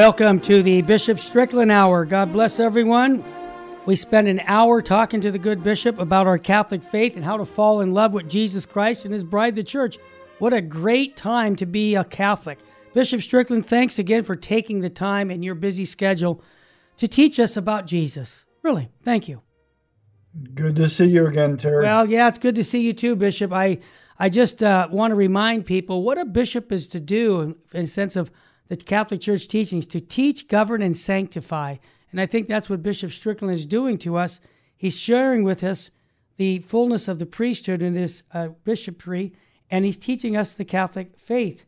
Welcome 0.00 0.40
to 0.40 0.62
the 0.62 0.80
Bishop 0.80 1.18
Strickland 1.18 1.70
Hour. 1.70 2.06
God 2.06 2.32
bless 2.32 2.58
everyone. 2.58 3.22
We 3.84 3.96
spend 3.96 4.28
an 4.28 4.40
hour 4.46 4.80
talking 4.80 5.20
to 5.20 5.30
the 5.30 5.38
good 5.38 5.62
bishop 5.62 5.98
about 5.98 6.26
our 6.26 6.38
Catholic 6.38 6.82
faith 6.82 7.16
and 7.16 7.24
how 7.24 7.36
to 7.36 7.44
fall 7.44 7.82
in 7.82 7.92
love 7.92 8.14
with 8.14 8.26
Jesus 8.26 8.64
Christ 8.64 9.04
and 9.04 9.12
his 9.12 9.24
bride, 9.24 9.56
the 9.56 9.62
church. 9.62 9.98
What 10.38 10.54
a 10.54 10.62
great 10.62 11.16
time 11.16 11.54
to 11.56 11.66
be 11.66 11.96
a 11.96 12.04
Catholic. 12.04 12.58
Bishop 12.94 13.20
Strickland, 13.20 13.66
thanks 13.66 13.98
again 13.98 14.24
for 14.24 14.36
taking 14.36 14.80
the 14.80 14.88
time 14.88 15.30
in 15.30 15.42
your 15.42 15.54
busy 15.54 15.84
schedule 15.84 16.42
to 16.96 17.06
teach 17.06 17.38
us 17.38 17.58
about 17.58 17.86
Jesus. 17.86 18.46
Really, 18.62 18.88
thank 19.04 19.28
you. 19.28 19.42
Good 20.54 20.76
to 20.76 20.88
see 20.88 21.08
you 21.08 21.26
again, 21.26 21.58
Terry. 21.58 21.84
Well, 21.84 22.08
yeah, 22.08 22.26
it's 22.26 22.38
good 22.38 22.54
to 22.54 22.64
see 22.64 22.80
you 22.80 22.94
too, 22.94 23.16
Bishop. 23.16 23.52
I 23.52 23.80
I 24.18 24.30
just 24.30 24.62
uh, 24.62 24.88
want 24.90 25.10
to 25.10 25.14
remind 25.14 25.66
people 25.66 26.02
what 26.02 26.16
a 26.16 26.24
bishop 26.24 26.72
is 26.72 26.88
to 26.88 27.00
do 27.00 27.40
in, 27.42 27.54
in 27.74 27.84
a 27.84 27.86
sense 27.86 28.16
of 28.16 28.30
the 28.70 28.76
Catholic 28.76 29.20
Church 29.20 29.48
teachings 29.48 29.84
to 29.88 30.00
teach, 30.00 30.46
govern, 30.46 30.80
and 30.80 30.96
sanctify. 30.96 31.76
And 32.12 32.20
I 32.20 32.26
think 32.26 32.46
that's 32.46 32.70
what 32.70 32.84
Bishop 32.84 33.12
Strickland 33.12 33.52
is 33.52 33.66
doing 33.66 33.98
to 33.98 34.16
us. 34.16 34.40
He's 34.76 34.96
sharing 34.96 35.42
with 35.42 35.64
us 35.64 35.90
the 36.36 36.60
fullness 36.60 37.08
of 37.08 37.18
the 37.18 37.26
priesthood 37.26 37.82
in 37.82 37.94
this 37.94 38.22
uh, 38.32 38.48
bishopry, 38.62 39.32
and 39.72 39.84
he's 39.84 39.96
teaching 39.96 40.36
us 40.36 40.52
the 40.52 40.64
Catholic 40.64 41.18
faith. 41.18 41.64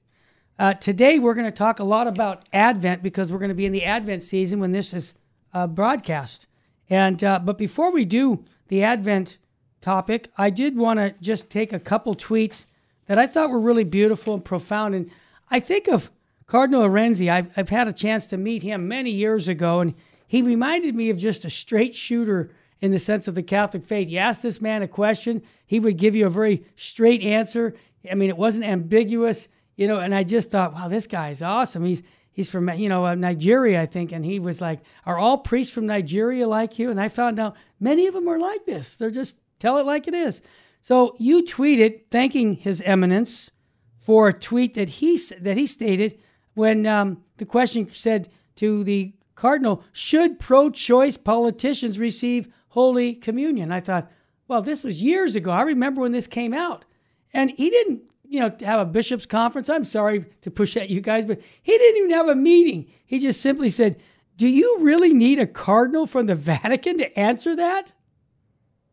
Uh, 0.61 0.75
today, 0.75 1.19
we're 1.19 1.35
going 1.35 1.45
to 1.45 1.51
talk 1.51 1.81
a 1.81 1.85
lot 1.85 2.07
about 2.07 2.49
Advent 2.53 3.03
because 3.03 3.33
we're 3.33 3.41
going 3.41 3.49
to 3.49 3.55
be 3.55 3.67
in 3.67 3.73
the 3.73 3.85
Advent 3.85 4.23
season 4.23 4.61
when 4.61 4.71
this 4.71 4.95
is 4.95 5.13
uh, 5.53 5.67
broadcast. 5.67 6.47
And 6.89 7.23
uh, 7.25 7.41
but 7.41 7.59
before 7.59 7.91
we 7.91 8.05
do 8.05 8.45
the 8.69 8.85
Advent 8.85 9.39
topic, 9.81 10.31
I 10.39 10.51
did 10.51 10.77
want 10.77 11.01
to 11.01 11.15
just 11.21 11.51
take 11.51 11.73
a 11.73 11.81
couple 11.81 12.15
tweets 12.15 12.67
that 13.07 13.19
I 13.19 13.27
thought 13.27 13.51
were 13.51 13.59
really 13.59 13.83
beautiful 13.83 14.35
and 14.35 14.45
profound. 14.45 14.95
And 14.95 15.11
I 15.51 15.59
think 15.59 15.89
of 15.89 16.09
Cardinal 16.53 16.83
Arinze, 16.83 17.33
I've, 17.33 17.51
I've 17.57 17.71
had 17.71 17.89
a 17.89 17.95
chance 17.95 18.27
to 18.27 18.37
meet 18.37 18.63
him 18.63 18.87
many 18.87 19.11
years 19.11 19.49
ago, 19.49 19.81
and 19.81 19.95
he 20.27 20.43
reminded 20.43 20.95
me 20.95 21.09
of 21.09 21.17
just 21.17 21.47
a 21.47 21.51
straight 21.51 21.95
shooter 21.95 22.51
in 22.83 22.91
the 22.91 22.99
sense 22.99 23.27
of 23.27 23.35
the 23.35 23.43
Catholic 23.43 23.87
faith. 23.87 24.11
You 24.11 24.19
ask 24.19 24.43
this 24.43 24.61
man 24.61 24.83
a 24.83 24.87
question, 24.87 25.41
he 25.65 25.81
would 25.81 25.97
give 25.97 26.15
you 26.15 26.27
a 26.27 26.29
very 26.29 26.63
straight 26.77 27.23
answer. 27.23 27.75
I 28.11 28.17
mean, 28.17 28.29
it 28.29 28.37
wasn't 28.37 28.67
ambiguous, 28.67 29.49
you 29.77 29.89
know, 29.89 30.01
and 30.01 30.15
I 30.15 30.25
just 30.25 30.51
thought, 30.51 30.75
wow, 30.75 30.89
this 30.89 31.07
guy 31.07 31.31
is 31.31 31.41
awesome. 31.41 31.87
He's 31.87 32.03
he's 32.33 32.51
from 32.51 32.69
you 32.75 32.91
know 32.91 33.07
uh, 33.07 33.15
Nigeria, 33.15 33.81
I 33.81 33.87
think, 33.87 34.13
and 34.13 34.23
he 34.23 34.39
was 34.39 34.61
like, 34.61 34.81
"Are 35.07 35.17
all 35.17 35.39
priests 35.39 35.73
from 35.73 35.87
Nigeria 35.87 36.47
like 36.47 36.79
you?" 36.79 36.91
And 36.91 37.01
I 37.01 37.09
found 37.09 37.39
out 37.39 37.57
many 37.81 38.07
of 38.09 38.13
them 38.13 38.29
are 38.29 38.39
like 38.39 38.67
this. 38.67 38.99
They're 38.99 39.11
just 39.11 39.37
tell 39.59 39.79
it 39.79 39.87
like 39.87 40.07
it 40.07 40.13
is. 40.13 40.43
So 40.83 41.17
you 41.19 41.45
tweeted 41.45 42.11
thanking 42.11 42.57
His 42.57 42.83
Eminence 42.83 43.51
for 43.97 44.29
a 44.29 44.35
tweet 44.35 44.75
that 44.75 44.91
he 44.91 45.19
that 45.41 45.57
he 45.57 45.67
stated 45.67 46.19
when 46.55 46.87
um, 46.87 47.23
the 47.39 47.47
question 47.47 47.89
said 47.91 48.29
to 48.57 48.85
the 48.85 49.13
cardinal, 49.35 49.83
should 49.93 50.39
pro 50.39 50.71
choice 50.71 51.17
politicians 51.17 51.99
receive 51.99 52.49
Holy 52.69 53.15
Communion? 53.15 53.73
I 53.73 53.81
thought, 53.81 54.11
well, 54.49 54.63
this 54.63 54.83
was 54.83 55.03
years 55.03 55.35
ago. 55.35 55.51
I 55.51 55.63
remember 55.63 56.01
when 56.01 56.13
this 56.13 56.27
came 56.27 56.53
out. 56.53 56.85
And 57.33 57.51
he 57.51 57.71
didn't, 57.71 58.03
you 58.29 58.41
know, 58.41 58.55
have 58.61 58.81
a 58.81 58.85
bishop's 58.85 59.27
conference. 59.27 59.69
I'm 59.69 59.85
sorry 59.85 60.27
to 60.43 60.51
push 60.51 60.77
at 60.77 60.91
you 60.91 61.01
guys, 61.01 61.25
but 61.25 61.41
he 61.63 61.77
didn't 61.79 62.05
even 62.05 62.11
have 62.11 62.29
a 62.29 62.35
meeting. 62.35 62.91
He 63.07 63.19
just 63.19 63.41
simply 63.41 63.71
said, 63.71 64.01
Do 64.37 64.47
you 64.47 64.79
really 64.81 65.15
need 65.15 65.39
a 65.39 65.47
cardinal 65.47 66.07
from 66.07 66.27
the 66.27 66.35
Vatican 66.53 66.99
to 66.99 67.19
answer 67.19 67.57
that? 67.57 67.91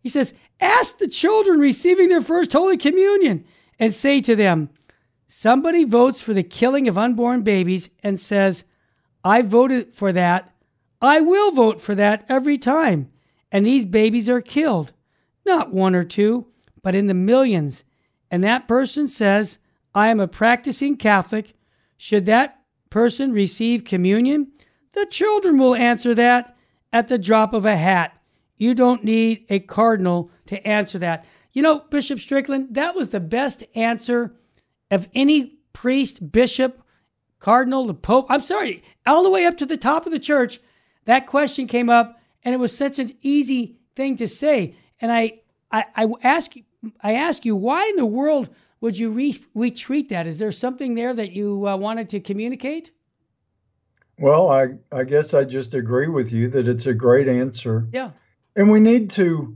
He 0.02 0.09
says, 0.09 0.34
Ask 0.62 0.98
the 0.98 1.08
children 1.08 1.59
receiving 1.59 2.09
their 2.09 2.22
first 2.22 2.53
Holy 2.53 2.78
Communion 2.78 3.46
and 3.80 3.94
say 3.94 4.22
to 4.22 4.36
them, 4.36 4.69
somebody 5.30 5.86
votes 5.86 6.20
for 6.20 6.34
the 6.34 6.44
killing 6.44 6.90
of 6.90 6.98
unborn 6.98 7.44
babies 7.44 7.90
and 8.04 8.20
says, 8.20 8.66
I 9.24 9.44
voted 9.44 9.96
for 9.96 10.12
that, 10.12 10.54
I 11.02 11.22
will 11.22 11.52
vote 11.52 11.80
for 11.80 11.96
that 11.96 12.26
every 12.28 12.58
time. 12.58 13.10
And 13.52 13.66
these 13.66 13.86
babies 13.86 14.28
are 14.28 14.42
killed. 14.42 14.92
Not 15.46 15.74
one 15.74 15.96
or 15.96 16.04
two, 16.04 16.48
but 16.82 16.96
in 16.96 17.08
the 17.08 17.14
millions. 17.14 17.84
And 18.30 18.44
that 18.44 18.68
person 18.68 19.08
says, 19.08 19.60
I 19.96 20.10
am 20.10 20.20
a 20.20 20.28
practicing 20.28 20.98
Catholic. 20.98 21.54
Should 21.98 22.26
that 22.26 22.60
person 22.90 23.32
receive 23.32 23.86
communion? 23.86 24.52
The 24.94 25.06
children 25.06 25.58
will 25.58 25.76
answer 25.76 26.14
that 26.16 26.58
at 26.92 27.08
the 27.08 27.18
drop 27.18 27.54
of 27.54 27.66
a 27.66 27.78
hat. 27.78 28.20
You 28.58 28.74
don't 28.74 29.04
need 29.04 29.46
a 29.50 29.60
cardinal 29.60 30.32
to 30.48 30.68
answer 30.68 31.00
that. 31.00 31.26
You 31.54 31.62
know, 31.62 31.80
Bishop 31.90 32.20
Strickland, 32.20 32.76
that 32.76 32.96
was 32.96 33.10
the 33.10 33.20
best 33.20 33.64
answer 33.74 34.36
of 34.92 35.08
any 35.14 35.60
priest, 35.74 36.32
bishop, 36.32 36.82
cardinal, 37.40 37.86
the 37.88 37.94
pope, 37.94 38.28
I'm 38.30 38.42
sorry, 38.42 38.84
all 39.06 39.24
the 39.24 39.30
way 39.30 39.46
up 39.46 39.58
to 39.58 39.66
the 39.66 39.78
top 39.78 40.06
of 40.06 40.12
the 40.12 40.20
church, 40.20 40.60
that 41.06 41.28
question 41.28 41.68
came 41.68 41.90
up, 41.90 42.20
and 42.44 42.54
it 42.54 42.60
was 42.60 42.76
such 42.76 43.00
an 43.00 43.12
easy 43.22 43.80
thing 43.96 44.16
to 44.18 44.28
say. 44.28 44.76
And 45.02 45.12
I, 45.12 45.42
I, 45.72 45.86
I 45.96 46.08
ask, 46.24 46.54
I 47.02 47.14
ask 47.14 47.46
you, 47.46 47.56
why 47.56 47.88
in 47.88 47.96
the 47.96 48.06
world 48.06 48.50
would 48.82 48.98
you 48.98 49.10
re- 49.10 49.36
retreat 49.54 50.10
that? 50.10 50.28
Is 50.28 50.40
there 50.40 50.52
something 50.52 50.96
there 50.96 51.14
that 51.14 51.32
you 51.32 51.68
uh, 51.68 51.78
wanted 51.78 52.10
to 52.10 52.20
communicate? 52.20 52.92
Well, 54.18 54.50
I, 54.50 54.76
I 54.92 55.06
guess 55.06 55.34
I 55.34 55.46
just 55.46 55.74
agree 55.74 56.08
with 56.08 56.32
you 56.32 56.50
that 56.50 56.68
it's 56.68 56.86
a 56.86 56.94
great 56.94 57.28
answer. 57.28 57.88
Yeah. 57.94 58.12
And 58.56 58.70
we 58.70 58.80
need 58.82 59.10
to 59.12 59.56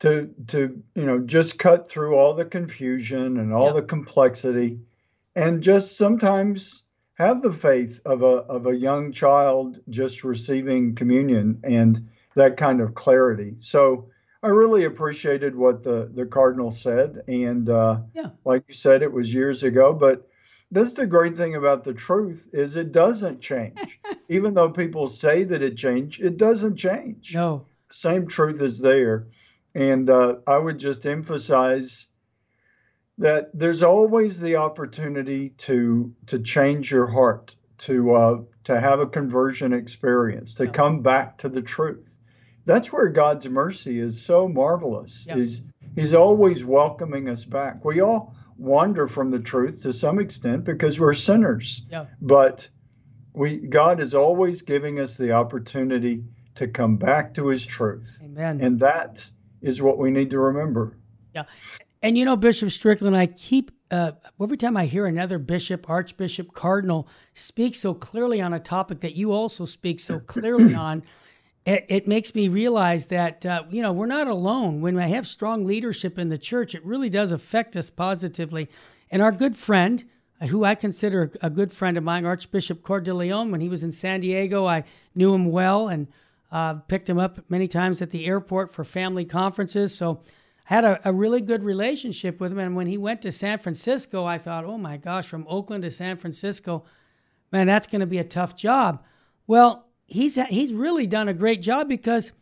to 0.00 0.34
to 0.48 0.82
you 0.94 1.04
know 1.04 1.20
just 1.20 1.58
cut 1.58 1.88
through 1.88 2.16
all 2.16 2.34
the 2.34 2.44
confusion 2.44 3.36
and 3.36 3.52
all 3.52 3.72
the 3.72 3.82
complexity 3.82 4.80
and 5.36 5.62
just 5.62 5.96
sometimes 5.96 6.84
have 7.14 7.42
the 7.42 7.52
faith 7.52 8.00
of 8.04 8.22
a 8.22 8.42
of 8.48 8.66
a 8.66 8.74
young 8.74 9.12
child 9.12 9.78
just 9.88 10.24
receiving 10.24 10.94
communion 10.94 11.60
and 11.62 12.08
that 12.34 12.56
kind 12.56 12.80
of 12.80 12.94
clarity. 12.94 13.54
So 13.60 14.08
i 14.42 14.48
really 14.48 14.84
appreciated 14.84 15.54
what 15.54 15.82
the 15.82 16.10
the 16.14 16.24
cardinal 16.24 16.70
said 16.70 17.22
and 17.28 17.68
uh, 17.68 18.00
yeah. 18.14 18.30
like 18.46 18.64
you 18.68 18.74
said 18.74 19.02
it 19.02 19.12
was 19.12 19.32
years 19.32 19.62
ago 19.62 19.92
but 19.92 20.26
that's 20.70 20.92
the 20.92 21.06
great 21.06 21.36
thing 21.36 21.56
about 21.56 21.84
the 21.84 21.92
truth 21.92 22.48
is 22.52 22.76
it 22.76 22.92
doesn't 22.92 23.40
change. 23.40 24.00
Even 24.28 24.54
though 24.54 24.70
people 24.70 25.08
say 25.08 25.44
that 25.44 25.62
it 25.62 25.76
changed 25.76 26.22
it 26.22 26.38
doesn't 26.38 26.76
change. 26.76 27.34
No. 27.34 27.66
Same 27.90 28.26
truth 28.26 28.62
is 28.62 28.78
there 28.78 29.26
and 29.74 30.10
uh, 30.10 30.36
I 30.46 30.58
would 30.58 30.78
just 30.78 31.06
emphasize 31.06 32.06
that 33.18 33.50
there's 33.52 33.82
always 33.82 34.40
the 34.40 34.56
opportunity 34.56 35.50
to 35.50 36.14
to 36.26 36.38
change 36.38 36.90
your 36.90 37.06
heart, 37.06 37.54
to 37.78 38.12
uh, 38.12 38.40
to 38.64 38.80
have 38.80 39.00
a 39.00 39.06
conversion 39.06 39.72
experience, 39.72 40.54
to 40.54 40.66
yeah. 40.66 40.72
come 40.72 41.02
back 41.02 41.38
to 41.38 41.48
the 41.48 41.62
truth. 41.62 42.16
That's 42.64 42.92
where 42.92 43.08
God's 43.08 43.48
mercy 43.48 44.00
is 44.00 44.22
so 44.22 44.48
marvelous. 44.48 45.24
Yeah. 45.26 45.36
He's 45.36 45.62
He's 45.94 46.14
always 46.14 46.64
welcoming 46.64 47.28
us 47.28 47.44
back. 47.44 47.84
We 47.84 48.00
all 48.00 48.34
wander 48.56 49.08
from 49.08 49.30
the 49.30 49.40
truth 49.40 49.82
to 49.82 49.92
some 49.92 50.18
extent 50.18 50.64
because 50.64 51.00
we're 51.00 51.14
sinners. 51.14 51.82
Yeah. 51.90 52.06
But 52.20 52.68
we 53.32 53.56
God 53.56 54.00
is 54.00 54.14
always 54.14 54.62
giving 54.62 55.00
us 55.00 55.16
the 55.16 55.32
opportunity 55.32 56.24
to 56.56 56.68
come 56.68 56.96
back 56.96 57.34
to 57.34 57.48
his 57.48 57.64
truth. 57.64 58.18
Amen. 58.22 58.60
And 58.60 58.80
that 58.80 59.28
is 59.62 59.82
what 59.82 59.98
we 59.98 60.10
need 60.10 60.30
to 60.30 60.38
remember. 60.38 60.96
Yeah. 61.34 61.44
And 62.02 62.16
you 62.16 62.24
know, 62.24 62.36
Bishop 62.36 62.70
Strickland, 62.70 63.16
I 63.16 63.26
keep, 63.26 63.70
uh, 63.90 64.12
every 64.40 64.56
time 64.56 64.76
I 64.76 64.86
hear 64.86 65.06
another 65.06 65.38
bishop, 65.38 65.88
archbishop, 65.88 66.54
cardinal 66.54 67.08
speak 67.34 67.74
so 67.74 67.92
clearly 67.92 68.40
on 68.40 68.54
a 68.54 68.60
topic 68.60 69.00
that 69.00 69.14
you 69.14 69.32
also 69.32 69.66
speak 69.66 70.00
so 70.00 70.18
clearly 70.20 70.74
on, 70.86 71.02
it, 71.66 71.84
it, 71.88 72.08
makes 72.08 72.34
me 72.34 72.48
realize 72.48 73.06
that, 73.06 73.44
uh, 73.44 73.64
you 73.68 73.82
know, 73.82 73.92
we're 73.92 74.06
not 74.06 74.28
alone. 74.28 74.80
When 74.80 74.98
I 74.98 75.08
have 75.08 75.26
strong 75.26 75.66
leadership 75.66 76.18
in 76.18 76.30
the 76.30 76.38
church, 76.38 76.74
it 76.74 76.84
really 76.84 77.10
does 77.10 77.32
affect 77.32 77.76
us 77.76 77.90
positively. 77.90 78.70
And 79.10 79.20
our 79.20 79.32
good 79.32 79.56
friend, 79.56 80.02
who 80.48 80.64
I 80.64 80.74
consider 80.74 81.30
a 81.42 81.50
good 81.50 81.70
friend 81.70 81.98
of 81.98 82.04
mine, 82.04 82.24
Archbishop 82.24 82.82
Cordileone, 82.82 83.50
when 83.50 83.60
he 83.60 83.68
was 83.68 83.84
in 83.84 83.92
San 83.92 84.20
Diego, 84.20 84.66
I 84.66 84.84
knew 85.14 85.34
him 85.34 85.50
well 85.50 85.88
and 85.88 86.08
uh, 86.52 86.74
picked 86.74 87.08
him 87.08 87.18
up 87.18 87.38
many 87.48 87.68
times 87.68 88.02
at 88.02 88.10
the 88.10 88.26
airport 88.26 88.72
for 88.72 88.84
family 88.84 89.24
conferences. 89.24 89.94
So 89.94 90.22
I 90.68 90.74
had 90.74 90.84
a, 90.84 91.08
a, 91.08 91.12
really 91.12 91.40
good 91.40 91.62
relationship 91.62 92.40
with 92.40 92.52
him. 92.52 92.58
And 92.58 92.74
when 92.74 92.86
he 92.86 92.98
went 92.98 93.22
to 93.22 93.32
San 93.32 93.58
Francisco, 93.58 94.24
I 94.24 94.38
thought, 94.38 94.64
oh 94.64 94.78
my 94.78 94.96
gosh, 94.96 95.26
from 95.26 95.46
Oakland 95.48 95.82
to 95.84 95.90
San 95.90 96.16
Francisco, 96.16 96.84
man, 97.52 97.66
that's 97.66 97.86
going 97.86 98.00
to 98.00 98.06
be 98.06 98.18
a 98.18 98.24
tough 98.24 98.56
job. 98.56 99.04
Well, 99.46 99.86
he's 100.06 100.36
he's 100.48 100.72
really 100.72 101.06
done 101.06 101.28
a 101.28 101.34
great 101.34 101.62
job 101.62 101.88
because, 101.88 102.32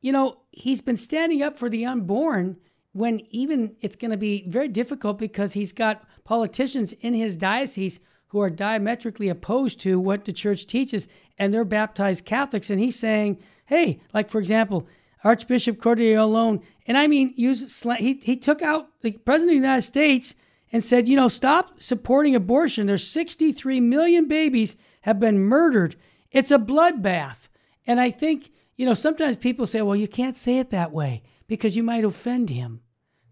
you 0.00 0.12
know, 0.12 0.38
he's 0.50 0.80
been 0.80 0.96
standing 0.96 1.42
up 1.42 1.58
for 1.58 1.68
the 1.68 1.84
unborn 1.84 2.56
when 2.92 3.20
even 3.30 3.76
it's 3.80 3.96
going 3.96 4.10
to 4.10 4.16
be 4.16 4.44
very 4.48 4.68
difficult 4.68 5.18
because 5.18 5.52
he's 5.52 5.72
got 5.72 6.06
politicians 6.24 6.92
in 6.94 7.14
his 7.14 7.36
diocese 7.36 8.00
who 8.28 8.40
are 8.40 8.50
diametrically 8.50 9.28
opposed 9.28 9.80
to 9.80 10.00
what 10.00 10.24
the 10.24 10.32
church 10.32 10.66
teaches, 10.66 11.06
and 11.38 11.52
they're 11.52 11.64
baptized 11.64 12.24
Catholics. 12.24 12.70
And 12.70 12.80
he's 12.80 12.98
saying, 12.98 13.38
Hey, 13.66 14.00
like 14.14 14.30
for 14.30 14.38
example, 14.38 14.86
Archbishop 15.24 15.78
Cordileone, 15.78 16.62
and 16.86 16.96
I 16.96 17.06
mean, 17.06 17.34
use 17.36 17.82
he 17.98 18.14
he 18.14 18.36
took 18.36 18.62
out 18.62 18.88
the 19.02 19.12
president 19.12 19.56
of 19.56 19.62
the 19.62 19.66
United 19.66 19.82
States 19.82 20.34
and 20.72 20.82
said, 20.82 21.08
you 21.08 21.16
know, 21.16 21.28
stop 21.28 21.80
supporting 21.80 22.34
abortion. 22.34 22.86
There's 22.86 23.06
63 23.06 23.80
million 23.80 24.28
babies 24.28 24.76
have 25.02 25.20
been 25.20 25.38
murdered 25.38 25.96
It's 26.32 26.50
a 26.50 26.58
bloodbath. 26.58 27.48
And 27.86 28.00
I 28.00 28.10
think, 28.10 28.50
you 28.76 28.84
know, 28.84 28.94
sometimes 28.94 29.36
people 29.36 29.66
say, 29.66 29.80
well, 29.80 29.96
you 29.96 30.08
can't 30.08 30.36
say 30.36 30.58
it 30.58 30.70
that 30.70 30.92
way 30.92 31.22
because 31.46 31.76
you 31.76 31.82
might 31.82 32.04
offend 32.04 32.50
him. 32.50 32.80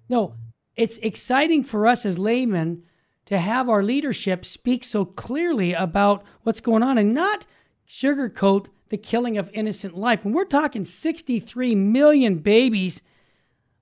No, 0.08 0.37
it's 0.76 0.96
exciting 0.98 1.64
for 1.64 1.87
us 1.87 2.06
as 2.06 2.19
laymen 2.19 2.84
to 3.26 3.38
have 3.38 3.69
our 3.69 3.82
leadership 3.82 4.44
speak 4.44 4.84
so 4.84 5.04
clearly 5.04 5.72
about 5.72 6.25
what's 6.42 6.60
going 6.60 6.82
on 6.82 6.98
and 6.98 7.12
not 7.12 7.46
sugarcoat 7.88 8.66
the 8.88 8.96
killing 8.96 9.38
of 9.38 9.50
innocent 9.52 9.96
life. 9.96 10.25
When 10.25 10.34
we're 10.34 10.44
talking 10.44 10.84
63 10.84 11.75
million 11.75 12.38
babies, 12.38 13.02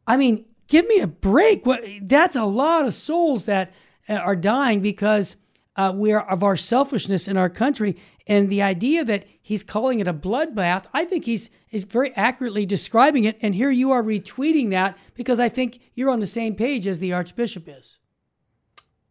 I 0.06 0.16
mean, 0.16 0.44
give 0.68 0.86
me 0.86 1.00
a 1.00 1.06
break. 1.06 1.64
That's 2.02 2.36
a 2.36 2.44
lot 2.44 2.86
of 2.86 2.94
souls 2.94 3.46
that 3.46 3.72
uh, 4.08 4.14
are 4.14 4.36
dying 4.36 4.80
because 4.80 5.36
uh, 5.76 5.92
we 5.94 6.12
are 6.12 6.28
of 6.28 6.42
our 6.42 6.56
selfishness 6.56 7.28
in 7.28 7.36
our 7.36 7.48
country. 7.48 7.96
And 8.26 8.50
the 8.50 8.62
idea 8.62 9.04
that 9.04 9.24
he's 9.40 9.62
calling 9.62 10.00
it 10.00 10.08
a 10.08 10.14
bloodbath, 10.14 10.84
I 10.92 11.04
think 11.04 11.24
he's 11.24 11.50
is 11.70 11.84
very 11.84 12.14
accurately 12.14 12.66
describing 12.66 13.24
it. 13.24 13.38
And 13.40 13.54
here 13.54 13.70
you 13.70 13.90
are 13.92 14.02
retweeting 14.02 14.70
that 14.70 14.96
because 15.14 15.40
I 15.40 15.48
think 15.48 15.80
you're 15.94 16.10
on 16.10 16.20
the 16.20 16.26
same 16.26 16.54
page 16.54 16.86
as 16.86 17.00
the 17.00 17.14
Archbishop 17.14 17.68
is. 17.68 17.98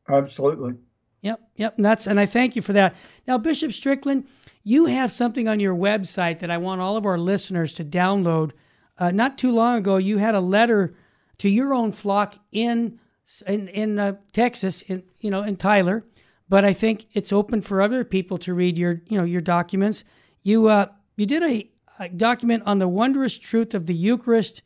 Absolutely. 0.07 0.75
Yep, 1.21 1.41
yep. 1.55 1.75
And 1.77 1.85
that's 1.85 2.07
and 2.07 2.19
I 2.19 2.25
thank 2.25 2.55
you 2.55 2.61
for 2.61 2.73
that. 2.73 2.95
Now, 3.27 3.37
Bishop 3.37 3.73
Strickland, 3.73 4.27
you 4.63 4.85
have 4.85 5.11
something 5.11 5.47
on 5.47 5.59
your 5.59 5.75
website 5.75 6.39
that 6.39 6.51
I 6.51 6.57
want 6.57 6.81
all 6.81 6.97
of 6.97 7.05
our 7.05 7.17
listeners 7.17 7.73
to 7.75 7.85
download. 7.85 8.51
Uh, 8.97 9.11
not 9.11 9.37
too 9.37 9.51
long 9.51 9.77
ago, 9.77 9.97
you 9.97 10.17
had 10.17 10.35
a 10.35 10.39
letter 10.39 10.93
to 11.39 11.49
your 11.49 11.73
own 11.73 11.91
flock 11.91 12.35
in 12.51 12.99
in 13.47 13.67
in 13.69 13.99
uh, 13.99 14.13
Texas, 14.33 14.81
in 14.83 15.03
you 15.19 15.31
know, 15.31 15.43
in 15.43 15.55
Tyler. 15.55 16.03
But 16.49 16.65
I 16.65 16.73
think 16.73 17.07
it's 17.13 17.31
open 17.31 17.61
for 17.61 17.81
other 17.81 18.03
people 18.03 18.37
to 18.39 18.53
read 18.53 18.77
your 18.77 19.01
you 19.07 19.17
know 19.17 19.23
your 19.23 19.41
documents. 19.41 20.03
You 20.43 20.67
uh, 20.67 20.87
you 21.15 21.25
did 21.25 21.43
a, 21.43 21.69
a 21.99 22.09
document 22.09 22.63
on 22.65 22.79
the 22.79 22.87
wondrous 22.87 23.37
truth 23.37 23.73
of 23.73 23.85
the 23.85 23.95
Eucharist. 23.95 24.61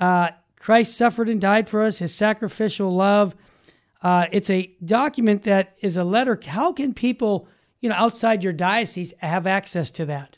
Uh, 0.00 0.30
Christ 0.58 0.96
suffered 0.96 1.28
and 1.28 1.40
died 1.40 1.68
for 1.68 1.82
us. 1.82 1.98
His 1.98 2.14
sacrificial 2.14 2.94
love 2.94 3.36
uh, 4.02 4.26
it's 4.30 4.50
a 4.50 4.72
document 4.84 5.42
that 5.44 5.74
is 5.80 5.96
a 5.96 6.04
letter. 6.04 6.38
How 6.46 6.72
can 6.72 6.94
people, 6.94 7.48
you 7.80 7.88
know, 7.88 7.94
outside 7.94 8.42
your 8.42 8.52
diocese 8.52 9.12
have 9.18 9.46
access 9.46 9.90
to 9.92 10.06
that? 10.06 10.36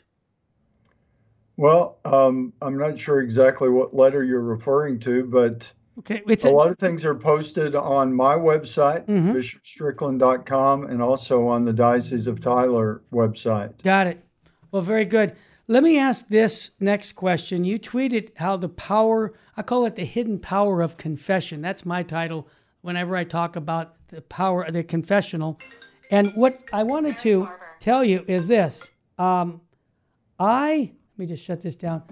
Well, 1.57 1.99
um, 2.05 2.53
I'm 2.61 2.77
not 2.77 2.97
sure 2.97 3.19
exactly 3.19 3.69
what 3.69 3.93
letter 3.93 4.23
you're 4.23 4.41
referring 4.41 4.99
to, 5.01 5.25
but 5.25 5.71
okay, 5.99 6.23
a, 6.25 6.47
a 6.47 6.51
lot 6.51 6.69
of 6.69 6.77
things 6.77 7.03
are 7.03 7.15
posted 7.15 7.75
on 7.75 8.13
my 8.13 8.35
website, 8.35 9.05
mm-hmm. 9.05 9.33
bishopstrickland.com, 9.33 10.85
and 10.85 11.01
also 11.01 11.47
on 11.47 11.65
the 11.65 11.73
Diocese 11.73 12.27
of 12.27 12.39
Tyler 12.39 13.01
website. 13.11 13.83
Got 13.83 14.07
it. 14.07 14.23
Well, 14.71 14.81
very 14.81 15.03
good. 15.03 15.35
Let 15.67 15.83
me 15.83 15.99
ask 15.99 16.27
this 16.29 16.71
next 16.79 17.11
question. 17.13 17.65
You 17.65 17.77
tweeted 17.77 18.35
how 18.37 18.55
the 18.57 18.69
power, 18.69 19.33
I 19.57 19.61
call 19.61 19.85
it 19.85 19.95
the 19.95 20.05
hidden 20.05 20.39
power 20.39 20.81
of 20.81 20.97
confession. 20.97 21.61
That's 21.61 21.85
my 21.85 22.03
title 22.03 22.47
whenever 22.81 23.15
I 23.15 23.23
talk 23.23 23.55
about 23.55 23.95
the 24.07 24.21
power 24.21 24.63
of 24.63 24.73
the 24.73 24.83
confessional. 24.83 25.59
And 26.09 26.33
what 26.33 26.59
I 26.73 26.83
wanted 26.83 27.17
to 27.19 27.47
tell 27.79 28.03
you 28.03 28.23
is 28.27 28.47
this. 28.47 28.81
Um, 29.17 29.61
I, 30.39 30.91
let 31.17 31.19
me 31.19 31.25
just 31.25 31.43
shut 31.43 31.61
this 31.61 31.75
down. 31.75 32.03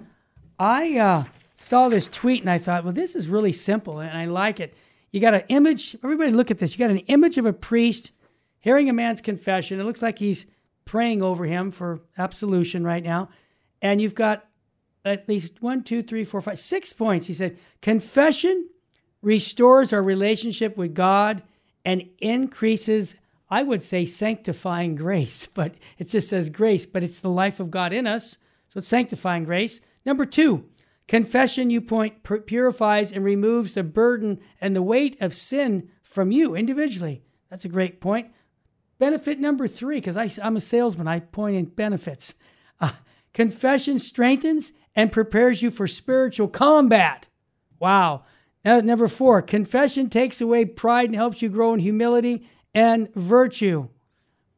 I 0.58 0.98
uh, 0.98 1.24
saw 1.56 1.88
this 1.88 2.08
tweet 2.08 2.42
and 2.42 2.50
I 2.50 2.58
thought, 2.58 2.84
well, 2.84 2.92
this 2.92 3.14
is 3.14 3.28
really 3.28 3.52
simple 3.52 4.00
and 4.00 4.16
I 4.16 4.26
like 4.26 4.60
it. 4.60 4.74
You 5.10 5.20
got 5.20 5.34
an 5.34 5.44
image, 5.48 5.96
everybody 6.04 6.30
look 6.30 6.50
at 6.50 6.58
this. 6.58 6.74
You 6.74 6.84
got 6.84 6.90
an 6.90 6.98
image 6.98 7.38
of 7.38 7.46
a 7.46 7.52
priest 7.52 8.12
hearing 8.60 8.88
a 8.88 8.92
man's 8.92 9.20
confession. 9.20 9.80
It 9.80 9.84
looks 9.84 10.02
like 10.02 10.18
he's 10.18 10.46
praying 10.84 11.22
over 11.22 11.44
him 11.44 11.70
for 11.70 12.00
absolution 12.18 12.84
right 12.84 13.02
now. 13.02 13.30
And 13.80 14.00
you've 14.00 14.14
got 14.14 14.46
at 15.04 15.28
least 15.28 15.62
one, 15.62 15.82
two, 15.82 16.02
three, 16.02 16.24
four, 16.24 16.40
five, 16.40 16.58
six 16.58 16.92
points. 16.92 17.26
He 17.26 17.34
said, 17.34 17.58
confession 17.80 18.68
restores 19.22 19.92
our 19.92 20.02
relationship 20.02 20.76
with 20.76 20.94
God, 20.94 21.42
and 21.84 22.06
increases, 22.18 23.14
I 23.50 23.62
would 23.62 23.82
say, 23.82 24.04
sanctifying 24.04 24.94
grace, 24.94 25.48
but 25.54 25.74
it 25.98 26.08
just 26.08 26.28
says 26.28 26.50
grace, 26.50 26.86
but 26.86 27.02
it's 27.02 27.20
the 27.20 27.30
life 27.30 27.60
of 27.60 27.70
God 27.70 27.92
in 27.92 28.06
us. 28.06 28.38
So 28.68 28.78
it's 28.78 28.88
sanctifying 28.88 29.44
grace. 29.44 29.80
Number 30.04 30.26
two, 30.26 30.64
confession, 31.06 31.70
you 31.70 31.80
point, 31.80 32.22
purifies 32.46 33.12
and 33.12 33.24
removes 33.24 33.72
the 33.72 33.82
burden 33.82 34.40
and 34.60 34.76
the 34.76 34.82
weight 34.82 35.16
of 35.20 35.34
sin 35.34 35.88
from 36.02 36.30
you 36.30 36.54
individually. 36.54 37.22
That's 37.50 37.64
a 37.64 37.70
great 37.70 38.00
point. 38.00 38.30
Benefit 38.98 39.38
number 39.38 39.68
three, 39.68 39.96
because 39.96 40.16
I'm 40.16 40.56
a 40.56 40.60
salesman, 40.60 41.08
I 41.08 41.20
point 41.20 41.56
in 41.56 41.66
benefits. 41.66 42.34
Uh, 42.80 42.92
confession 43.32 43.98
strengthens 43.98 44.72
and 44.94 45.10
prepares 45.10 45.60
you 45.60 45.68
for 45.68 45.88
spiritual 45.88 46.46
combat. 46.46 47.26
Wow. 47.80 48.22
Uh, 48.64 48.82
number 48.82 49.08
four, 49.08 49.42
confession 49.42 50.08
takes 50.08 50.40
away 50.40 50.64
pride 50.64 51.08
and 51.08 51.16
helps 51.16 51.42
you 51.42 51.48
grow 51.48 51.74
in 51.74 51.80
humility 51.80 52.46
and 52.78 53.12
virtue. 53.16 53.88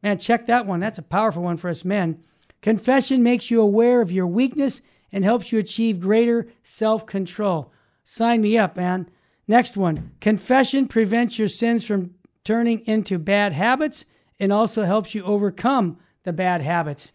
Man, 0.03 0.19
check 0.19 0.45
that 0.45 0.67
one. 0.67 0.79
That's 0.79 0.99
a 0.99 1.01
powerful 1.03 1.41
one 1.41 1.57
for 1.57 1.71
us 1.71 1.83
men. 1.83 2.23
Confession 2.61 3.23
makes 3.23 3.49
you 3.49 3.59
aware 3.59 3.99
of 3.99 4.11
your 4.11 4.27
weakness 4.27 4.83
and 5.11 5.23
helps 5.23 5.51
you 5.51 5.57
achieve 5.57 5.99
greater 5.99 6.47
self 6.61 7.07
control. 7.07 7.73
Sign 8.03 8.41
me 8.41 8.59
up, 8.59 8.77
man. 8.77 9.09
Next 9.47 9.75
one 9.75 10.11
confession 10.21 10.87
prevents 10.87 11.39
your 11.39 11.47
sins 11.47 11.83
from 11.83 12.13
turning 12.43 12.81
into 12.85 13.17
bad 13.17 13.53
habits 13.53 14.05
and 14.39 14.53
also 14.53 14.83
helps 14.83 15.15
you 15.15 15.23
overcome 15.23 15.97
the 16.21 16.31
bad 16.31 16.61
habits. 16.61 17.13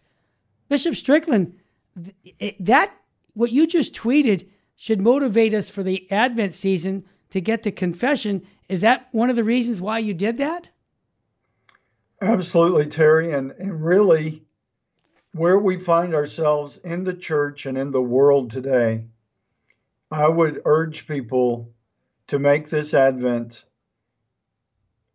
Bishop 0.67 0.93
Strickland, 0.93 1.57
eh, 2.41 2.51
that, 2.59 2.91
what 3.33 3.53
you 3.53 3.65
just 3.65 3.93
tweeted, 3.93 4.49
should 4.75 4.99
motivate 4.99 5.53
us 5.53 5.69
for 5.69 5.83
the 5.83 6.11
Advent 6.11 6.53
season 6.53 7.05
to 7.29 7.39
get 7.39 7.63
to 7.63 7.71
confession. 7.71 8.45
Is 8.67 8.81
that 8.81 9.07
one 9.13 9.29
of 9.29 9.37
the 9.37 9.45
reasons 9.45 9.79
why 9.79 9.99
you 9.99 10.13
did 10.13 10.37
that? 10.39 10.69
Absolutely, 12.21 12.87
Terry. 12.87 13.31
And, 13.31 13.51
and 13.51 13.83
really, 13.83 14.43
where 15.33 15.59
we 15.59 15.77
find 15.77 16.15
ourselves 16.15 16.77
in 16.83 17.03
the 17.03 17.13
church 17.13 17.65
and 17.65 17.77
in 17.77 17.91
the 17.91 18.01
world 18.01 18.49
today, 18.49 19.05
I 20.09 20.27
would 20.27 20.61
urge 20.65 21.07
people 21.07 21.71
to 22.27 22.39
make 22.39 22.69
this 22.69 22.93
Advent 22.93 23.65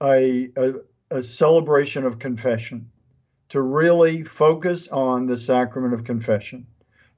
a, 0.02 0.50
a, 0.56 0.74
a 1.10 1.22
celebration 1.22 2.04
of 2.04 2.18
confession, 2.18 2.90
to 3.50 3.60
really 3.60 4.22
focus 4.22 4.88
on 4.88 5.26
the 5.26 5.36
sacrament 5.36 5.94
of 5.94 6.04
confession 6.04 6.66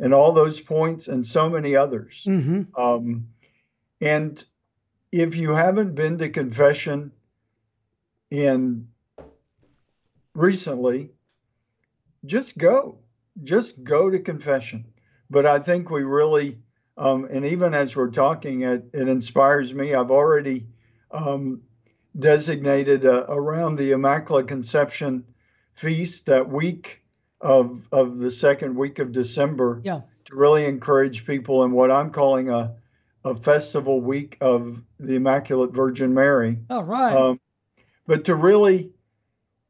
and 0.00 0.12
all 0.12 0.32
those 0.32 0.60
points 0.60 1.08
and 1.08 1.26
so 1.26 1.48
many 1.48 1.76
others. 1.76 2.24
Mm-hmm. 2.26 2.62
Um, 2.80 3.28
and 4.00 4.44
if 5.12 5.36
you 5.36 5.50
haven't 5.54 5.94
been 5.94 6.18
to 6.18 6.28
confession 6.28 7.12
in 8.30 8.88
recently, 10.34 11.10
just 12.24 12.58
go, 12.58 12.98
just 13.42 13.82
go 13.82 14.10
to 14.10 14.18
confession. 14.18 14.86
But 15.30 15.46
I 15.46 15.58
think 15.58 15.90
we 15.90 16.02
really, 16.02 16.58
um, 16.96 17.26
and 17.30 17.44
even 17.46 17.74
as 17.74 17.96
we're 17.96 18.10
talking, 18.10 18.62
it, 18.62 18.90
it 18.92 19.08
inspires 19.08 19.72
me. 19.72 19.94
I've 19.94 20.10
already 20.10 20.66
um, 21.10 21.62
designated 22.18 23.06
uh, 23.06 23.26
around 23.28 23.76
the 23.76 23.92
Immaculate 23.92 24.48
Conception 24.48 25.24
feast 25.72 26.26
that 26.26 26.48
week 26.48 27.02
of 27.40 27.86
of 27.92 28.18
the 28.18 28.30
second 28.30 28.76
week 28.76 28.98
of 29.00 29.12
December 29.12 29.80
yeah. 29.84 30.00
to 30.24 30.36
really 30.36 30.64
encourage 30.64 31.26
people 31.26 31.64
in 31.64 31.72
what 31.72 31.90
I'm 31.90 32.10
calling 32.10 32.48
a 32.48 32.76
a 33.24 33.34
festival 33.34 34.00
week 34.00 34.36
of 34.40 34.82
the 35.00 35.16
Immaculate 35.16 35.72
Virgin 35.72 36.12
Mary. 36.12 36.58
All 36.68 36.84
oh. 36.84 37.30
Um, 37.30 37.40
but 38.06 38.24
to 38.24 38.34
really, 38.34 38.90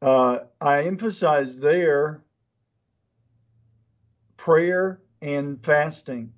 uh, 0.05 0.39
I 0.61 0.83
emphasize 0.83 1.59
there 1.59 2.23
prayer 4.37 5.01
and 5.19 5.65
fasting, 5.65 6.31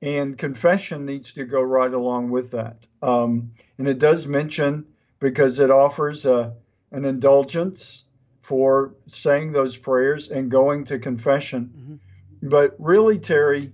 and 0.00 0.38
confession 0.38 1.04
needs 1.04 1.32
to 1.32 1.44
go 1.44 1.60
right 1.60 1.92
along 1.92 2.30
with 2.30 2.52
that. 2.52 2.86
Um, 3.02 3.50
and 3.78 3.88
it 3.88 3.98
does 3.98 4.28
mention 4.28 4.86
because 5.18 5.58
it 5.58 5.72
offers 5.72 6.24
a, 6.24 6.54
an 6.92 7.04
indulgence 7.04 8.04
for 8.42 8.94
saying 9.06 9.50
those 9.50 9.76
prayers 9.76 10.30
and 10.30 10.48
going 10.48 10.84
to 10.84 11.00
confession. 11.00 11.72
Mm-hmm. 11.76 12.48
But 12.48 12.76
really, 12.78 13.18
Terry, 13.18 13.72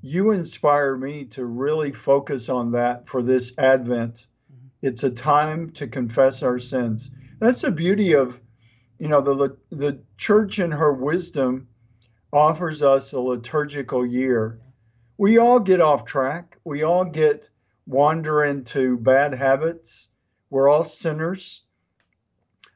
you 0.00 0.30
inspire 0.30 0.96
me 0.96 1.26
to 1.26 1.44
really 1.44 1.92
focus 1.92 2.48
on 2.48 2.72
that 2.72 3.06
for 3.06 3.20
this 3.22 3.52
Advent. 3.58 4.26
Mm-hmm. 4.50 4.86
It's 4.88 5.02
a 5.02 5.10
time 5.10 5.70
to 5.72 5.88
confess 5.88 6.42
our 6.42 6.58
sins. 6.58 7.10
That's 7.38 7.60
the 7.60 7.70
beauty 7.70 8.14
of, 8.14 8.40
you 9.02 9.08
know, 9.08 9.20
the 9.20 9.56
the 9.70 10.00
church 10.16 10.60
in 10.60 10.70
her 10.70 10.92
wisdom 10.92 11.66
offers 12.32 12.84
us 12.84 13.12
a 13.12 13.18
liturgical 13.18 14.06
year. 14.06 14.60
We 15.18 15.38
all 15.38 15.58
get 15.58 15.80
off 15.80 16.04
track. 16.04 16.56
We 16.62 16.84
all 16.84 17.06
get 17.06 17.50
wander 17.84 18.44
into 18.44 18.96
bad 18.96 19.34
habits. 19.34 20.06
We're 20.50 20.68
all 20.68 20.84
sinners. 20.84 21.64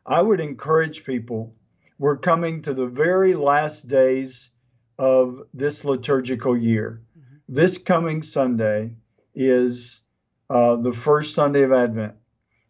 I 0.04 0.21
would 0.21 0.40
encourage 0.40 1.04
people. 1.04 1.54
We're 1.97 2.16
coming 2.16 2.62
to 2.62 2.75
the 2.75 2.88
very 2.88 3.35
last 3.35 3.87
days 3.87 4.50
of 4.99 5.42
this 5.54 5.85
liturgical 5.85 6.56
year. 6.56 7.02
Mm-hmm. 7.16 7.37
This 7.54 7.78
coming 7.78 8.25
Sunday 8.25 8.97
is 9.33 10.00
uh, 10.50 10.75
the 10.75 10.92
first 10.92 11.37
Sunday 11.37 11.62
of 11.62 11.71
Advent. 11.71 12.16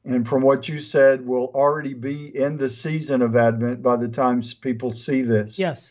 And 0.06 0.26
from 0.26 0.42
what 0.42 0.68
you 0.68 0.80
said, 0.80 1.26
we'll 1.26 1.48
already 1.48 1.92
be 1.92 2.34
in 2.34 2.56
the 2.56 2.70
season 2.70 3.22
of 3.22 3.34
Advent 3.34 3.82
by 3.82 3.96
the 3.96 4.06
time 4.06 4.40
people 4.60 4.92
see 4.92 5.22
this. 5.22 5.58
Yes. 5.58 5.90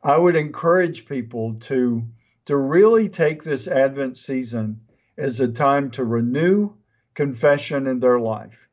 I 0.00 0.16
would 0.16 0.36
encourage 0.36 1.06
people 1.06 1.54
to 1.54 2.06
to 2.44 2.56
really 2.56 3.08
take 3.08 3.42
this 3.42 3.66
Advent 3.66 4.16
season 4.16 4.80
as 5.18 5.40
a 5.40 5.48
time 5.48 5.90
to 5.90 6.04
renew 6.04 6.72
confession 7.14 7.88
in 7.88 7.98
their 7.98 8.20
life. 8.20 8.68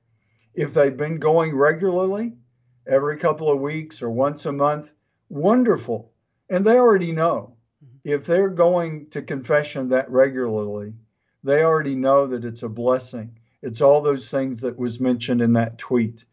If 0.53 0.73
they've 0.73 0.95
been 0.95 1.17
going 1.17 1.53
regularly, 1.53 2.37
every 2.87 3.17
couple 3.17 3.51
of 3.51 3.59
weeks 3.59 4.01
or 4.01 4.11
once 4.11 4.45
a 4.45 4.51
month, 4.51 4.93
wonderful. 5.29 6.13
And 6.49 6.63
they 6.63 6.77
already 6.77 7.11
know. 7.11 7.57
Mm-hmm. 7.83 7.97
If 8.13 8.27
they're 8.27 8.49
going 8.49 9.09
to 9.09 9.23
confession 9.23 9.89
that 9.89 10.09
regularly, 10.11 10.93
they 11.43 11.63
already 11.63 11.95
know 11.95 12.27
that 12.27 12.45
it's 12.45 12.63
a 12.63 12.69
blessing. 12.69 13.39
It's 13.65 13.81
all 13.81 14.01
those 14.01 14.29
things 14.29 14.61
that 14.61 14.77
was 14.77 14.99
mentioned 14.99 15.41
in 15.41 15.53
that 15.53 15.77
tweet. 15.77 16.23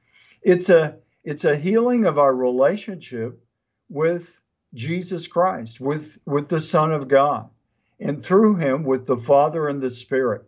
It's 0.43 0.69
a 0.69 0.99
it's 1.25 1.45
a 1.45 1.57
healing 1.57 2.05
of 2.05 2.19
our 2.19 2.35
relationship 2.35 3.43
with 3.89 4.41
Jesus 4.75 5.27
Christ, 5.27 5.81
with, 5.81 6.19
with 6.27 6.49
the 6.49 6.61
Son 6.61 6.93
of 6.93 7.09
God, 7.09 7.49
and 8.01 8.23
through 8.23 8.57
him 8.57 8.85
with 8.85 9.07
the 9.07 9.17
Father 9.17 9.69
and 9.69 9.81
the 9.81 9.91
Spirit. 9.91 10.45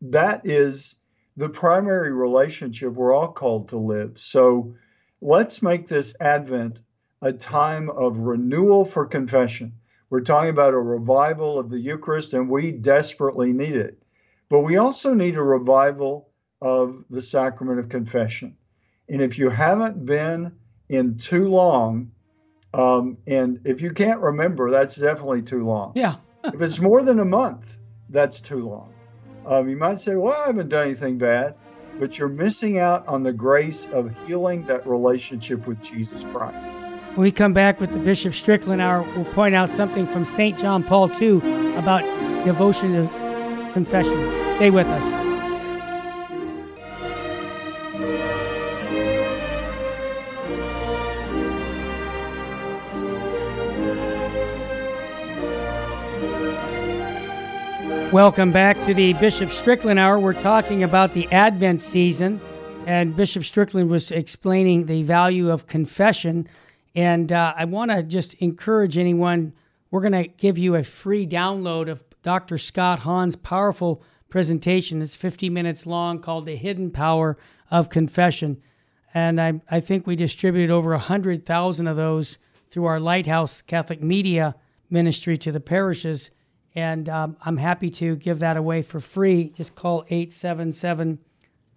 That 0.00 0.42
is 0.44 0.98
the 1.36 1.48
primary 1.48 2.12
relationship 2.12 2.92
we're 2.92 3.14
all 3.14 3.32
called 3.32 3.68
to 3.68 3.76
live. 3.76 4.18
So 4.18 4.74
let's 5.20 5.62
make 5.62 5.86
this 5.86 6.16
Advent 6.20 6.80
a 7.20 7.32
time 7.32 7.88
of 7.90 8.18
renewal 8.18 8.84
for 8.84 9.06
confession. 9.06 9.74
We're 10.10 10.20
talking 10.20 10.50
about 10.50 10.74
a 10.74 10.78
revival 10.78 11.58
of 11.58 11.70
the 11.70 11.78
Eucharist, 11.78 12.34
and 12.34 12.50
we 12.50 12.72
desperately 12.72 13.52
need 13.52 13.76
it. 13.76 14.01
But 14.52 14.64
we 14.64 14.76
also 14.76 15.14
need 15.14 15.36
a 15.36 15.42
revival 15.42 16.28
of 16.60 17.06
the 17.08 17.22
sacrament 17.22 17.80
of 17.80 17.88
confession. 17.88 18.54
And 19.08 19.22
if 19.22 19.38
you 19.38 19.48
haven't 19.48 20.04
been 20.04 20.52
in 20.90 21.16
too 21.16 21.48
long, 21.48 22.10
um, 22.74 23.16
and 23.26 23.60
if 23.64 23.80
you 23.80 23.92
can't 23.92 24.20
remember, 24.20 24.70
that's 24.70 24.94
definitely 24.94 25.40
too 25.40 25.64
long. 25.64 25.92
Yeah. 25.94 26.16
if 26.44 26.60
it's 26.60 26.80
more 26.80 27.02
than 27.02 27.18
a 27.20 27.24
month, 27.24 27.78
that's 28.10 28.42
too 28.42 28.68
long. 28.68 28.92
Um, 29.46 29.70
you 29.70 29.78
might 29.78 30.00
say, 30.00 30.16
well, 30.16 30.34
I 30.34 30.48
haven't 30.48 30.68
done 30.68 30.84
anything 30.84 31.16
bad, 31.16 31.54
but 31.98 32.18
you're 32.18 32.28
missing 32.28 32.78
out 32.78 33.08
on 33.08 33.22
the 33.22 33.32
grace 33.32 33.86
of 33.90 34.14
healing 34.26 34.66
that 34.66 34.86
relationship 34.86 35.66
with 35.66 35.80
Jesus 35.80 36.24
Christ. 36.24 36.62
When 37.14 37.24
we 37.24 37.32
come 37.32 37.54
back 37.54 37.80
with 37.80 37.90
the 37.90 37.98
Bishop 37.98 38.34
Strickland 38.34 38.82
Hour, 38.82 39.00
we'll 39.16 39.24
point 39.32 39.54
out 39.54 39.70
something 39.70 40.06
from 40.06 40.26
St. 40.26 40.58
John 40.58 40.84
Paul 40.84 41.10
II 41.18 41.38
about 41.74 42.02
devotion 42.44 42.92
to 42.92 43.21
confession. 43.72 44.18
Stay 44.56 44.70
with 44.70 44.86
us. 44.86 45.22
Welcome 58.12 58.52
back 58.52 58.76
to 58.84 58.92
the 58.92 59.14
Bishop 59.14 59.52
Strickland 59.52 59.98
Hour. 59.98 60.18
We're 60.18 60.34
talking 60.34 60.82
about 60.82 61.14
the 61.14 61.26
Advent 61.32 61.80
season, 61.80 62.42
and 62.86 63.16
Bishop 63.16 63.42
Strickland 63.42 63.88
was 63.88 64.10
explaining 64.10 64.84
the 64.84 65.02
value 65.02 65.50
of 65.50 65.66
confession. 65.66 66.46
And 66.94 67.32
uh, 67.32 67.54
I 67.56 67.64
want 67.64 67.90
to 67.90 68.02
just 68.02 68.34
encourage 68.34 68.98
anyone, 68.98 69.54
we're 69.90 70.02
going 70.02 70.12
to 70.12 70.28
give 70.28 70.58
you 70.58 70.74
a 70.76 70.82
free 70.82 71.26
download 71.26 71.90
of 71.90 72.02
Dr. 72.22 72.58
Scott 72.58 73.00
Hahn's 73.00 73.36
powerful 73.36 74.02
presentation. 74.28 75.02
It's 75.02 75.16
50 75.16 75.50
minutes 75.50 75.86
long 75.86 76.20
called 76.20 76.46
The 76.46 76.56
Hidden 76.56 76.90
Power 76.90 77.36
of 77.70 77.88
Confession. 77.88 78.62
And 79.14 79.40
I, 79.40 79.60
I 79.70 79.80
think 79.80 80.06
we 80.06 80.16
distributed 80.16 80.72
over 80.72 80.90
100,000 80.90 81.86
of 81.86 81.96
those 81.96 82.38
through 82.70 82.86
our 82.86 83.00
Lighthouse 83.00 83.60
Catholic 83.62 84.02
Media 84.02 84.54
ministry 84.88 85.36
to 85.38 85.52
the 85.52 85.60
parishes 85.60 86.30
and 86.74 87.08
um, 87.08 87.36
I'm 87.42 87.58
happy 87.58 87.90
to 87.90 88.16
give 88.16 88.38
that 88.38 88.56
away 88.56 88.82
for 88.82 89.00
free. 89.00 89.52
Just 89.56 89.74
call 89.74 90.04
877 90.08 91.18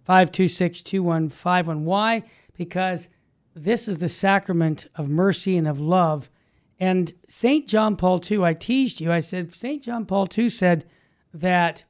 526 0.04 0.82
2151. 0.82 1.84
Why? 1.84 2.22
Because 2.56 3.08
this 3.54 3.88
is 3.88 3.98
the 3.98 4.08
sacrament 4.08 4.86
of 4.94 5.08
mercy 5.08 5.56
and 5.56 5.68
of 5.68 5.80
love. 5.80 6.30
And 6.78 7.12
St. 7.28 7.66
John 7.66 7.96
Paul 7.96 8.22
II, 8.30 8.44
I 8.44 8.54
teased 8.54 9.00
you, 9.00 9.10
I 9.10 9.20
said, 9.20 9.52
St. 9.52 9.82
John 9.82 10.04
Paul 10.04 10.28
II 10.36 10.50
said 10.50 10.84
that 11.32 11.84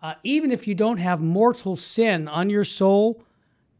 uh, 0.00 0.14
even 0.22 0.52
if 0.52 0.68
you 0.68 0.74
don't 0.74 0.98
have 0.98 1.20
mortal 1.20 1.74
sin 1.74 2.28
on 2.28 2.50
your 2.50 2.64
soul, 2.64 3.22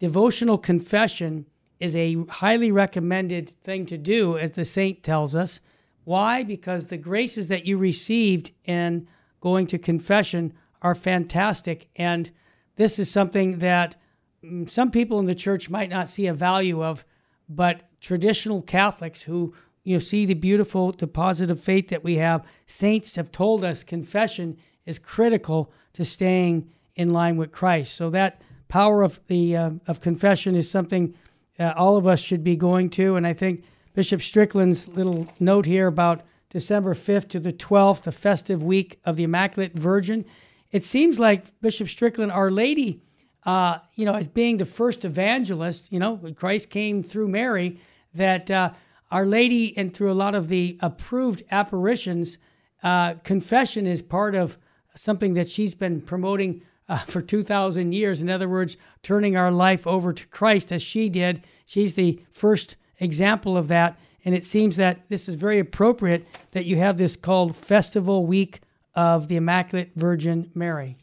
devotional 0.01 0.59
confession 0.59 1.47
is 1.79 1.95
a 1.95 2.25
highly 2.29 2.73
recommended 2.73 3.53
thing 3.63 3.87
to 3.87 3.97
do, 3.97 4.37
as 4.37 4.53
the 4.53 4.65
saint 4.65 5.03
tells 5.03 5.35
us. 5.35 5.61
Why? 6.05 6.43
Because 6.43 6.89
the 6.89 6.97
graces 6.97 7.49
that 7.49 7.67
you 7.67 7.79
received 7.79 8.51
in 8.65 9.07
going 9.41 9.67
to 9.69 9.79
confession 9.79 10.53
are 10.83 10.95
fantastic. 10.95 11.89
And 11.95 12.31
this 12.77 12.99
is 12.99 13.11
something 13.11 13.59
that 13.59 13.97
mm, 14.43 14.69
some 14.69 14.91
people 14.91 15.21
in 15.21 15.27
the 15.27 15.35
church 15.35 15.71
might 15.71 15.91
not 15.91 16.09
see 16.09 16.27
a 16.27 16.35
value 16.35 16.83
of, 16.83 17.05
but 17.49 17.83
traditional 18.01 18.63
Catholics 18.63 19.23
who 19.23 19.55
you 19.89 19.95
know 19.95 20.01
see 20.01 20.27
the 20.27 20.35
beautiful 20.35 20.93
deposit 20.93 21.51
of 21.51 21.59
faith 21.59 21.89
that 21.89 22.05
we 22.05 22.17
have, 22.17 22.45
saints 22.67 23.17
have 23.17 23.33
told 23.33 23.65
us 23.65 23.83
confession 23.83 24.55
is 24.85 24.99
critical 24.99 25.73
to 25.95 26.05
staying 26.05 26.69
in 26.97 27.11
line 27.11 27.39
with 27.39 27.51
Christ. 27.51 27.95
So 27.95 28.11
that 28.11 28.43
power 28.69 29.03
of 29.03 29.19
the 29.29 29.57
uh, 29.57 29.71
of 29.87 30.03
confession 30.03 30.55
is 30.55 30.71
something 30.71 31.15
uh, 31.59 31.73
all 31.75 31.97
of 31.97 32.07
us 32.07 32.21
should 32.21 32.45
be 32.45 32.55
going 32.55 32.91
to, 32.91 33.17
and 33.17 33.27
I 33.27 33.33
think 33.33 33.65
Bishop 33.95 34.21
Strickland's 34.21 34.89
little 34.89 35.27
note 35.41 35.65
here 35.65 35.87
about 35.87 36.21
December 36.51 36.93
5th 36.93 37.31
to 37.31 37.41
the 37.41 37.55
12th, 37.55 38.03
the 38.03 38.13
festive 38.13 38.63
week 38.63 39.01
of 39.07 39.17
the 39.17 39.25
Immaculate 39.25 39.73
Virgin. 39.73 40.23
It 40.71 40.85
seems 40.85 41.19
like 41.19 41.59
Bishop 41.63 41.89
Strickland, 41.89 42.31
Our 42.31 42.51
Lady, 42.51 43.01
uh, 43.47 43.79
you 43.95 44.05
know, 44.05 44.15
as 44.15 44.29
being 44.29 44.59
the 44.59 44.67
first 44.67 45.07
evangelist, 45.07 45.91
you 45.91 45.99
know, 45.99 46.21
Christ 46.37 46.69
came 46.69 47.03
through 47.03 47.29
Mary, 47.29 47.81
that 48.15 48.51
uh, 48.51 48.71
Our 49.11 49.25
Lady, 49.25 49.77
and 49.77 49.95
through 49.95 50.13
a 50.13 50.15
lot 50.15 50.35
of 50.35 50.49
the 50.49 50.79
approved 50.81 51.43
apparitions, 51.51 52.39
uh, 52.83 53.15
confession 53.25 53.87
is 53.87 54.03
part 54.03 54.35
of 54.35 54.59
something 54.95 55.35
that 55.35 55.49
she's 55.49 55.75
been 55.75 56.01
promoting 56.01 56.63
uh, 56.89 56.99
for 56.99 57.23
2,000 57.23 57.93
years. 57.93 58.23
In 58.23 58.31
other 58.31 58.49
words, 58.49 58.77
turning 59.03 59.37
our 59.37 59.51
life 59.51 59.87
over 59.87 60.13
to 60.13 60.27
Christ 60.29 60.73
as 60.73 60.83
she 60.83 61.09
did. 61.09 61.45
She's 61.67 61.95
the 61.95 62.21
first 62.31 62.77
example 63.01 63.57
of 63.57 63.69
that. 63.69 63.99
And 64.25 64.35
it 64.35 64.45
seems 64.45 64.77
that 64.77 65.09
this 65.09 65.29
is 65.29 65.37
very 65.37 65.59
appropriate 65.59 66.27
that 66.51 66.65
you 66.65 66.77
have 66.77 66.99
this 66.99 67.17
called 67.17 67.57
Festival 67.57 68.27
Week 68.27 68.61
of 68.95 69.29
the 69.29 69.37
Immaculate 69.37 69.93
Virgin 69.97 70.51
Mary. 70.55 70.99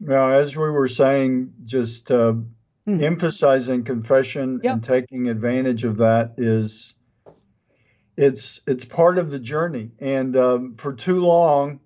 Now, 0.00 0.30
as 0.30 0.56
we 0.56 0.70
were 0.70 0.88
saying, 0.88 1.52
just 1.64 2.10
uh, 2.10 2.34
mm. 2.88 3.02
emphasizing 3.02 3.84
confession 3.84 4.60
yep. 4.62 4.74
and 4.74 4.84
taking 4.84 5.28
advantage 5.28 5.84
of 5.84 5.98
that 5.98 6.34
is 6.38 6.94
it's 8.16 8.62
it's 8.66 8.84
part 8.84 9.18
of 9.18 9.30
the 9.30 9.38
journey. 9.38 9.92
And 10.00 10.36
um, 10.36 10.74
for 10.76 10.92
too 10.92 11.20
long, 11.20 11.80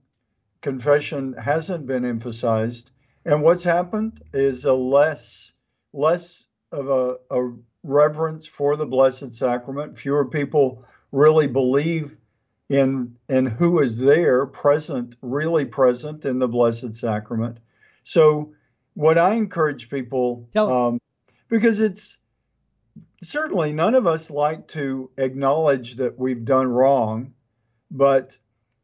confession 0.60 1.34
hasn't 1.34 1.86
been 1.86 2.04
emphasized. 2.04 2.90
And 3.24 3.42
what's 3.42 3.64
happened 3.64 4.22
is 4.32 4.64
a 4.64 4.72
less 4.72 5.52
less 5.92 6.46
of 6.70 6.88
a, 6.88 7.16
a 7.30 7.52
reverence 7.82 8.46
for 8.46 8.76
the 8.76 8.86
Blessed 8.86 9.34
Sacrament. 9.34 9.98
Fewer 9.98 10.26
people 10.26 10.84
really 11.10 11.46
believe 11.46 12.16
in 12.68 13.16
in 13.28 13.44
who 13.44 13.80
is 13.80 13.98
there, 13.98 14.46
present, 14.46 15.16
really 15.20 15.66
present 15.66 16.24
in 16.24 16.38
the 16.38 16.48
Blessed 16.48 16.94
Sacrament. 16.94 17.58
So, 18.04 18.54
what 18.94 19.18
I 19.18 19.34
encourage 19.34 19.90
people, 19.90 20.48
um, 20.54 21.00
because 21.48 21.80
it's 21.80 22.18
certainly 23.22 23.72
none 23.72 23.94
of 23.94 24.06
us 24.06 24.30
like 24.30 24.68
to 24.68 25.10
acknowledge 25.16 25.96
that 25.96 26.18
we've 26.18 26.44
done 26.44 26.68
wrong, 26.68 27.32
but 27.90 28.36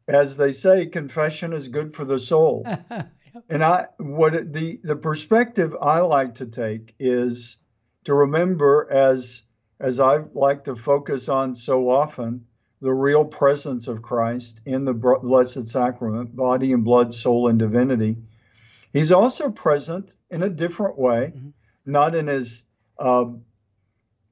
as 0.07 0.37
they 0.37 0.53
say, 0.53 0.87
confession 0.87 1.53
is 1.53 1.67
good 1.67 1.93
for 1.93 2.05
the 2.05 2.19
soul. 2.19 2.65
and 3.49 3.63
I, 3.63 3.87
what 3.97 4.53
the 4.53 4.79
the 4.83 4.95
perspective 4.95 5.75
I 5.79 5.99
like 5.99 6.35
to 6.35 6.47
take 6.47 6.95
is 6.99 7.57
to 8.05 8.13
remember 8.13 8.87
as 8.89 9.43
as 9.79 9.99
I 9.99 10.17
like 10.33 10.65
to 10.65 10.75
focus 10.75 11.29
on 11.29 11.55
so 11.55 11.89
often 11.89 12.45
the 12.81 12.93
real 12.93 13.25
presence 13.25 13.87
of 13.87 14.01
Christ 14.01 14.61
in 14.65 14.85
the 14.85 14.93
Blessed 14.93 15.67
Sacrament, 15.67 16.35
body 16.35 16.73
and 16.73 16.83
blood, 16.83 17.13
soul 17.13 17.47
and 17.49 17.59
divinity. 17.59 18.17
He's 18.91 19.11
also 19.11 19.51
present 19.51 20.15
in 20.29 20.43
a 20.43 20.49
different 20.49 20.97
way, 20.97 21.33
mm-hmm. 21.35 21.49
not 21.85 22.15
in 22.15 22.27
his 22.27 22.63
uh, 22.97 23.25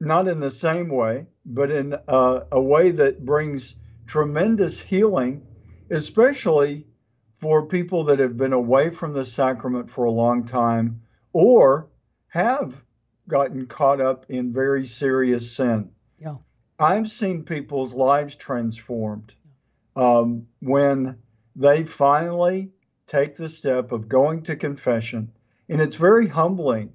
not 0.00 0.28
in 0.28 0.40
the 0.40 0.50
same 0.50 0.88
way, 0.88 1.26
but 1.44 1.70
in 1.70 1.94
uh, 2.06 2.40
a 2.52 2.60
way 2.60 2.90
that 2.92 3.24
brings 3.24 3.76
tremendous 4.06 4.80
healing, 4.80 5.46
especially 5.90 6.86
for 7.34 7.66
people 7.66 8.04
that 8.04 8.18
have 8.18 8.36
been 8.36 8.52
away 8.52 8.90
from 8.90 9.12
the 9.12 9.26
sacrament 9.26 9.90
for 9.90 10.04
a 10.04 10.10
long 10.10 10.44
time 10.44 11.02
or 11.32 11.88
have 12.28 12.80
gotten 13.28 13.66
caught 13.66 14.00
up 14.00 14.26
in 14.28 14.52
very 14.52 14.86
serious 14.86 15.52
sin. 15.52 15.90
Yeah. 16.18 16.36
I've 16.78 17.10
seen 17.10 17.44
people's 17.44 17.94
lives 17.94 18.34
transformed 18.36 19.34
um, 19.96 20.46
when 20.60 21.18
they 21.56 21.84
finally 21.84 22.70
take 23.08 23.34
the 23.34 23.48
step 23.48 23.90
of 23.90 24.08
going 24.08 24.42
to 24.44 24.54
confession. 24.54 25.32
And 25.68 25.80
it's 25.80 25.96
very 25.96 26.28
humbling. 26.28 26.92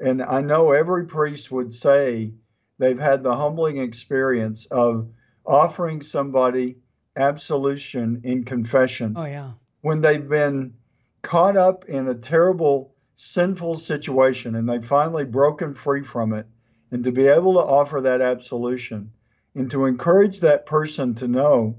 And 0.00 0.22
I 0.22 0.40
know 0.40 0.72
every 0.72 1.06
priest 1.06 1.50
would 1.50 1.74
say 1.74 2.32
they've 2.78 2.98
had 2.98 3.22
the 3.22 3.36
humbling 3.36 3.78
experience 3.78 4.66
of 4.66 5.08
offering 5.44 6.00
somebody 6.00 6.78
absolution 7.16 8.20
in 8.24 8.44
confession. 8.44 9.14
Oh, 9.16 9.24
yeah. 9.24 9.52
When 9.80 10.00
they've 10.00 10.28
been 10.28 10.74
caught 11.22 11.56
up 11.56 11.84
in 11.86 12.08
a 12.08 12.14
terrible 12.14 12.94
sinful 13.16 13.76
situation 13.76 14.54
and 14.54 14.68
they've 14.68 14.84
finally 14.84 15.24
broken 15.24 15.74
free 15.74 16.02
from 16.02 16.32
it, 16.32 16.46
and 16.90 17.02
to 17.02 17.10
be 17.10 17.26
able 17.26 17.54
to 17.54 17.60
offer 17.60 18.00
that 18.00 18.20
absolution 18.20 19.10
and 19.54 19.70
to 19.70 19.86
encourage 19.86 20.40
that 20.40 20.66
person 20.66 21.14
to 21.14 21.26
know 21.26 21.76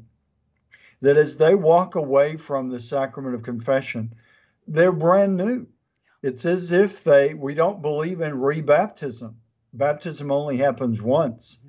that 1.01 1.17
as 1.17 1.37
they 1.37 1.55
walk 1.55 1.95
away 1.95 2.37
from 2.37 2.69
the 2.69 2.79
sacrament 2.79 3.35
of 3.35 3.43
confession, 3.43 4.13
they're 4.67 4.91
brand 4.91 5.37
new. 5.37 5.67
It's 6.23 6.45
as 6.45 6.71
if 6.71 7.03
they, 7.03 7.33
we 7.33 7.53
don't 7.53 7.81
believe 7.81 8.21
in 8.21 8.33
rebaptism. 8.33 9.35
Baptism 9.73 10.31
only 10.31 10.57
happens 10.57 11.01
once. 11.01 11.59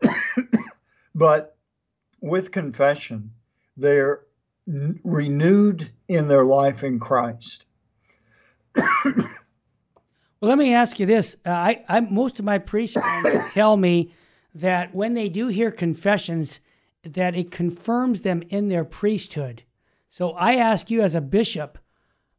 but 1.14 1.56
with 2.20 2.50
confession, 2.50 3.32
they're 3.76 4.22
n- 4.66 4.98
renewed 5.04 5.90
in 6.08 6.28
their 6.28 6.44
life 6.44 6.82
in 6.82 6.98
Christ. 6.98 7.66
well, 8.74 9.26
let 10.40 10.58
me 10.58 10.72
ask 10.72 10.98
you 10.98 11.06
this: 11.06 11.36
uh, 11.44 11.50
I, 11.50 11.84
I, 11.88 12.00
most 12.00 12.38
of 12.38 12.44
my 12.44 12.58
priests 12.58 12.96
tell 13.50 13.76
me 13.76 14.14
that 14.54 14.94
when 14.94 15.14
they 15.14 15.28
do 15.28 15.48
hear 15.48 15.70
confessions, 15.70 16.60
that 17.04 17.34
it 17.36 17.50
confirms 17.50 18.20
them 18.20 18.42
in 18.48 18.68
their 18.68 18.84
priesthood. 18.84 19.62
So 20.08 20.32
I 20.32 20.56
ask 20.56 20.90
you, 20.90 21.02
as 21.02 21.14
a 21.14 21.20
bishop, 21.20 21.78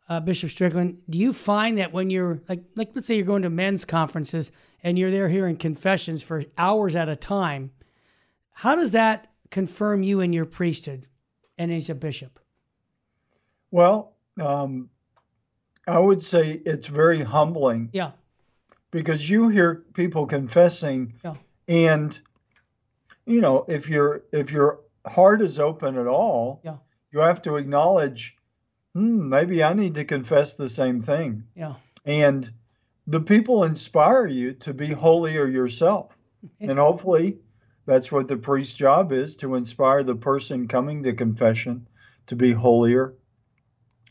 uh, 0.10 0.20
Bishop 0.20 0.50
Strickland, 0.50 0.98
do 1.10 1.18
you 1.18 1.32
find 1.32 1.77
that 1.77 1.94
when 1.94 2.10
you're 2.10 2.41
like, 2.50 2.63
like, 2.75 2.91
let's 2.94 3.08
say 3.08 3.15
you're 3.15 3.25
going 3.25 3.44
to 3.44 3.50
men's 3.50 3.86
conferences 3.86 4.51
and 4.84 5.00
you're 5.00 5.12
there 5.12 5.30
hearing 5.30 5.56
confessions 5.56 6.22
for 6.22 6.44
hours 6.58 6.96
at 6.96 7.08
a 7.08 7.15
time, 7.15 7.72
how 8.51 8.75
does 8.75 8.91
that 8.91 9.32
confirm 9.51 10.03
you 10.03 10.20
in 10.20 10.34
your 10.34 10.46
priesthood 10.46 11.08
and 11.58 11.72
as 11.72 11.89
a 11.89 11.96
bishop? 11.96 12.39
Well, 13.72 14.13
um, 14.39 14.89
I 15.88 16.00
would 16.00 16.24
say 16.24 16.62
it's 16.65 16.88
very 16.88 17.20
humbling. 17.20 17.89
Yeah. 17.94 18.12
Because 18.91 19.30
you 19.30 19.48
hear 19.48 19.86
people 19.94 20.25
confessing 20.25 21.13
yeah. 21.24 21.36
and 21.70 22.20
you 23.25 23.42
know, 23.42 23.66
if 23.68 23.90
your 23.90 24.24
if 24.31 24.51
your 24.51 24.81
heart 25.05 25.42
is 25.42 25.60
open 25.60 25.98
at 25.98 26.07
all, 26.07 26.62
yeah. 26.64 26.77
you 27.12 27.20
have 27.20 27.42
to 27.44 27.55
acknowledge, 27.55 28.36
hmm, 28.94 29.29
maybe 29.29 29.64
I 29.64 29.74
need 29.74 29.96
to 29.96 30.05
confess 30.05 30.55
the 30.55 30.70
same 30.70 31.00
thing. 31.00 31.44
Yeah. 31.55 31.75
And 32.05 32.50
the 33.07 33.22
people 33.22 33.64
inspire 33.64 34.27
you 34.27 34.53
to 34.53 34.74
be 34.74 34.88
holier 34.88 35.48
yourself. 35.48 36.18
and 36.60 36.79
hopefully 36.79 37.38
that's 37.86 38.12
what 38.12 38.27
the 38.27 38.38
priest's 38.38 38.75
job 38.75 39.12
is 39.12 39.36
to 39.38 39.55
inspire 39.55 40.03
the 40.03 40.16
person 40.16 40.68
coming 40.68 41.03
to 41.03 41.14
confession 41.14 41.88
to 42.27 42.36
be 42.36 42.51
holier. 42.51 43.16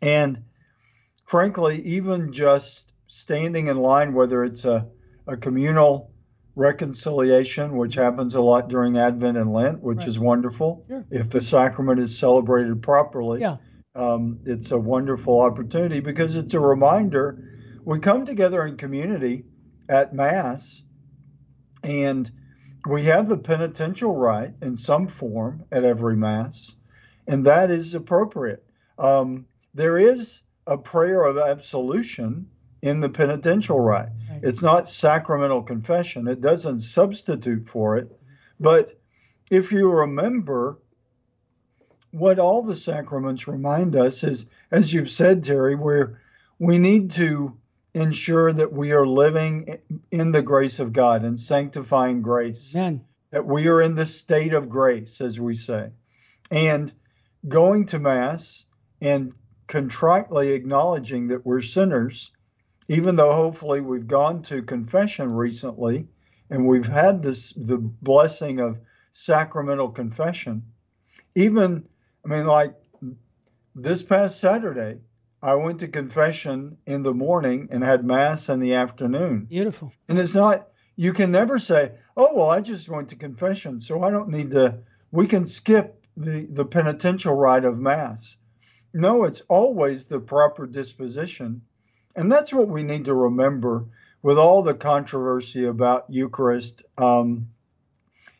And 0.03 0.42
frankly, 1.25 1.83
even 1.83 2.33
just 2.33 2.92
standing 3.07 3.68
in 3.68 3.79
line, 3.79 4.14
whether 4.14 4.44
it's 4.44 4.64
a, 4.64 4.88
a 5.27 5.37
communal 5.37 6.12
reconciliation, 6.57 7.77
which 7.77 7.95
happens 7.95 8.35
a 8.35 8.41
lot 8.41 8.69
during 8.69 8.99
Advent 8.99 9.37
and 9.37 9.53
Lent, 9.53 9.81
which 9.81 9.99
right. 9.99 10.09
is 10.09 10.19
wonderful. 10.19 10.85
Sure. 10.89 11.05
If 11.11 11.31
the 11.31 11.43
sacrament 11.43 12.01
is 12.01 12.17
celebrated 12.17 12.83
properly, 12.83 13.41
yeah. 13.41 13.57
um, 13.95 14.41
it's 14.45 14.71
a 14.71 14.79
wonderful 14.79 15.41
opportunity 15.41 16.01
because 16.01 16.37
it's 16.37 16.55
a 16.55 16.61
reminder. 16.61 17.45
We 17.85 17.99
come 17.99 18.27
together 18.27 18.67
in 18.67 18.77
community 18.77 19.45
at 19.89 20.15
Mass, 20.15 20.83
and 21.83 22.31
we 22.89 23.05
have 23.05 23.29
the 23.29 23.39
penitential 23.39 24.15
rite 24.15 24.55
in 24.63 24.77
some 24.77 25.07
form 25.07 25.65
at 25.73 25.85
every 25.85 26.17
Mass, 26.17 26.77
and 27.27 27.47
that 27.47 27.71
is 27.71 27.95
appropriate. 27.95 28.65
Um, 28.99 29.47
there 29.75 29.99
is 29.99 30.41
a 30.67 30.77
prayer 30.77 31.23
of 31.23 31.39
absolution 31.39 32.49
in 32.83 33.01
the 33.01 33.09
penitential 33.09 33.79
rite. 33.79 34.09
Right. 34.31 34.40
It's 34.43 34.62
not 34.62 34.88
sacramental 34.88 35.62
confession, 35.62 36.29
it 36.29 36.40
doesn't 36.40 36.81
substitute 36.81 37.69
for 37.69 37.97
it. 37.97 38.11
But 38.59 38.99
if 39.51 39.73
you 39.73 39.90
remember, 39.90 40.79
what 42.11 42.38
all 42.38 42.62
the 42.62 42.77
sacraments 42.77 43.47
remind 43.47 43.97
us 43.97 44.25
is, 44.25 44.47
as 44.71 44.93
you've 44.93 45.11
said, 45.11 45.45
Terry, 45.45 45.75
where 45.75 46.21
we 46.59 46.79
need 46.79 47.12
to 47.12 47.57
ensure 47.95 48.53
that 48.53 48.73
we 48.73 48.93
are 48.93 49.07
living 49.07 49.79
in 50.11 50.33
the 50.33 50.43
grace 50.43 50.79
of 50.79 50.93
God 50.93 51.25
and 51.25 51.38
sanctifying 51.38 52.23
grace. 52.23 52.75
Amen. 52.75 53.05
That 53.31 53.47
we 53.47 53.69
are 53.69 53.81
in 53.81 53.95
the 53.95 54.07
state 54.07 54.55
of 54.55 54.69
grace, 54.69 55.21
as 55.21 55.38
we 55.38 55.57
say. 55.57 55.90
And 56.51 56.93
going 57.47 57.87
to 57.87 57.99
Mass 57.99 58.64
and 59.01 59.33
contritely 59.66 60.53
acknowledging 60.53 61.29
that 61.29 61.47
we're 61.47 61.62
sinners, 61.62 62.33
even 62.90 63.14
though 63.14 63.33
hopefully 63.33 63.81
we've 63.81 64.09
gone 64.09 64.42
to 64.42 64.62
confession 64.62 65.33
recently 65.33 66.09
and 66.50 66.66
we've 66.66 66.88
had 66.88 67.22
this 67.22 67.53
the 67.53 67.79
blessing 67.79 68.59
of 68.59 68.81
sacramental 69.12 69.88
confession. 69.88 70.64
Even 71.37 71.87
I 72.24 72.29
mean 72.29 72.46
like 72.46 72.74
this 73.76 74.03
past 74.03 74.40
Saturday, 74.40 74.98
I 75.40 75.55
went 75.55 75.79
to 75.81 75.88
confession 75.88 76.79
in 76.85 77.05
the 77.05 77.14
morning 77.14 77.68
and 77.70 77.85
had 77.85 78.05
mass 78.05 78.48
in 78.48 78.59
the 78.59 78.74
afternoon. 78.74 79.44
Beautiful. 79.44 79.92
And 80.09 80.18
it's 80.18 80.35
not 80.35 80.66
you 80.96 81.12
can 81.12 81.31
never 81.31 81.61
say, 81.61 81.92
"Oh, 82.16 82.35
well, 82.35 82.50
I 82.50 82.61
just 82.61 82.88
went 82.88 83.11
to 83.11 83.16
confession, 83.16 83.81
so 83.81 84.03
I 84.03 84.11
don't 84.11 84.31
need 84.31 84.50
to 84.50 84.81
we 85.12 85.29
can 85.29 85.46
skip 85.46 86.05
the 86.16 86.48
the 86.50 86.64
penitential 86.64 87.37
rite 87.37 87.64
of 87.64 87.79
mass." 87.79 88.37
No, 88.92 89.22
it's 89.22 89.42
always 89.42 90.09
the 90.09 90.18
proper 90.18 90.66
disposition. 90.66 91.62
And 92.16 92.31
that's 92.31 92.53
what 92.53 92.68
we 92.68 92.83
need 92.83 93.07
to 93.07 93.14
remember 93.14 93.87
with 94.23 94.38
all 94.38 94.62
the 94.62 94.75
controversy 94.75 95.64
about 95.64 96.07
Eucharist. 96.09 96.83
Um, 96.99 97.49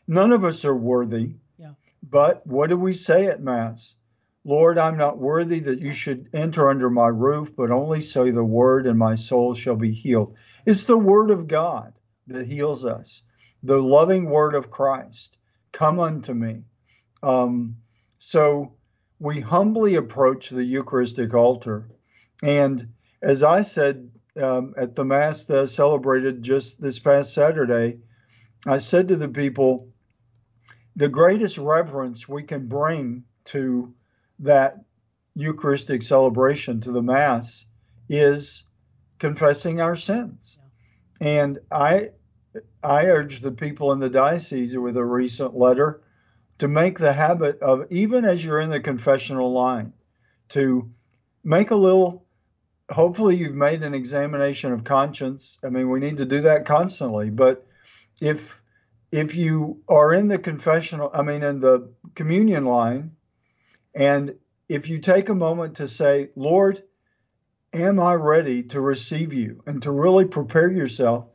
none 0.07 0.31
of 0.31 0.43
us 0.43 0.65
are 0.65 0.75
worthy. 0.75 1.35
Yeah. 1.57 1.73
But 2.03 2.45
what 2.45 2.69
do 2.69 2.77
we 2.77 2.93
say 2.93 3.27
at 3.27 3.41
Mass? 3.41 3.95
Lord, 4.43 4.77
I'm 4.77 4.97
not 4.97 5.19
worthy 5.19 5.59
that 5.59 5.81
you 5.81 5.93
should 5.93 6.29
enter 6.33 6.69
under 6.69 6.89
my 6.89 7.07
roof, 7.07 7.55
but 7.55 7.69
only 7.69 8.01
say 8.01 8.31
the 8.31 8.43
word, 8.43 8.87
and 8.87 8.97
my 8.97 9.15
soul 9.15 9.53
shall 9.53 9.75
be 9.75 9.91
healed. 9.91 10.35
It's 10.65 10.85
the 10.85 10.97
word 10.97 11.29
of 11.29 11.47
God 11.47 11.93
that 12.27 12.47
heals 12.47 12.83
us, 12.83 13.23
the 13.61 13.81
loving 13.81 14.29
word 14.29 14.55
of 14.55 14.71
Christ. 14.71 15.37
Come 15.71 15.99
unto 15.99 16.33
me. 16.33 16.63
Um, 17.21 17.77
so 18.17 18.73
we 19.19 19.39
humbly 19.39 19.95
approach 19.95 20.49
the 20.49 20.63
Eucharistic 20.63 21.35
altar. 21.35 21.87
And 22.41 22.93
as 23.21 23.43
I 23.43 23.61
said 23.61 24.11
um, 24.35 24.73
at 24.77 24.95
the 24.95 25.05
Mass 25.05 25.45
that 25.45 25.59
I 25.59 25.65
celebrated 25.65 26.41
just 26.41 26.81
this 26.81 26.99
past 26.99 27.33
Saturday, 27.33 27.99
I 28.65 28.77
said 28.77 29.07
to 29.09 29.15
the 29.15 29.29
people, 29.29 29.89
the 30.95 31.09
greatest 31.09 31.57
reverence 31.57 32.27
we 32.27 32.43
can 32.43 32.67
bring 32.67 33.23
to 33.45 33.93
that 34.39 34.83
Eucharistic 35.35 36.01
celebration, 36.01 36.81
to 36.81 36.91
the 36.91 37.01
Mass, 37.01 37.65
is 38.09 38.65
confessing 39.19 39.79
our 39.79 39.95
sins. 39.95 40.57
Yeah. 41.21 41.27
And 41.27 41.59
I, 41.71 42.09
I 42.83 43.05
urge 43.05 43.39
the 43.39 43.51
people 43.51 43.93
in 43.93 43.99
the 43.99 44.09
diocese 44.09 44.75
with 44.75 44.97
a 44.97 45.05
recent 45.05 45.55
letter 45.55 46.01
to 46.57 46.67
make 46.67 46.99
the 46.99 47.13
habit 47.13 47.59
of, 47.61 47.85
even 47.89 48.25
as 48.25 48.43
you're 48.43 48.59
in 48.59 48.69
the 48.69 48.79
confessional 48.79 49.51
line, 49.51 49.93
to 50.49 50.91
make 51.43 51.71
a 51.71 51.75
little. 51.75 52.25
Hopefully, 52.91 53.35
you've 53.35 53.55
made 53.55 53.83
an 53.83 53.93
examination 53.93 54.71
of 54.71 54.83
conscience. 54.83 55.57
I 55.63 55.69
mean, 55.69 55.89
we 55.89 55.99
need 55.99 56.17
to 56.17 56.25
do 56.25 56.41
that 56.41 56.65
constantly. 56.65 57.29
But 57.29 57.65
if 58.21 58.61
if 59.11 59.35
you 59.35 59.81
are 59.89 60.13
in 60.13 60.27
the 60.27 60.39
confessional, 60.39 61.11
I 61.13 61.21
mean, 61.21 61.43
in 61.43 61.59
the 61.59 61.91
communion 62.15 62.65
line, 62.65 63.11
and 63.93 64.35
if 64.69 64.89
you 64.89 64.99
take 64.99 65.29
a 65.29 65.35
moment 65.35 65.77
to 65.77 65.87
say, 65.87 66.29
Lord, 66.35 66.83
am 67.73 67.99
I 67.99 68.13
ready 68.13 68.63
to 68.63 68.79
receive 68.79 69.33
you 69.33 69.63
and 69.65 69.81
to 69.83 69.91
really 69.91 70.25
prepare 70.25 70.71
yourself? 70.71 71.27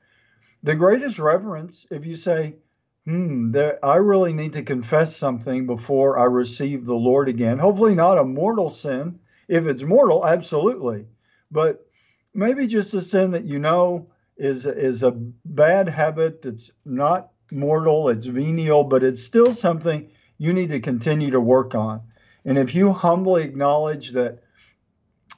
the 0.66 0.75
greatest 0.75 1.21
reverence, 1.21 1.87
if 1.92 2.05
you 2.05 2.16
say, 2.16 2.57
hmm, 3.05 3.53
there, 3.53 3.79
I 3.85 3.97
really 3.97 4.33
need 4.33 4.55
to 4.55 4.64
confess 4.64 5.16
something 5.16 5.64
before 5.64 6.19
I 6.19 6.25
receive 6.25 6.85
the 6.85 6.97
Lord 6.97 7.29
again. 7.29 7.59
Hopefully, 7.59 7.95
not 7.95 8.19
a 8.19 8.25
mortal 8.25 8.71
sin. 8.71 9.21
If 9.47 9.66
it's 9.66 9.85
mortal, 9.85 10.27
absolutely. 10.27 11.07
But 11.50 11.87
maybe 12.35 12.66
just 12.66 12.94
a 12.94 13.02
sin 13.02 13.32
that 13.32 13.44
you 13.44 13.59
know 13.59 14.11
is 14.37 14.66
is 14.66 15.02
a 15.02 15.12
bad 15.12 15.88
habit 15.88 16.42
that's 16.42 16.70
not 16.85 17.30
mortal, 17.50 18.09
it's 18.09 18.26
venial, 18.26 18.85
but 18.85 19.02
it's 19.02 19.22
still 19.22 19.52
something 19.52 20.11
you 20.38 20.52
need 20.52 20.70
to 20.70 20.80
continue 20.80 21.30
to 21.30 21.40
work 21.40 21.74
on. 21.74 22.02
And 22.44 22.59
if 22.59 22.74
you 22.74 22.92
humbly 22.92 23.44
acknowledge 23.44 24.12
that, 24.12 24.42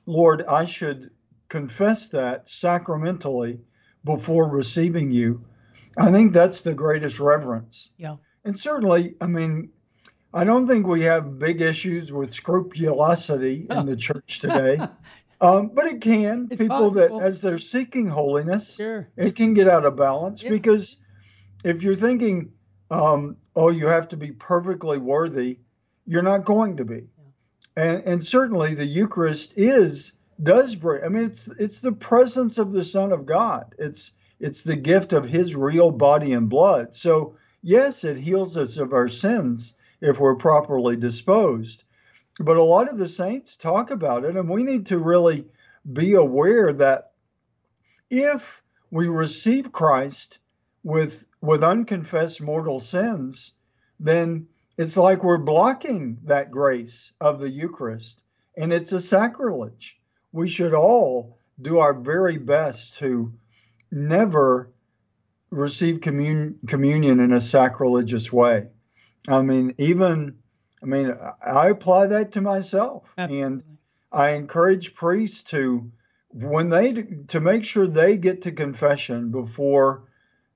Lord, 0.07 0.45
I 0.49 0.65
should 0.65 1.11
confess 1.49 2.09
that 2.11 2.49
sacramentally 2.49 3.61
before 4.05 4.49
receiving 4.49 5.11
you, 5.11 5.45
I 5.97 6.13
think 6.13 6.33
that's 6.33 6.63
the 6.63 6.75
greatest 6.75 7.21
reverence. 7.21 7.91
Yeah. 7.97 8.17
And 8.45 8.59
certainly, 8.59 9.15
I 9.21 9.27
mean, 9.27 9.71
I 10.33 10.45
don't 10.45 10.67
think 10.67 10.87
we 10.87 11.03
have 11.03 11.39
big 11.39 11.63
issues 11.63 12.13
with 12.13 12.33
scrupulosity 12.33 13.67
in 13.71 13.87
the 13.87 13.97
church 13.97 14.41
today. 14.41 14.79
Um, 15.41 15.69
but 15.73 15.87
it 15.87 16.01
can. 16.01 16.49
It's 16.51 16.61
People 16.61 16.91
possible. 16.91 17.19
that, 17.19 17.25
as 17.27 17.41
they're 17.41 17.59
seeking 17.59 18.09
holiness, 18.09 18.75
Sure. 18.77 19.09
it 19.17 19.37
can 19.37 19.55
get 19.55 19.69
out 19.69 19.85
of 19.85 19.97
balance 19.97 20.43
Yeah. 20.43 20.51
because 20.51 20.97
if 21.65 21.83
you're 21.83 21.95
thinking, 21.95 22.53
um, 22.91 23.37
oh, 23.55 23.69
you 23.71 23.87
have 23.87 24.09
to 24.09 24.17
be 24.17 24.33
perfectly 24.33 24.99
worthy, 24.99 25.59
you're 26.07 26.23
not 26.23 26.45
going 26.45 26.77
to 26.79 26.85
be. 26.85 27.09
And, 27.77 28.03
and 28.05 28.27
certainly 28.27 28.75
the 28.75 28.87
Eucharist 28.87 29.53
is 29.57 30.15
does 30.43 30.75
bring. 30.75 31.05
I 31.05 31.09
mean, 31.09 31.25
it's 31.25 31.47
it's 31.59 31.81
the 31.81 31.93
presence 31.93 32.59
of 32.59 32.73
the 32.73 32.83
Son 32.85 33.13
of 33.13 33.27
God. 33.27 33.75
It's 33.79 34.13
it's 34.41 34.63
the 34.65 34.77
gift 34.77 35.13
of 35.13 35.25
His 35.25 35.55
real 35.55 35.91
body 35.93 36.33
and 36.33 36.49
blood. 36.49 36.95
So 36.97 37.37
yes, 37.63 38.03
it 38.05 38.17
heals 38.17 38.57
us 38.57 38.77
of 38.77 38.93
our 38.93 39.09
sins 39.09 39.75
if 40.01 40.19
we're 40.19 40.37
properly 40.37 40.97
disposed. 40.97 41.85
But 42.41 42.57
a 42.57 42.63
lot 42.63 42.89
of 42.89 42.99
the 42.99 43.09
saints 43.09 43.57
talk 43.57 43.91
about 43.91 44.25
it, 44.25 44.37
and 44.37 44.49
we 44.49 44.63
need 44.63 44.87
to 44.87 44.99
really 44.99 45.47
be 45.93 46.15
aware 46.15 46.73
that 46.73 47.13
if 48.11 48.63
we 48.91 49.09
receive 49.09 49.73
Christ 49.73 50.39
with 50.83 51.27
with 51.41 51.63
unconfessed 51.63 52.41
mortal 52.41 52.81
sins, 52.81 53.53
then 54.01 54.49
it's 54.77 54.97
like 54.97 55.23
we're 55.23 55.39
blocking 55.39 56.19
that 56.25 56.51
grace 56.51 57.13
of 57.21 57.41
the 57.41 57.51
Eucharist, 57.51 58.23
and 58.57 58.73
it's 58.73 58.93
a 58.93 59.01
sacrilege. 59.01 60.01
We 60.33 60.49
should 60.49 60.75
all 60.75 61.39
do 61.61 61.79
our 61.79 61.95
very 61.95 62.39
best 62.39 62.99
to 62.99 63.33
never 63.91 64.71
receive 65.51 66.01
commun- 66.01 66.59
communion 66.67 67.21
in 67.21 67.33
a 67.33 67.41
sacrilegious 67.41 68.33
way. 68.33 68.69
I 69.27 69.43
mean, 69.43 69.75
even, 69.79 70.39
I 70.83 70.87
mean, 70.87 71.15
I 71.45 71.69
apply 71.69 72.07
that 72.09 72.33
to 72.33 72.41
myself, 72.41 73.13
and 73.17 73.65
I 74.13 74.31
encourage 74.31 74.95
priests 74.95 75.43
to, 75.51 75.91
when 76.31 76.69
they 76.69 76.93
to 77.29 77.41
make 77.41 77.65
sure 77.65 77.87
they 77.87 78.17
get 78.17 78.43
to 78.43 78.53
confession 78.53 79.31
before 79.31 80.05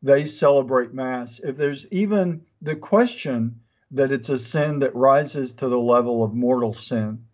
they 0.02 0.26
celebrate 0.26 0.94
Mass. 0.94 1.40
If 1.40 1.56
there's 1.56 1.86
even 1.90 2.42
the 2.60 2.76
question 2.76 3.60
that 3.90 4.12
it's 4.12 4.28
a 4.28 4.38
sin 4.38 4.80
that 4.80 4.94
rises 4.94 5.54
to 5.54 5.68
the 5.68 5.78
level 5.78 6.22
of 6.24 6.34
mortal 6.34 6.74
sin, 6.74 7.24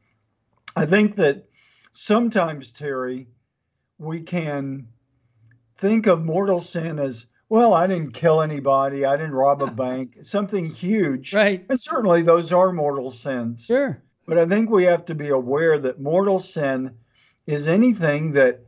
I 0.74 0.86
think 0.86 1.16
that 1.16 1.48
sometimes, 1.92 2.70
Terry, 2.70 3.28
we 3.98 4.20
can 4.20 4.88
think 5.76 6.06
of 6.06 6.24
mortal 6.24 6.60
sin 6.60 6.98
as 6.98 7.26
well, 7.48 7.72
I 7.72 7.86
didn't 7.86 8.12
kill 8.12 8.42
anybody, 8.42 9.04
I 9.04 9.16
didn't 9.16 9.34
rob 9.34 9.62
a 9.62 9.70
bank, 9.70 10.18
something 10.22 10.66
huge. 10.66 11.32
Right. 11.32 11.64
And 11.68 11.80
certainly 11.80 12.22
those 12.22 12.52
are 12.52 12.72
mortal 12.72 13.10
sins. 13.10 13.64
Sure. 13.64 14.02
But 14.26 14.38
I 14.38 14.46
think 14.46 14.68
we 14.68 14.84
have 14.84 15.06
to 15.06 15.14
be 15.14 15.28
aware 15.28 15.78
that 15.78 16.00
mortal 16.00 16.38
sin 16.40 16.96
is 17.46 17.66
anything 17.66 18.32
that 18.32 18.60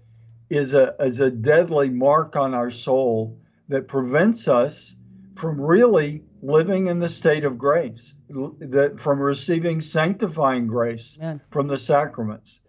is 0.49 0.73
a 0.75 0.97
is 0.99 1.21
a 1.21 1.31
deadly 1.31 1.91
mark 1.91 2.35
on 2.35 2.55
our 2.55 2.71
soul 2.71 3.39
that 3.69 3.87
prevents 3.87 4.49
us 4.49 4.97
from 5.37 5.61
really 5.61 6.25
living 6.43 6.87
in 6.87 6.99
the 6.99 7.09
state 7.09 7.45
of 7.45 7.59
grace, 7.59 8.15
that 8.29 8.99
from 8.99 9.21
receiving 9.21 9.81
sanctifying 9.81 10.67
grace 10.67 11.19
Amen. 11.21 11.41
from 11.51 11.69
the 11.69 11.79
sacraments. 11.79 12.61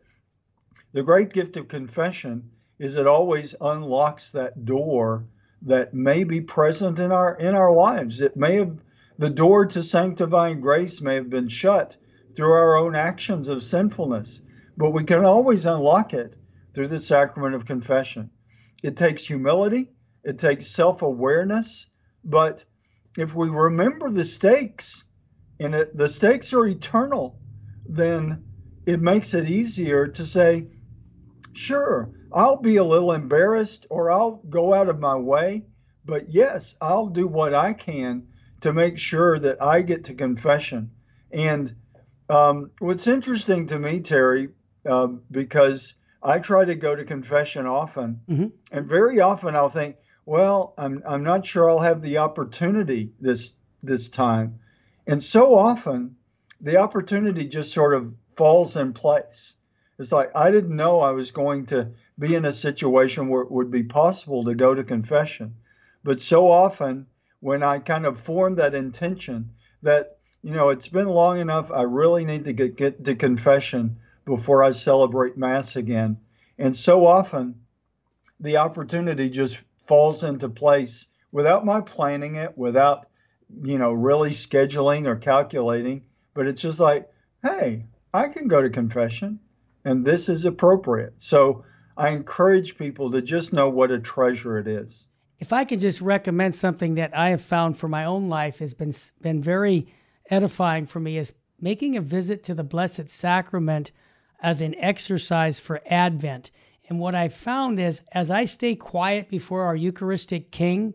The 0.91 1.03
great 1.03 1.31
gift 1.31 1.55
of 1.57 1.69
confession 1.69 2.51
is 2.77 2.95
it 2.95 3.07
always 3.07 3.55
unlocks 3.61 4.31
that 4.31 4.65
door 4.65 5.25
that 5.63 5.93
may 5.93 6.23
be 6.23 6.41
present 6.41 6.99
in 6.99 7.11
our 7.11 7.35
in 7.35 7.55
our 7.55 7.71
lives. 7.71 8.21
It 8.21 8.35
may 8.35 8.55
have 8.55 8.77
the 9.17 9.29
door 9.29 9.65
to 9.67 9.83
sanctifying 9.83 10.61
grace 10.61 11.01
may 11.01 11.15
have 11.15 11.29
been 11.29 11.47
shut 11.47 11.97
through 12.35 12.51
our 12.51 12.77
own 12.77 12.95
actions 12.95 13.47
of 13.47 13.61
sinfulness, 13.61 14.41
but 14.77 14.91
we 14.91 15.03
can 15.03 15.25
always 15.25 15.65
unlock 15.65 16.13
it 16.13 16.35
through 16.73 16.87
the 16.87 16.99
sacrament 16.99 17.53
of 17.53 17.65
confession. 17.65 18.31
It 18.81 18.97
takes 18.97 19.25
humility, 19.25 19.91
it 20.23 20.39
takes 20.39 20.67
self-awareness, 20.67 21.87
but 22.23 22.65
if 23.17 23.35
we 23.35 23.49
remember 23.49 24.09
the 24.09 24.25
stakes 24.25 25.05
and 25.59 25.75
it, 25.75 25.95
the 25.95 26.09
stakes 26.09 26.53
are 26.53 26.65
eternal, 26.65 27.39
then 27.85 28.45
it 28.85 29.01
makes 29.01 29.33
it 29.33 29.49
easier 29.49 30.07
to 30.07 30.25
say, 30.25 30.67
sure, 31.53 32.09
I'll 32.33 32.57
be 32.57 32.77
a 32.77 32.83
little 32.83 33.13
embarrassed 33.13 33.85
or 33.89 34.11
I'll 34.11 34.41
go 34.49 34.73
out 34.73 34.89
of 34.89 34.99
my 34.99 35.15
way, 35.15 35.65
but 36.05 36.29
yes, 36.29 36.75
I'll 36.81 37.07
do 37.07 37.27
what 37.27 37.53
I 37.53 37.73
can 37.73 38.27
to 38.61 38.73
make 38.73 38.97
sure 38.97 39.37
that 39.39 39.61
I 39.61 39.81
get 39.81 40.05
to 40.05 40.13
confession. 40.13 40.91
And 41.31 41.75
um, 42.29 42.71
what's 42.79 43.07
interesting 43.07 43.67
to 43.67 43.79
me, 43.79 43.99
Terry, 43.99 44.49
uh, 44.85 45.07
because 45.29 45.95
I 46.23 46.39
try 46.39 46.65
to 46.65 46.75
go 46.75 46.95
to 46.95 47.03
confession 47.03 47.65
often, 47.65 48.21
hmm 48.27 48.47
and 48.71 48.87
very 48.87 49.19
often 49.19 49.55
I'll 49.55 49.69
think, 49.69 49.97
well, 50.25 50.73
I'm 50.77 51.03
I'm 51.05 51.23
not 51.23 51.45
sure 51.45 51.69
I'll 51.69 51.79
have 51.79 52.01
the 52.01 52.19
opportunity 52.19 53.11
this 53.19 53.53
this 53.81 54.09
time, 54.09 54.59
and 55.07 55.21
so 55.21 55.57
often 55.57 56.15
the 56.61 56.77
opportunity 56.77 57.47
just 57.47 57.73
sort 57.73 57.95
of 57.95 58.13
falls 58.35 58.75
in 58.75 58.93
place. 58.93 59.55
It's 59.97 60.11
like 60.11 60.31
I 60.35 60.51
didn't 60.51 60.75
know 60.75 60.99
I 60.99 61.11
was 61.11 61.31
going 61.31 61.65
to 61.67 61.91
be 62.21 62.35
in 62.35 62.45
a 62.45 62.53
situation 62.53 63.27
where 63.27 63.41
it 63.41 63.51
would 63.51 63.71
be 63.71 63.83
possible 63.83 64.45
to 64.45 64.53
go 64.53 64.75
to 64.75 64.83
confession, 64.83 65.55
but 66.03 66.21
so 66.21 66.49
often 66.49 67.07
when 67.39 67.63
I 67.63 67.79
kind 67.79 68.05
of 68.05 68.19
form 68.19 68.55
that 68.55 68.75
intention 68.75 69.49
that 69.81 70.19
you 70.43 70.53
know 70.53 70.69
it's 70.69 70.87
been 70.87 71.07
long 71.07 71.39
enough, 71.39 71.71
I 71.71 71.81
really 71.81 72.23
need 72.23 72.45
to 72.45 72.53
get 72.53 72.77
get 72.77 73.03
to 73.05 73.15
confession 73.15 73.97
before 74.23 74.63
I 74.63 74.71
celebrate 74.71 75.35
Mass 75.35 75.75
again, 75.75 76.19
and 76.59 76.75
so 76.75 77.07
often 77.07 77.55
the 78.39 78.57
opportunity 78.57 79.29
just 79.29 79.65
falls 79.87 80.23
into 80.23 80.47
place 80.47 81.07
without 81.31 81.65
my 81.65 81.81
planning 81.81 82.35
it, 82.35 82.57
without, 82.57 83.07
you 83.63 83.77
know, 83.77 83.93
really 83.93 84.31
scheduling 84.31 85.07
or 85.07 85.15
calculating. 85.15 86.03
But 86.33 86.47
it's 86.47 86.61
just 86.61 86.79
like, 86.79 87.09
hey, 87.43 87.85
I 88.13 88.27
can 88.27 88.47
go 88.47 88.61
to 88.61 88.69
confession 88.69 89.39
and 89.85 90.05
this 90.05 90.29
is 90.29 90.45
appropriate. 90.45 91.13
So 91.17 91.63
I 91.97 92.09
encourage 92.09 92.77
people 92.77 93.11
to 93.11 93.21
just 93.21 93.53
know 93.53 93.69
what 93.69 93.91
a 93.91 93.99
treasure 93.99 94.57
it 94.57 94.67
is. 94.67 95.07
If 95.39 95.51
I 95.51 95.65
can 95.65 95.79
just 95.79 96.01
recommend 96.01 96.55
something 96.55 96.95
that 96.95 97.17
I 97.17 97.29
have 97.29 97.41
found 97.41 97.77
for 97.77 97.87
my 97.87 98.05
own 98.05 98.29
life 98.29 98.59
has 98.59 98.73
been 98.73 98.93
been 99.21 99.41
very 99.41 99.87
edifying 100.29 100.85
for 100.85 100.99
me 100.99 101.17
is 101.17 101.33
making 101.59 101.95
a 101.95 102.01
visit 102.01 102.43
to 102.43 102.53
the 102.53 102.63
Blessed 102.63 103.09
Sacrament 103.09 103.91
as 104.41 104.61
an 104.61 104.75
exercise 104.75 105.59
for 105.59 105.81
Advent. 105.85 106.51
And 106.89 106.99
what 106.99 107.15
I 107.15 107.29
found 107.29 107.79
is 107.79 108.01
as 108.11 108.31
I 108.31 108.45
stay 108.45 108.75
quiet 108.75 109.29
before 109.29 109.63
our 109.63 109.75
Eucharistic 109.75 110.51
King 110.51 110.93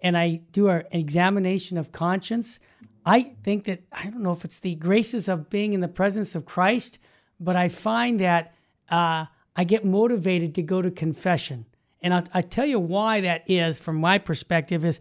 and 0.00 0.16
I 0.16 0.40
do 0.52 0.68
an 0.68 0.84
examination 0.92 1.76
of 1.76 1.92
conscience, 1.92 2.58
I 3.04 3.34
think 3.42 3.64
that 3.64 3.82
I 3.92 4.04
don't 4.04 4.22
know 4.22 4.32
if 4.32 4.44
it's 4.44 4.60
the 4.60 4.74
graces 4.74 5.28
of 5.28 5.50
being 5.50 5.72
in 5.72 5.80
the 5.80 5.88
presence 5.88 6.34
of 6.34 6.44
Christ, 6.44 6.98
but 7.40 7.56
I 7.56 7.68
find 7.68 8.20
that 8.20 8.54
uh, 8.90 9.26
I 9.58 9.64
get 9.64 9.84
motivated 9.84 10.54
to 10.54 10.62
go 10.62 10.80
to 10.80 10.90
confession. 10.92 11.66
And 12.00 12.14
I'll, 12.14 12.22
I'll 12.32 12.44
tell 12.44 12.64
you 12.64 12.78
why 12.78 13.20
that 13.22 13.42
is 13.50 13.76
from 13.76 13.96
my 13.96 14.16
perspective 14.16 14.84
is 14.84 15.00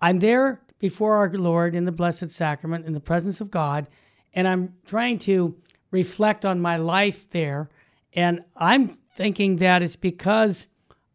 I'm 0.00 0.18
there 0.18 0.60
before 0.80 1.14
our 1.14 1.30
Lord 1.30 1.76
in 1.76 1.84
the 1.84 1.92
Blessed 1.92 2.28
Sacrament 2.28 2.86
in 2.86 2.92
the 2.92 2.98
presence 2.98 3.40
of 3.40 3.52
God, 3.52 3.86
and 4.34 4.48
I'm 4.48 4.74
trying 4.84 5.18
to 5.20 5.56
reflect 5.92 6.44
on 6.44 6.60
my 6.60 6.76
life 6.76 7.30
there. 7.30 7.70
And 8.14 8.40
I'm 8.56 8.98
thinking 9.14 9.56
that 9.56 9.80
it's 9.80 9.94
because 9.94 10.66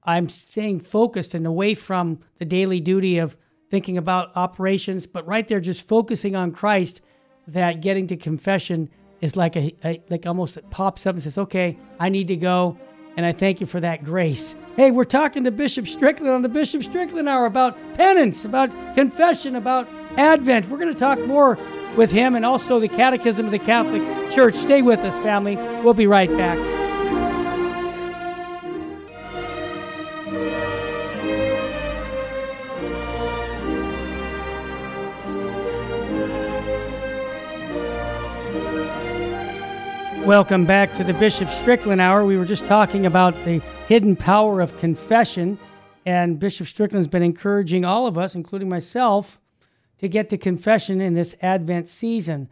I'm 0.03 0.29
staying 0.29 0.79
focused 0.79 1.33
and 1.33 1.45
away 1.45 1.73
from 1.73 2.19
the 2.39 2.45
daily 2.45 2.79
duty 2.79 3.17
of 3.17 3.35
thinking 3.69 3.97
about 3.97 4.31
operations, 4.37 5.05
but 5.05 5.27
right 5.27 5.47
there, 5.49 5.59
just 5.59 5.85
focusing 5.85 6.37
on 6.37 6.53
Christ, 6.53 7.01
that 7.45 7.81
getting 7.81 8.07
to 8.07 8.15
confession 8.15 8.89
is 9.23 9.35
like 9.35 9.55
a, 9.55 9.73
a 9.83 10.01
like 10.09 10.25
almost 10.27 10.57
it 10.57 10.69
pops 10.69 11.07
up 11.07 11.15
and 11.15 11.23
says, 11.23 11.37
"Okay, 11.37 11.77
I 11.99 12.09
need 12.09 12.27
to 12.27 12.35
go," 12.35 12.77
And 13.15 13.25
I 13.25 13.31
thank 13.31 13.61
you 13.61 13.67
for 13.67 13.79
that 13.79 14.03
grace. 14.03 14.55
Hey, 14.75 14.89
we're 14.89 15.03
talking 15.03 15.43
to 15.43 15.51
Bishop 15.51 15.87
Strickland 15.87 16.33
on 16.33 16.41
the 16.41 16.49
Bishop 16.49 16.83
Strickland 16.83 17.29
Hour 17.29 17.45
about 17.45 17.77
penance, 17.93 18.43
about 18.43 18.71
confession, 18.95 19.55
about 19.55 19.87
Advent. 20.17 20.67
We're 20.69 20.79
going 20.79 20.93
to 20.93 20.99
talk 20.99 21.19
more 21.27 21.59
with 21.95 22.09
him 22.09 22.35
and 22.35 22.43
also 22.43 22.79
the 22.79 22.87
Catechism 22.87 23.45
of 23.45 23.51
the 23.51 23.59
Catholic 23.59 24.01
Church. 24.31 24.55
Stay 24.55 24.81
with 24.81 25.01
us, 25.01 25.17
family. 25.19 25.57
We'll 25.83 25.93
be 25.93 26.07
right 26.07 26.29
back. 26.29 26.82
Welcome 40.25 40.63
back 40.63 40.95
to 40.95 41.03
the 41.03 41.13
Bishop 41.15 41.49
Strickland 41.49 41.99
Hour. 41.99 42.23
We 42.23 42.37
were 42.37 42.45
just 42.45 42.65
talking 42.65 43.05
about 43.05 43.33
the 43.43 43.61
hidden 43.89 44.15
power 44.15 44.61
of 44.61 44.77
confession, 44.77 45.59
and 46.05 46.39
Bishop 46.39 46.67
Strickland's 46.67 47.09
been 47.09 47.21
encouraging 47.21 47.83
all 47.83 48.07
of 48.07 48.17
us, 48.17 48.33
including 48.33 48.69
myself, 48.69 49.37
to 49.99 50.07
get 50.07 50.29
to 50.29 50.37
confession 50.37 51.01
in 51.01 51.13
this 51.13 51.35
Advent 51.41 51.89
season. 51.89 52.47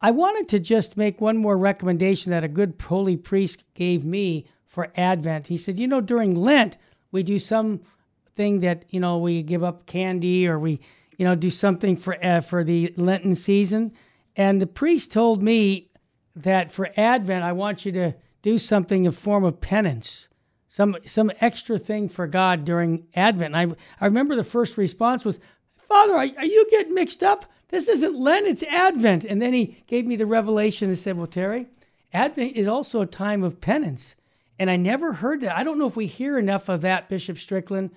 I 0.00 0.12
wanted 0.12 0.48
to 0.50 0.60
just 0.60 0.96
make 0.96 1.20
one 1.20 1.36
more 1.36 1.58
recommendation 1.58 2.30
that 2.30 2.44
a 2.44 2.48
good 2.48 2.74
holy 2.80 3.16
priest 3.16 3.64
gave 3.74 4.04
me 4.04 4.46
for 4.64 4.92
Advent. 4.94 5.48
He 5.48 5.56
said, 5.56 5.80
you 5.80 5.88
know, 5.88 6.00
during 6.00 6.36
Lent, 6.36 6.78
we 7.10 7.24
do 7.24 7.40
something 7.40 8.60
that, 8.60 8.84
you 8.90 9.00
know, 9.00 9.18
we 9.18 9.42
give 9.42 9.64
up 9.64 9.86
candy 9.86 10.46
or 10.46 10.60
we, 10.60 10.78
you 11.18 11.24
know, 11.24 11.34
do 11.34 11.50
something 11.50 11.96
for 11.96 12.24
uh, 12.24 12.40
for 12.40 12.62
the 12.62 12.94
Lenten 12.96 13.34
season. 13.34 13.90
And 14.36 14.62
the 14.62 14.66
priest 14.68 15.10
told 15.10 15.42
me 15.42 15.90
that 16.36 16.70
for 16.70 16.90
Advent, 16.96 17.44
I 17.44 17.52
want 17.52 17.84
you 17.84 17.92
to 17.92 18.14
do 18.42 18.58
something 18.58 19.04
in 19.04 19.12
form 19.12 19.44
of 19.44 19.60
penance, 19.60 20.28
some 20.68 20.96
some 21.04 21.32
extra 21.40 21.78
thing 21.78 22.08
for 22.08 22.26
God 22.26 22.64
during 22.64 23.06
Advent. 23.14 23.54
And 23.54 23.72
I 23.72 23.76
I 24.04 24.06
remember 24.06 24.36
the 24.36 24.44
first 24.44 24.76
response 24.76 25.24
was, 25.24 25.40
Father, 25.76 26.14
are, 26.14 26.28
are 26.38 26.44
you 26.44 26.66
getting 26.70 26.94
mixed 26.94 27.22
up? 27.22 27.46
This 27.68 27.88
isn't 27.88 28.14
Lent, 28.14 28.46
it's 28.46 28.62
Advent. 28.64 29.24
And 29.24 29.42
then 29.42 29.52
he 29.52 29.82
gave 29.86 30.06
me 30.06 30.16
the 30.16 30.26
revelation 30.26 30.88
and 30.88 30.98
said, 30.98 31.16
Well, 31.16 31.26
Terry, 31.26 31.66
Advent 32.12 32.56
is 32.56 32.66
also 32.66 33.00
a 33.00 33.06
time 33.06 33.42
of 33.42 33.60
penance. 33.60 34.14
And 34.58 34.70
I 34.70 34.76
never 34.76 35.12
heard 35.12 35.40
that. 35.40 35.56
I 35.56 35.64
don't 35.64 35.78
know 35.78 35.86
if 35.86 35.96
we 35.96 36.06
hear 36.06 36.38
enough 36.38 36.68
of 36.68 36.82
that, 36.82 37.08
Bishop 37.08 37.38
Strickland. 37.38 37.90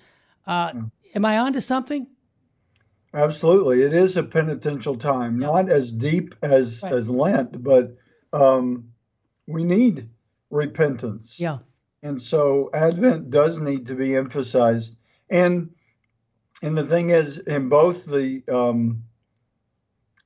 Uh, 0.45 0.71
mm. 0.71 0.91
Am 1.15 1.25
I 1.25 1.37
onto 1.37 1.61
something? 1.61 2.07
Absolutely. 3.13 3.81
It 3.81 3.93
is 3.93 4.17
a 4.17 4.23
penitential 4.23 4.95
time, 4.95 5.39
not 5.39 5.69
as 5.69 5.91
deep 5.91 6.35
as, 6.41 6.81
right. 6.83 6.93
as 6.93 7.09
Lent, 7.09 7.63
but 7.63 7.95
um, 8.33 8.91
we 9.47 9.63
need 9.63 10.09
repentance. 10.49 11.39
Yeah. 11.39 11.59
And 12.01 12.21
so 12.21 12.69
Advent 12.73 13.29
does 13.29 13.59
need 13.59 13.87
to 13.87 13.95
be 13.95 14.15
emphasized. 14.15 14.95
And 15.29 15.71
and 16.61 16.77
the 16.77 16.85
thing 16.85 17.09
is, 17.09 17.37
in 17.37 17.69
both 17.69 18.05
the 18.05 18.43
um, 18.51 19.03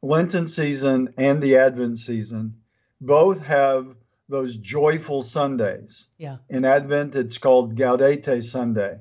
Lenten 0.02 0.48
season 0.48 1.14
and 1.18 1.42
the 1.42 1.58
Advent 1.58 2.00
season, 2.00 2.56
both 3.00 3.40
have 3.40 3.96
those 4.30 4.58
joyful 4.58 5.22
Sundays. 5.22 6.08
Yeah. 6.18 6.38
In 6.50 6.66
Advent, 6.66 7.16
it's 7.16 7.38
called 7.38 7.76
Gaudete 7.76 8.44
Sunday. 8.44 9.00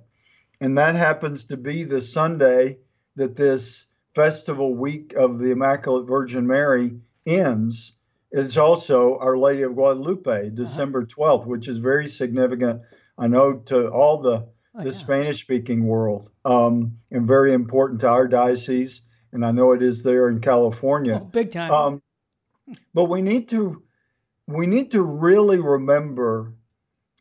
And 0.60 0.78
that 0.78 0.94
happens 0.94 1.44
to 1.46 1.56
be 1.56 1.84
the 1.84 2.02
Sunday 2.02 2.78
that 3.16 3.36
this 3.36 3.86
festival 4.14 4.74
week 4.74 5.14
of 5.14 5.38
the 5.38 5.50
Immaculate 5.50 6.06
Virgin 6.06 6.46
Mary 6.46 7.00
ends. 7.26 7.94
It's 8.32 8.56
also 8.56 9.18
Our 9.18 9.36
Lady 9.36 9.62
of 9.62 9.74
Guadalupe, 9.74 10.30
uh-huh. 10.30 10.48
December 10.54 11.04
12th, 11.04 11.46
which 11.46 11.68
is 11.68 11.78
very 11.78 12.08
significant, 12.08 12.82
I 13.18 13.28
know, 13.28 13.58
to 13.66 13.88
all 13.88 14.18
the, 14.18 14.48
oh, 14.74 14.78
the 14.78 14.86
yeah. 14.86 14.90
Spanish 14.92 15.42
speaking 15.42 15.86
world 15.86 16.30
um, 16.44 16.98
and 17.10 17.26
very 17.26 17.52
important 17.52 18.00
to 18.00 18.08
our 18.08 18.26
diocese. 18.26 19.02
And 19.32 19.44
I 19.44 19.50
know 19.50 19.72
it 19.72 19.82
is 19.82 20.02
there 20.02 20.28
in 20.28 20.40
California. 20.40 21.20
Oh, 21.22 21.26
big 21.26 21.52
time. 21.52 21.70
Um, 21.70 22.02
but 22.94 23.04
we 23.04 23.22
need 23.22 23.48
to 23.50 23.82
we 24.46 24.66
need 24.66 24.90
to 24.92 25.02
really 25.02 25.58
remember 25.58 26.54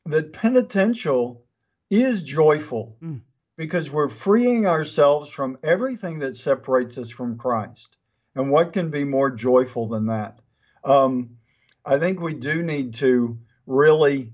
that 0.06 0.34
penitential 0.34 1.46
is 1.90 2.24
joyful 2.24 2.98
mm. 3.02 3.22
because 3.58 3.92
we're 3.92 4.10
freeing 4.10 4.66
ourselves 4.66 5.30
from 5.30 5.58
everything 5.64 6.20
that 6.20 6.36
separates 6.36 6.98
us 6.98 7.10
from 7.10 7.38
Christ. 7.38 7.96
And 8.36 8.50
what 8.50 8.74
can 8.74 8.90
be 8.90 9.04
more 9.04 9.30
joyful 9.30 9.88
than 9.88 10.08
that? 10.08 10.40
Um, 10.84 11.38
I 11.86 12.00
think 12.00 12.20
we 12.20 12.34
do 12.34 12.64
need 12.64 12.96
to 12.96 13.38
really 13.66 14.34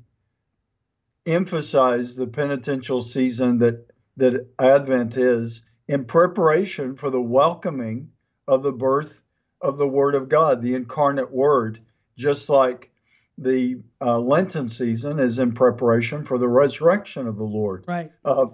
emphasize 1.25 2.15
the 2.15 2.27
penitential 2.27 3.01
season 3.01 3.59
that 3.59 3.87
that 4.17 4.47
Advent 4.57 5.15
is 5.15 5.63
in 5.87 6.05
preparation 6.05 6.95
for 6.95 7.09
the 7.09 7.21
welcoming 7.21 8.11
of 8.47 8.63
the 8.63 8.71
birth 8.71 9.21
of 9.61 9.77
the 9.77 9.87
Word 9.87 10.15
of 10.15 10.29
God, 10.29 10.61
the 10.61 10.73
incarnate 10.73 11.31
Word, 11.31 11.79
just 12.17 12.49
like 12.49 12.91
the 13.37 13.81
uh, 14.01 14.19
Lenten 14.19 14.67
season 14.69 15.19
is 15.19 15.37
in 15.37 15.53
preparation 15.53 16.25
for 16.25 16.37
the 16.37 16.47
resurrection 16.47 17.27
of 17.27 17.37
the 17.37 17.43
Lord. 17.43 17.85
Right. 17.87 18.11
Uh, 18.25 18.47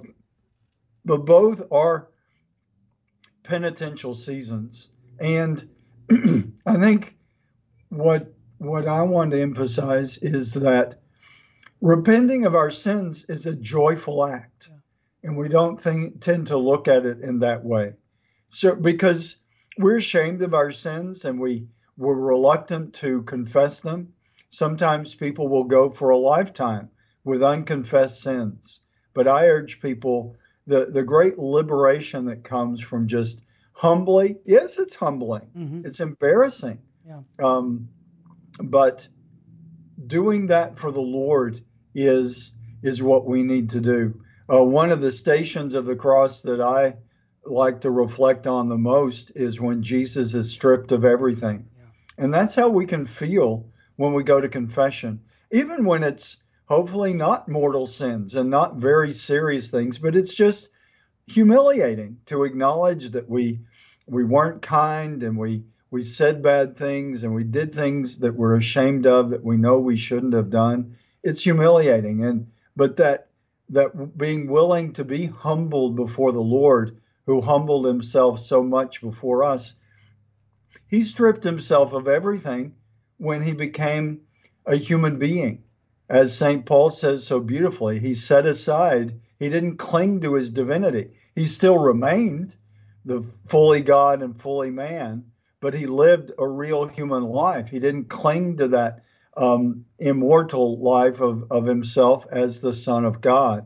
but 1.06 1.26
both 1.26 1.64
are 1.72 2.10
penitential 3.44 4.16
seasons, 4.16 4.90
and 5.20 5.64
I 6.66 6.78
think 6.78 7.16
what 7.94 8.34
what 8.58 8.88
I 8.88 9.02
want 9.04 9.32
to 9.32 9.42
emphasize 9.42 10.18
is 10.20 10.54
that 10.54 10.96
repenting 11.82 12.46
of 12.46 12.56
our 12.56 12.72
sins 12.72 13.26
is 13.28 13.46
a 13.46 13.56
joyful 13.56 14.26
act, 14.26 14.70
yeah. 14.70 14.78
and 15.24 15.38
we 15.38 15.50
don't 15.50 15.80
think, 15.80 16.22
tend 16.22 16.48
to 16.48 16.58
look 16.58 16.88
at 16.88 17.06
it 17.06 17.20
in 17.20 17.40
that 17.40 17.66
way. 17.66 17.94
So 18.48 18.76
because 18.76 19.38
we're 19.78 19.98
ashamed 19.98 20.42
of 20.44 20.54
our 20.54 20.72
sins 20.72 21.26
and 21.26 21.40
we 21.40 21.68
we're 21.98 22.16
reluctant 22.16 22.96
to 22.96 23.22
confess 23.24 23.82
them. 23.82 24.14
Sometimes 24.50 25.16
people 25.16 25.48
will 25.48 25.66
go 25.66 25.90
for 25.90 26.10
a 26.10 26.18
lifetime 26.18 26.90
with 27.24 27.44
unconfessed 27.44 28.22
sins. 28.22 28.82
But 29.14 29.28
I 29.28 29.48
urge 29.48 29.82
people 29.82 30.36
the, 30.66 30.86
the 30.86 31.04
great 31.04 31.38
liberation 31.38 32.26
that 32.26 32.44
comes 32.44 32.82
from 32.82 33.08
just 33.08 33.44
humbly, 33.74 34.38
yes, 34.46 34.80
it's 34.80 34.96
humbling, 34.96 35.50
mm-hmm. 35.56 35.86
it's 35.86 36.00
embarrassing, 36.00 36.80
yeah. 37.08 37.20
Um, 37.40 37.90
but 38.62 39.08
doing 40.00 40.48
that 40.48 40.78
for 40.78 40.92
the 40.92 41.02
Lord 41.02 41.62
is 41.96 42.52
is 42.82 43.02
what 43.02 43.26
we 43.26 43.44
need 43.44 43.72
to 43.72 43.80
do. 43.80 44.22
Uh, 44.52 44.64
one 44.64 44.92
of 44.92 45.02
the 45.02 45.12
stations 45.12 45.74
of 45.74 45.86
the 45.86 45.96
cross 45.96 46.42
that 46.42 46.60
I 46.60 46.96
like 47.46 47.82
to 47.82 47.92
reflect 47.92 48.46
on 48.46 48.68
the 48.68 48.78
most 48.78 49.32
is 49.36 49.60
when 49.60 49.84
Jesus 49.84 50.34
is 50.34 50.52
stripped 50.52 50.92
of 50.92 51.06
everything. 51.06 51.68
Yeah. 51.78 52.24
And 52.24 52.34
that's 52.34 52.56
how 52.56 52.70
we 52.70 52.86
can 52.86 53.06
feel 53.06 53.70
when 53.96 54.14
we 54.14 54.24
go 54.24 54.42
to 54.42 54.50
confession, 54.50 55.22
even 55.52 55.86
when 55.86 56.04
it's 56.04 56.38
hopefully 56.66 57.14
not 57.14 57.48
mortal 57.48 57.88
sins 57.88 58.36
and 58.36 58.50
not 58.50 58.76
very 58.76 59.14
serious 59.14 59.70
things, 59.70 59.98
but 59.98 60.16
it's 60.16 60.34
just 60.34 60.70
humiliating 61.28 62.18
to 62.26 62.44
acknowledge 62.44 63.12
that 63.12 63.30
we 63.30 63.62
we 64.06 64.26
weren't 64.26 64.62
kind 64.62 65.24
and 65.24 65.38
we 65.38 65.64
we 65.94 66.04
said 66.04 66.42
bad 66.42 66.76
things 66.76 67.24
and 67.24 67.36
we 67.36 67.44
did 67.44 67.72
things 67.72 68.18
that 68.18 68.34
we're 68.34 68.56
ashamed 68.56 69.06
of 69.06 69.30
that 69.30 69.44
we 69.44 69.58
know 69.58 69.80
we 69.80 69.96
shouldn't 69.96 70.34
have 70.34 70.50
done. 70.50 70.98
It's 71.22 71.44
humiliating 71.44 72.26
and 72.26 72.48
but 72.76 72.98
that 72.98 73.28
that 73.70 74.18
being 74.18 74.48
willing 74.48 74.94
to 74.94 75.06
be 75.06 75.28
humbled 75.28 75.96
before 75.96 76.32
the 76.32 76.42
Lord 76.42 76.98
who 77.28 77.42
humbled 77.42 77.86
himself 77.86 78.40
so 78.40 78.64
much 78.64 79.02
before 79.02 79.44
us, 79.44 79.76
he 80.88 81.04
stripped 81.04 81.44
himself 81.44 81.94
of 81.94 82.08
everything 82.08 82.74
when 83.18 83.44
he 83.44 83.54
became 83.54 84.22
a 84.66 84.76
human 84.76 85.20
being. 85.20 85.64
As 86.10 86.36
St. 86.36 86.66
Paul 86.66 86.90
says 86.90 87.24
so 87.24 87.40
beautifully, 87.40 88.00
he 88.00 88.16
set 88.16 88.48
aside, 88.48 89.22
he 89.38 89.48
didn't 89.48 89.78
cling 89.78 90.22
to 90.22 90.34
his 90.34 90.50
divinity. 90.50 91.12
He 91.36 91.46
still 91.46 91.78
remained 91.78 92.56
the 93.06 93.22
fully 93.46 93.82
God 93.82 94.24
and 94.24 94.42
fully 94.42 94.72
man, 94.72 95.26
but 95.64 95.74
he 95.74 95.86
lived 95.86 96.34
a 96.38 96.46
real 96.46 96.88
human 96.88 97.24
life. 97.24 97.70
He 97.70 97.80
didn't 97.80 98.10
cling 98.10 98.58
to 98.58 98.68
that 98.68 99.06
um, 99.38 99.86
immortal 99.98 100.78
life 100.78 101.22
of, 101.22 101.46
of 101.52 101.66
himself 101.66 102.28
as 102.30 102.60
the 102.60 102.74
Son 102.74 103.06
of 103.06 103.22
God. 103.22 103.66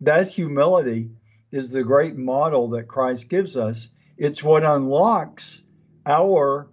That 0.00 0.26
humility 0.26 1.10
is 1.52 1.70
the 1.70 1.84
great 1.84 2.16
model 2.16 2.70
that 2.70 2.88
Christ 2.88 3.28
gives 3.28 3.56
us. 3.56 3.88
It's 4.16 4.42
what 4.42 4.64
unlocks 4.64 5.62
our 6.04 6.70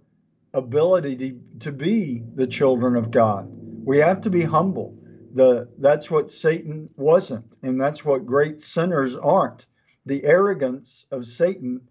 ability 0.52 1.14
to, 1.16 1.40
to 1.60 1.70
be 1.70 2.24
the 2.34 2.48
children 2.48 2.96
of 2.96 3.12
God. 3.12 3.48
We 3.84 3.98
have 3.98 4.22
to 4.22 4.30
be 4.30 4.42
humble. 4.42 4.98
The, 5.32 5.68
that's 5.78 6.10
what 6.10 6.32
Satan 6.32 6.90
wasn't, 6.96 7.56
and 7.62 7.80
that's 7.80 8.04
what 8.04 8.26
great 8.26 8.60
sinners 8.60 9.14
aren't. 9.14 9.64
The 10.06 10.24
arrogance 10.24 11.06
of 11.12 11.24
Satan 11.24 11.82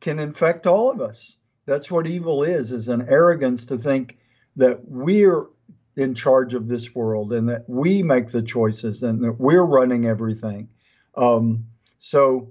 can 0.00 0.18
infect 0.18 0.66
all 0.66 0.90
of 0.90 1.00
us. 1.00 1.36
That's 1.68 1.90
what 1.90 2.06
evil 2.06 2.44
is, 2.44 2.72
is 2.72 2.88
an 2.88 3.06
arrogance 3.10 3.66
to 3.66 3.76
think 3.76 4.16
that 4.56 4.88
we're 4.88 5.48
in 5.96 6.14
charge 6.14 6.54
of 6.54 6.66
this 6.66 6.94
world 6.94 7.30
and 7.30 7.46
that 7.50 7.68
we 7.68 8.02
make 8.02 8.28
the 8.28 8.40
choices 8.40 9.02
and 9.02 9.22
that 9.22 9.32
we're 9.38 9.66
running 9.66 10.06
everything. 10.06 10.70
Um, 11.14 11.66
so 11.98 12.48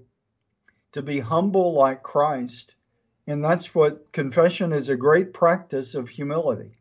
to 0.92 1.02
be 1.02 1.20
humble 1.20 1.74
like 1.74 2.04
Christ, 2.04 2.76
and 3.26 3.44
that's 3.44 3.74
what 3.74 4.12
confession 4.12 4.72
is 4.72 4.88
a 4.88 4.96
great 4.96 5.34
practice 5.34 5.96
of 5.96 6.10
humility. 6.10 6.78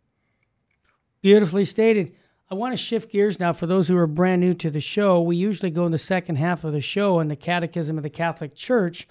Beautifully 1.23 1.65
stated. 1.65 2.13
I 2.51 2.55
want 2.55 2.75
to 2.75 2.77
shift 2.77 3.11
gears 3.11 3.41
now 3.41 3.55
for 3.55 3.67
those 3.67 3.89
who 3.89 3.97
are 3.97 4.07
brand 4.07 4.43
new 4.43 4.53
to 4.55 4.71
the 4.71 4.83
show. 4.83 5.23
We 5.23 5.37
usually 5.37 5.71
go 5.71 5.87
in 5.87 5.93
the 5.93 5.99
second 5.99 6.37
half 6.37 6.65
of 6.65 6.75
the 6.75 6.83
show 6.83 7.19
in 7.19 7.29
the 7.29 7.35
Catechism 7.35 7.97
of 7.97 8.03
the 8.03 8.11
Catholic 8.11 8.55
Church 8.55 9.09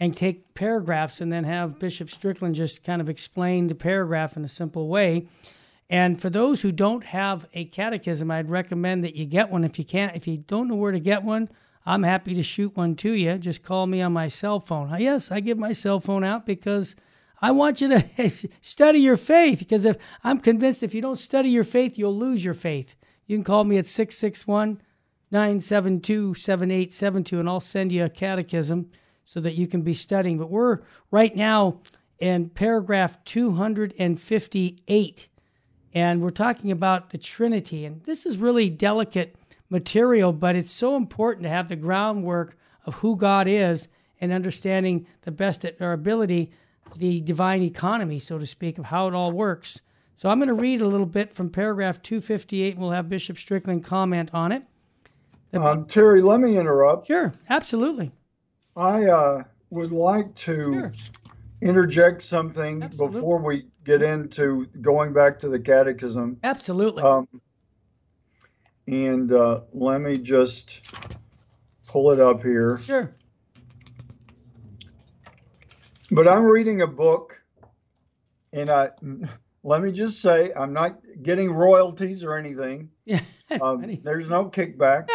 and 0.00 0.16
take 0.16 0.54
paragraphs 0.54 1.20
and 1.20 1.30
then 1.30 1.44
have 1.44 1.78
Bishop 1.78 2.10
Strickland 2.10 2.54
just 2.54 2.82
kind 2.82 3.02
of 3.02 3.08
explain 3.10 3.66
the 3.66 3.74
paragraph 3.74 4.36
in 4.36 4.44
a 4.44 4.48
simple 4.48 4.88
way. 4.88 5.28
And 5.90 6.20
for 6.20 6.30
those 6.30 6.62
who 6.62 6.72
don't 6.72 7.04
have 7.04 7.46
a 7.52 7.66
catechism, 7.66 8.30
I'd 8.30 8.48
recommend 8.48 9.04
that 9.04 9.14
you 9.14 9.26
get 9.26 9.50
one. 9.50 9.62
If 9.62 9.78
you 9.78 9.84
can't, 9.84 10.16
if 10.16 10.26
you 10.26 10.38
don't 10.38 10.68
know 10.68 10.74
where 10.74 10.92
to 10.92 11.00
get 11.00 11.22
one, 11.22 11.50
I'm 11.84 12.02
happy 12.02 12.34
to 12.34 12.42
shoot 12.42 12.76
one 12.76 12.96
to 12.96 13.12
you. 13.12 13.36
Just 13.36 13.62
call 13.62 13.86
me 13.86 14.00
on 14.00 14.12
my 14.12 14.28
cell 14.28 14.60
phone. 14.60 14.94
Yes, 14.98 15.30
I 15.30 15.40
give 15.40 15.58
my 15.58 15.72
cell 15.72 16.00
phone 16.00 16.24
out 16.24 16.46
because 16.46 16.96
I 17.42 17.50
want 17.50 17.80
you 17.80 17.88
to 17.88 18.32
study 18.62 19.00
your 19.00 19.16
faith. 19.16 19.58
Because 19.58 19.84
if 19.84 19.98
I'm 20.24 20.40
convinced 20.40 20.82
if 20.82 20.94
you 20.94 21.02
don't 21.02 21.18
study 21.18 21.50
your 21.50 21.64
faith, 21.64 21.98
you'll 21.98 22.16
lose 22.16 22.44
your 22.44 22.54
faith. 22.54 22.96
You 23.26 23.36
can 23.36 23.44
call 23.44 23.64
me 23.64 23.76
at 23.76 23.86
661 23.86 24.80
972 25.30 26.34
7872 26.34 27.38
and 27.38 27.48
I'll 27.48 27.60
send 27.60 27.92
you 27.92 28.04
a 28.04 28.08
catechism 28.08 28.90
so 29.30 29.38
that 29.38 29.54
you 29.54 29.68
can 29.68 29.82
be 29.82 29.94
studying. 29.94 30.38
But 30.38 30.50
we're 30.50 30.80
right 31.12 31.36
now 31.36 31.78
in 32.18 32.48
paragraph 32.48 33.22
258 33.24 35.28
and 35.94 36.20
we're 36.20 36.30
talking 36.30 36.72
about 36.72 37.10
the 37.10 37.18
Trinity. 37.18 37.84
And 37.84 38.02
this 38.02 38.26
is 38.26 38.38
really 38.38 38.68
delicate 38.68 39.36
material, 39.68 40.32
but 40.32 40.56
it's 40.56 40.72
so 40.72 40.96
important 40.96 41.44
to 41.44 41.48
have 41.48 41.68
the 41.68 41.76
groundwork 41.76 42.58
of 42.86 42.96
who 42.96 43.14
God 43.14 43.46
is 43.46 43.86
and 44.20 44.32
understanding 44.32 45.06
the 45.22 45.30
best 45.30 45.64
at 45.64 45.80
our 45.80 45.92
ability 45.92 46.50
the 46.96 47.20
divine 47.20 47.62
economy, 47.62 48.18
so 48.18 48.36
to 48.36 48.48
speak, 48.48 48.78
of 48.78 48.86
how 48.86 49.06
it 49.06 49.14
all 49.14 49.30
works. 49.30 49.80
So 50.16 50.28
I'm 50.28 50.40
going 50.40 50.48
to 50.48 50.54
read 50.54 50.80
a 50.80 50.88
little 50.88 51.06
bit 51.06 51.32
from 51.32 51.50
paragraph 51.50 52.02
258, 52.02 52.72
and 52.72 52.82
we'll 52.82 52.90
have 52.90 53.08
Bishop 53.08 53.38
Strickland 53.38 53.84
comment 53.84 54.30
on 54.32 54.50
it. 54.50 54.64
Um, 55.52 55.86
Terry, 55.86 56.20
let 56.20 56.40
me 56.40 56.58
interrupt. 56.58 57.06
Sure, 57.06 57.32
absolutely. 57.48 58.10
I 58.76 59.06
uh, 59.06 59.44
would 59.70 59.92
like 59.92 60.34
to 60.36 60.72
sure. 60.72 60.92
interject 61.60 62.22
something 62.22 62.82
absolutely. 62.82 63.20
before 63.20 63.38
we 63.42 63.66
get 63.84 64.02
into 64.02 64.66
going 64.80 65.12
back 65.12 65.38
to 65.40 65.48
the 65.48 65.58
catechism. 65.58 66.38
Absolutely. 66.42 67.02
Um, 67.02 67.28
and 68.86 69.32
uh, 69.32 69.62
let 69.72 70.00
me 70.00 70.18
just 70.18 70.92
pull 71.86 72.10
it 72.10 72.20
up 72.20 72.42
here. 72.42 72.78
Sure. 72.78 73.14
But 76.10 76.26
I'm 76.26 76.44
reading 76.44 76.82
a 76.82 76.86
book, 76.86 77.40
and 78.52 78.68
I 78.68 78.90
let 79.62 79.82
me 79.82 79.92
just 79.92 80.20
say 80.20 80.52
I'm 80.52 80.72
not 80.72 81.00
getting 81.22 81.52
royalties 81.52 82.24
or 82.24 82.36
anything. 82.36 82.90
Yeah, 83.10 83.22
um, 83.62 83.98
there's 84.04 84.28
no 84.28 84.46
kickback, 84.46 85.08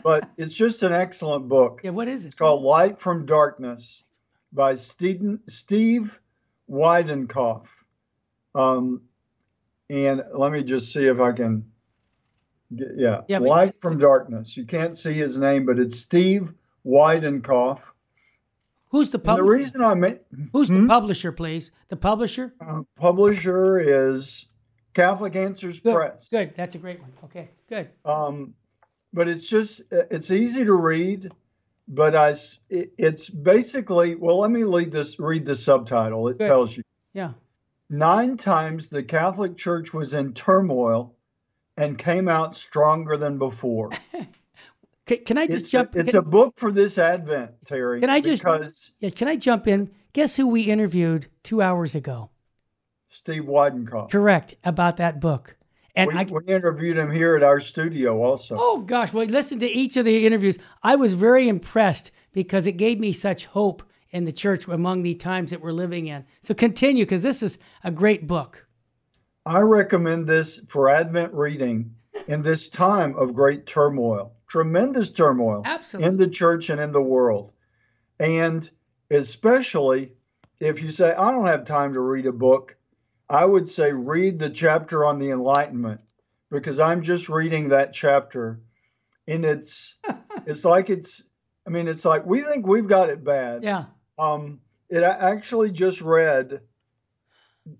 but 0.02 0.28
it's 0.36 0.54
just 0.54 0.82
an 0.82 0.92
excellent 0.92 1.48
book. 1.48 1.82
Yeah, 1.84 1.90
what 1.90 2.08
is 2.08 2.24
it? 2.24 2.28
It's 2.28 2.34
called 2.34 2.62
Light 2.62 2.98
from 2.98 3.26
Darkness 3.26 4.02
by 4.52 4.74
Steve, 4.74 5.38
Steve 5.48 6.18
Weidenkopf. 6.68 7.68
Um, 8.56 9.02
and 9.88 10.22
let 10.34 10.50
me 10.50 10.64
just 10.64 10.92
see 10.92 11.06
if 11.06 11.20
I 11.20 11.30
can 11.30 11.70
get, 12.74 12.88
yeah, 12.96 13.20
yeah 13.28 13.38
Light 13.38 13.78
from 13.78 13.98
Darkness. 13.98 14.56
You 14.56 14.66
can't 14.66 14.96
see 14.96 15.12
his 15.12 15.38
name, 15.38 15.64
but 15.64 15.78
it's 15.78 16.00
Steve 16.00 16.52
Weidenkopf. 16.84 17.82
Who's 18.88 19.10
the 19.10 19.20
publisher? 19.20 19.44
the 19.44 19.50
reason 19.50 19.84
I 19.84 19.94
mean, 19.94 20.18
who's 20.52 20.68
hmm? 20.68 20.82
the 20.82 20.88
publisher, 20.88 21.30
please? 21.30 21.70
The 21.88 21.96
publisher? 21.96 22.54
Uh, 22.60 22.80
publisher 22.96 23.78
is 23.78 24.46
Catholic 24.98 25.36
Answers 25.36 25.78
good, 25.78 25.94
Press. 25.94 26.28
Good, 26.28 26.54
that's 26.56 26.74
a 26.74 26.78
great 26.78 27.00
one. 27.00 27.12
Okay, 27.24 27.50
good. 27.68 27.88
Um, 28.04 28.54
but 29.12 29.28
it's 29.28 29.48
just 29.48 29.82
it's 29.92 30.32
easy 30.32 30.64
to 30.64 30.74
read, 30.74 31.30
but 31.86 32.16
I 32.16 32.34
it's 32.68 33.30
basically 33.30 34.16
well. 34.16 34.40
Let 34.40 34.50
me 34.50 34.64
read 34.64 34.90
this. 34.90 35.20
Read 35.20 35.46
the 35.46 35.54
subtitle. 35.54 36.26
It 36.26 36.38
good. 36.38 36.48
tells 36.48 36.76
you. 36.76 36.82
Yeah. 37.12 37.34
Nine 37.88 38.36
times 38.36 38.88
the 38.88 39.04
Catholic 39.04 39.56
Church 39.56 39.94
was 39.94 40.14
in 40.14 40.34
turmoil, 40.34 41.14
and 41.76 41.96
came 41.96 42.28
out 42.28 42.56
stronger 42.56 43.16
than 43.16 43.38
before. 43.38 43.90
Can, 45.06 45.24
can 45.24 45.38
I 45.38 45.46
just 45.46 45.60
it's 45.60 45.70
jump? 45.70 45.94
A, 45.94 46.00
it's 46.00 46.10
can, 46.10 46.18
a 46.18 46.22
book 46.22 46.52
for 46.58 46.70
this 46.70 46.98
Advent, 46.98 47.52
Terry. 47.64 48.00
Can 48.00 48.10
I 48.10 48.20
just? 48.20 48.42
Because, 48.42 48.90
yeah, 49.00 49.08
can 49.08 49.26
I 49.26 49.36
jump 49.36 49.66
in? 49.66 49.90
Guess 50.12 50.36
who 50.36 50.46
we 50.46 50.64
interviewed 50.64 51.28
two 51.42 51.62
hours 51.62 51.94
ago? 51.94 52.28
Steve 53.08 53.44
Weidenkopf. 53.44 54.10
Correct 54.10 54.54
about 54.64 54.96
that 54.98 55.20
book. 55.20 55.56
And 55.94 56.08
we, 56.08 56.18
I, 56.18 56.24
we 56.24 56.44
interviewed 56.46 56.96
him 56.96 57.10
here 57.10 57.36
at 57.36 57.42
our 57.42 57.60
studio 57.60 58.22
also. 58.22 58.56
Oh 58.58 58.78
gosh, 58.78 59.12
well, 59.12 59.26
listen 59.26 59.58
to 59.60 59.66
each 59.66 59.96
of 59.96 60.04
the 60.04 60.26
interviews. 60.26 60.58
I 60.82 60.96
was 60.96 61.14
very 61.14 61.48
impressed 61.48 62.12
because 62.32 62.66
it 62.66 62.72
gave 62.72 63.00
me 63.00 63.12
such 63.12 63.46
hope 63.46 63.82
in 64.10 64.24
the 64.24 64.32
church 64.32 64.68
among 64.68 65.02
the 65.02 65.14
times 65.14 65.50
that 65.50 65.60
we're 65.60 65.72
living 65.72 66.06
in. 66.06 66.24
So 66.40 66.54
continue 66.54 67.04
because 67.04 67.22
this 67.22 67.42
is 67.42 67.58
a 67.84 67.90
great 67.90 68.26
book. 68.26 68.64
I 69.44 69.60
recommend 69.60 70.26
this 70.26 70.60
for 70.68 70.88
Advent 70.88 71.32
reading 71.34 71.94
in 72.28 72.42
this 72.42 72.68
time 72.68 73.16
of 73.16 73.34
great 73.34 73.66
turmoil 73.66 74.34
tremendous 74.48 75.10
turmoil 75.10 75.62
Absolutely. 75.64 76.08
in 76.08 76.16
the 76.16 76.26
church 76.26 76.70
and 76.70 76.80
in 76.80 76.90
the 76.90 77.02
world. 77.02 77.52
And 78.18 78.68
especially 79.10 80.14
if 80.58 80.82
you 80.82 80.90
say, 80.90 81.14
I 81.14 81.30
don't 81.30 81.46
have 81.46 81.64
time 81.64 81.92
to 81.92 82.00
read 82.00 82.26
a 82.26 82.32
book, 82.32 82.76
I 83.28 83.44
would 83.44 83.68
say 83.68 83.92
read 83.92 84.38
the 84.38 84.50
chapter 84.50 85.04
on 85.04 85.18
the 85.18 85.30
Enlightenment 85.30 86.00
because 86.50 86.78
I'm 86.78 87.02
just 87.02 87.28
reading 87.28 87.68
that 87.68 87.92
chapter. 87.92 88.60
And 89.26 89.44
it's 89.44 89.96
it's 90.46 90.64
like 90.64 90.90
it's 90.90 91.22
I 91.66 91.70
mean, 91.70 91.88
it's 91.88 92.04
like 92.04 92.24
we 92.24 92.40
think 92.40 92.66
we've 92.66 92.88
got 92.88 93.10
it 93.10 93.24
bad. 93.24 93.62
Yeah. 93.62 93.86
Um, 94.18 94.60
it 94.88 95.02
I 95.02 95.32
actually 95.32 95.70
just 95.70 96.00
read 96.00 96.60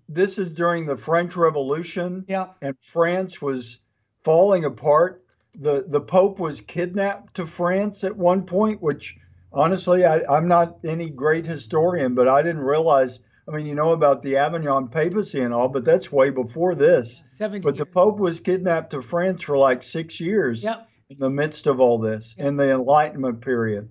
this 0.09 0.39
is 0.39 0.53
during 0.53 0.85
the 0.85 0.97
French 0.97 1.37
Revolution. 1.37 2.25
Yeah. 2.29 2.49
And 2.61 2.77
France 2.81 3.41
was 3.41 3.81
falling 4.23 4.65
apart 4.65 5.25
the 5.59 5.85
the 5.87 6.01
Pope 6.01 6.39
was 6.39 6.61
kidnapped 6.61 7.35
to 7.35 7.47
France 7.47 8.05
at 8.05 8.17
one 8.17 8.45
point, 8.45 8.81
which 8.81 9.17
honestly 9.53 10.05
I, 10.05 10.23
I'm 10.29 10.49
not 10.49 10.79
any 10.85 11.11
great 11.11 11.47
historian, 11.47 12.15
but 12.15 12.29
I 12.29 12.43
didn't 12.43 12.63
realize. 12.63 13.21
I 13.49 13.57
mean, 13.57 13.67
you 13.67 13.75
know 13.75 13.93
about 13.93 14.23
the 14.23 14.37
Avignon 14.37 14.89
papacy 14.89 15.41
and 15.41 15.55
all, 15.55 15.69
but 15.69 15.85
that's 15.85 16.13
way 16.13 16.31
before 16.31 16.75
this. 16.75 17.23
But 17.39 17.53
years. 17.53 17.79
the 17.79 17.87
Pope 17.87 18.19
was 18.19 18.41
kidnapped 18.41 18.91
to 18.91 19.01
France 19.01 19.43
for 19.43 19.57
like 19.57 19.83
six 19.83 20.21
years 20.21 20.65
yep. 20.65 20.89
in 21.09 21.19
the 21.19 21.31
midst 21.31 21.67
of 21.67 21.81
all 21.81 21.99
this, 21.99 22.35
yep. 22.37 22.47
in 22.47 22.57
the 22.57 22.71
Enlightenment 22.71 23.41
period. 23.41 23.89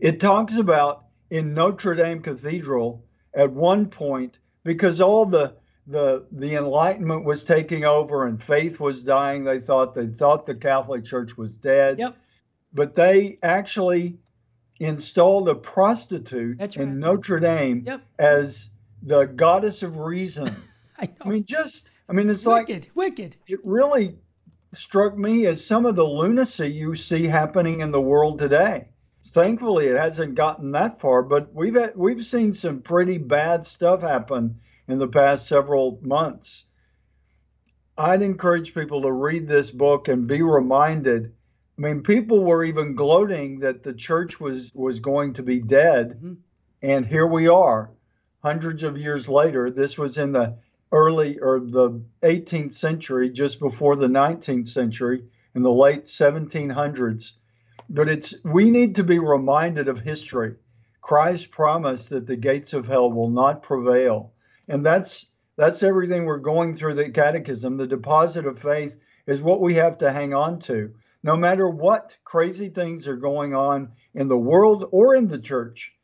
It 0.00 0.20
talks 0.20 0.56
about 0.56 1.04
in 1.30 1.52
Notre 1.52 1.94
Dame 1.94 2.22
Cathedral 2.22 3.04
at 3.34 3.52
one 3.52 3.86
point, 3.86 4.38
because 4.64 5.00
all 5.00 5.26
the 5.26 5.54
the 5.88 6.26
the 6.30 6.54
enlightenment 6.54 7.24
was 7.24 7.42
taking 7.42 7.84
over 7.84 8.26
and 8.26 8.42
faith 8.42 8.78
was 8.78 9.02
dying 9.02 9.42
they 9.44 9.58
thought 9.58 9.94
they 9.94 10.06
thought 10.06 10.44
the 10.44 10.54
catholic 10.54 11.02
church 11.02 11.36
was 11.38 11.56
dead 11.56 11.98
yep. 11.98 12.14
but 12.74 12.94
they 12.94 13.38
actually 13.42 14.18
installed 14.78 15.48
a 15.48 15.54
prostitute 15.54 16.76
in 16.76 16.98
notre 16.98 17.40
dame 17.40 17.82
yep. 17.86 18.02
as 18.18 18.70
the 19.02 19.24
goddess 19.24 19.82
of 19.82 19.98
reason 19.98 20.54
I, 20.98 21.08
I, 21.20 21.28
mean 21.28 21.44
just 21.44 21.90
i 22.08 22.12
mean 22.12 22.30
it's 22.30 22.44
wicked, 22.44 22.84
like 22.84 22.90
wicked 22.94 23.36
it 23.46 23.60
really 23.64 24.18
struck 24.72 25.16
me 25.16 25.46
as 25.46 25.64
some 25.64 25.86
of 25.86 25.96
the 25.96 26.04
lunacy 26.04 26.68
you 26.68 26.94
see 26.94 27.24
happening 27.24 27.80
in 27.80 27.90
the 27.90 28.00
world 28.00 28.38
today 28.38 28.88
thankfully 29.24 29.86
it 29.86 29.96
hasn't 29.96 30.34
gotten 30.34 30.72
that 30.72 31.00
far 31.00 31.22
but 31.22 31.52
we've 31.54 31.74
had, 31.74 31.96
we've 31.96 32.24
seen 32.24 32.54
some 32.54 32.82
pretty 32.82 33.18
bad 33.18 33.66
stuff 33.66 34.02
happen 34.02 34.60
in 34.88 34.98
the 34.98 35.08
past 35.08 35.46
several 35.46 36.00
months. 36.02 36.64
I'd 37.96 38.22
encourage 38.22 38.74
people 38.74 39.02
to 39.02 39.12
read 39.12 39.46
this 39.46 39.70
book 39.70 40.08
and 40.08 40.26
be 40.26 40.42
reminded. 40.42 41.34
I 41.78 41.82
mean, 41.82 42.02
people 42.02 42.44
were 42.44 42.64
even 42.64 42.96
gloating 42.96 43.60
that 43.60 43.82
the 43.84 43.94
church 43.94 44.40
was 44.40 44.72
was 44.74 45.00
going 45.00 45.34
to 45.34 45.42
be 45.42 45.60
dead, 45.60 46.10
mm-hmm. 46.10 46.34
and 46.82 47.06
here 47.06 47.26
we 47.26 47.48
are, 47.48 47.90
hundreds 48.42 48.82
of 48.82 48.98
years 48.98 49.28
later. 49.28 49.70
This 49.70 49.96
was 49.96 50.18
in 50.18 50.32
the 50.32 50.56
early 50.90 51.38
or 51.38 51.60
the 51.60 52.02
18th 52.22 52.72
century, 52.74 53.30
just 53.30 53.60
before 53.60 53.96
the 53.96 54.08
19th 54.08 54.66
century, 54.66 55.24
in 55.54 55.62
the 55.62 55.72
late 55.72 56.04
1700s. 56.04 57.32
But 57.88 58.08
it's 58.08 58.34
we 58.44 58.70
need 58.70 58.96
to 58.96 59.04
be 59.04 59.18
reminded 59.18 59.88
of 59.88 60.00
history. 60.00 60.56
Christ 61.00 61.50
promised 61.50 62.10
that 62.10 62.26
the 62.26 62.36
gates 62.36 62.72
of 62.72 62.86
hell 62.86 63.10
will 63.12 63.30
not 63.30 63.62
prevail 63.62 64.32
and 64.68 64.84
that's 64.84 65.26
That's 65.56 65.82
everything 65.82 66.24
we're 66.24 66.38
going 66.38 66.74
through 66.74 66.94
the 66.94 67.10
catechism. 67.10 67.76
The 67.76 67.86
deposit 67.86 68.46
of 68.46 68.60
faith 68.60 68.96
is 69.26 69.42
what 69.42 69.60
we 69.60 69.74
have 69.74 69.98
to 69.98 70.12
hang 70.12 70.32
on 70.34 70.60
to. 70.60 70.92
No 71.22 71.36
matter 71.36 71.68
what 71.68 72.16
crazy 72.24 72.68
things 72.68 73.08
are 73.08 73.16
going 73.16 73.54
on 73.54 73.90
in 74.14 74.28
the 74.28 74.38
world 74.38 74.88
or 74.92 75.16
in 75.16 75.28
the 75.28 75.38
church, 75.38 75.94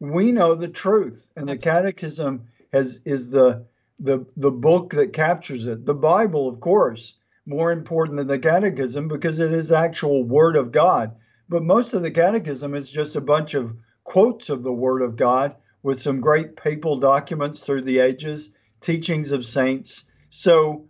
we 0.00 0.32
know 0.32 0.54
the 0.54 0.68
truth. 0.68 1.30
And 1.36 1.48
the 1.48 1.56
catechism 1.56 2.48
has 2.72 3.00
is 3.04 3.30
the 3.30 3.66
the 4.00 4.26
the 4.36 4.50
book 4.50 4.90
that 4.90 5.12
captures 5.12 5.66
it. 5.66 5.86
The 5.86 5.94
Bible, 5.94 6.48
of 6.48 6.60
course, 6.60 7.16
more 7.46 7.72
important 7.72 8.16
than 8.16 8.26
the 8.26 8.38
catechism 8.38 9.08
because 9.08 9.38
it 9.38 9.52
is 9.52 9.70
actual 9.70 10.24
word 10.24 10.56
of 10.56 10.72
God. 10.72 11.16
But 11.48 11.62
most 11.62 11.94
of 11.94 12.02
the 12.02 12.10
catechism 12.10 12.74
is 12.74 12.90
just 12.90 13.16
a 13.16 13.20
bunch 13.20 13.54
of 13.54 13.76
quotes 14.02 14.48
of 14.48 14.62
the 14.62 14.72
word 14.72 15.02
of 15.02 15.16
God 15.16 15.56
with 15.82 16.00
some 16.00 16.20
great 16.20 16.56
papal 16.56 16.98
documents 16.98 17.60
through 17.60 17.82
the 17.82 18.00
ages, 18.00 18.50
teachings 18.80 19.30
of 19.30 19.44
saints. 19.44 20.04
So 20.30 20.88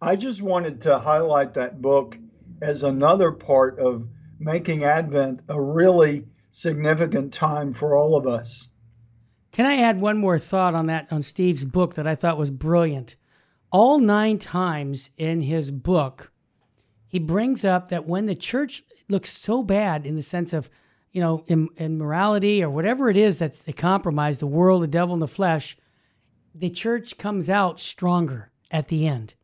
I 0.00 0.16
just 0.16 0.40
wanted 0.40 0.82
to 0.82 0.98
highlight 0.98 1.54
that 1.54 1.82
book 1.82 2.16
as 2.62 2.82
another 2.82 3.32
part 3.32 3.78
of 3.78 4.08
making 4.38 4.84
Advent 4.84 5.42
a 5.48 5.60
really 5.60 6.26
significant 6.50 7.32
time 7.32 7.72
for 7.72 7.94
all 7.94 8.16
of 8.16 8.26
us. 8.26 8.68
Can 9.52 9.66
I 9.66 9.78
add 9.78 10.00
one 10.00 10.18
more 10.18 10.38
thought 10.38 10.74
on 10.74 10.86
that 10.86 11.08
on 11.10 11.22
Steve's 11.22 11.64
book 11.64 11.94
that 11.94 12.06
I 12.06 12.14
thought 12.14 12.38
was 12.38 12.50
brilliant? 12.50 13.16
All 13.72 13.98
nine 13.98 14.38
times 14.38 15.10
in 15.16 15.42
his 15.42 15.70
book, 15.70 16.32
he 17.06 17.18
brings 17.18 17.64
up 17.64 17.88
that 17.88 18.06
when 18.06 18.26
the 18.26 18.34
church 18.34 18.82
looks 19.08 19.30
so 19.36 19.62
bad 19.62 20.06
in 20.06 20.16
the 20.16 20.22
sense 20.22 20.52
of, 20.52 20.70
you 21.12 21.20
know, 21.20 21.44
in 21.48 21.68
immorality 21.76 22.62
or 22.62 22.70
whatever 22.70 23.10
it 23.10 23.16
is 23.16 23.38
that's 23.38 23.60
the 23.60 23.72
compromise, 23.72 24.38
the 24.38 24.46
world, 24.46 24.82
the 24.82 24.86
devil, 24.86 25.12
and 25.12 25.22
the 25.22 25.28
flesh, 25.28 25.76
the 26.54 26.70
church 26.70 27.18
comes 27.18 27.50
out 27.50 27.80
stronger 27.80 28.50
at 28.70 28.88
the 28.88 29.06
end. 29.06 29.34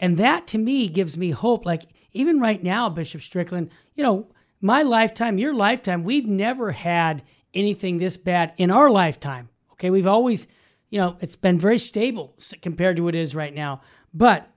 And 0.00 0.16
that 0.16 0.46
to 0.48 0.58
me 0.58 0.88
gives 0.88 1.16
me 1.16 1.30
hope. 1.30 1.64
Like, 1.64 1.82
even 2.12 2.40
right 2.40 2.62
now, 2.62 2.88
Bishop 2.88 3.22
Strickland, 3.22 3.70
you 3.94 4.02
know, 4.02 4.26
my 4.60 4.82
lifetime, 4.82 5.38
your 5.38 5.54
lifetime, 5.54 6.02
we've 6.02 6.26
never 6.26 6.72
had 6.72 7.22
anything 7.54 7.98
this 7.98 8.16
bad 8.16 8.54
in 8.56 8.70
our 8.70 8.90
lifetime. 8.90 9.48
Okay, 9.72 9.90
we've 9.90 10.06
always, 10.06 10.46
you 10.88 11.00
know, 11.00 11.16
it's 11.20 11.36
been 11.36 11.58
very 11.58 11.78
stable 11.78 12.34
compared 12.62 12.96
to 12.96 13.02
what 13.02 13.14
it 13.14 13.20
is 13.20 13.34
right 13.34 13.54
now. 13.54 13.82
But 14.12 14.50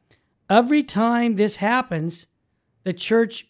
every 0.49 0.83
time 0.83 1.35
this 1.35 1.57
happens, 1.57 2.25
the 2.83 2.93
church 2.93 3.47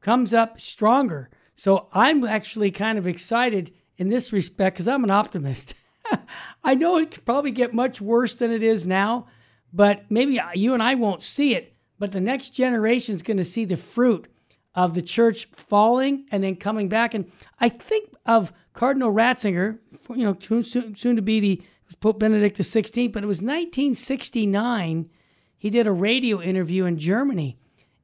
comes 0.00 0.32
up 0.32 0.60
stronger. 0.60 1.30
So 1.56 1.88
I'm 1.92 2.24
actually 2.24 2.70
kind 2.70 2.98
of 2.98 3.06
excited 3.06 3.72
in 3.96 4.08
this 4.08 4.32
respect 4.32 4.76
because 4.76 4.88
I'm 4.88 5.04
an 5.04 5.10
optimist. 5.10 5.74
I 6.64 6.74
know 6.74 6.96
it 6.98 7.10
could 7.10 7.24
probably 7.24 7.50
get 7.50 7.74
much 7.74 8.00
worse 8.00 8.36
than 8.36 8.52
it 8.52 8.62
is 8.62 8.86
now, 8.86 9.26
but 9.72 10.04
maybe 10.10 10.40
you 10.54 10.74
and 10.74 10.82
I 10.82 10.94
won't 10.94 11.22
see 11.22 11.54
it. 11.54 11.74
But 11.98 12.12
the 12.12 12.20
next 12.20 12.50
generation 12.50 13.14
is 13.14 13.22
going 13.22 13.38
to 13.38 13.44
see 13.44 13.64
the 13.64 13.76
fruit 13.76 14.28
of 14.74 14.94
the 14.94 15.02
church 15.02 15.48
falling 15.56 16.26
and 16.30 16.42
then 16.44 16.54
coming 16.54 16.88
back. 16.88 17.14
And 17.14 17.30
I 17.60 17.68
think 17.68 18.10
of 18.26 18.52
Cardinal 18.72 19.12
Ratzinger, 19.12 19.78
you 20.14 20.24
know, 20.24 20.36
soon, 20.38 20.94
soon 20.94 21.16
to 21.16 21.22
be 21.22 21.40
the 21.40 21.62
Pope 22.00 22.20
Benedict 22.20 22.56
XVI, 22.56 23.10
but 23.10 23.24
it 23.24 23.26
was 23.26 23.38
1969. 23.38 25.10
He 25.56 25.70
did 25.70 25.86
a 25.86 25.92
radio 25.92 26.40
interview 26.40 26.84
in 26.84 26.98
Germany, 26.98 27.58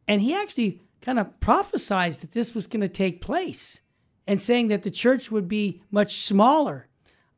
and 0.08 0.20
he 0.20 0.34
actually 0.34 0.82
kind 1.00 1.20
of 1.20 1.38
prophesied 1.38 2.14
that 2.14 2.32
this 2.32 2.54
was 2.54 2.66
going 2.66 2.80
to 2.80 2.88
take 2.88 3.20
place 3.20 3.80
and 4.26 4.40
saying 4.40 4.68
that 4.68 4.82
the 4.82 4.90
church 4.90 5.30
would 5.30 5.46
be 5.46 5.82
much 5.90 6.22
smaller. 6.22 6.88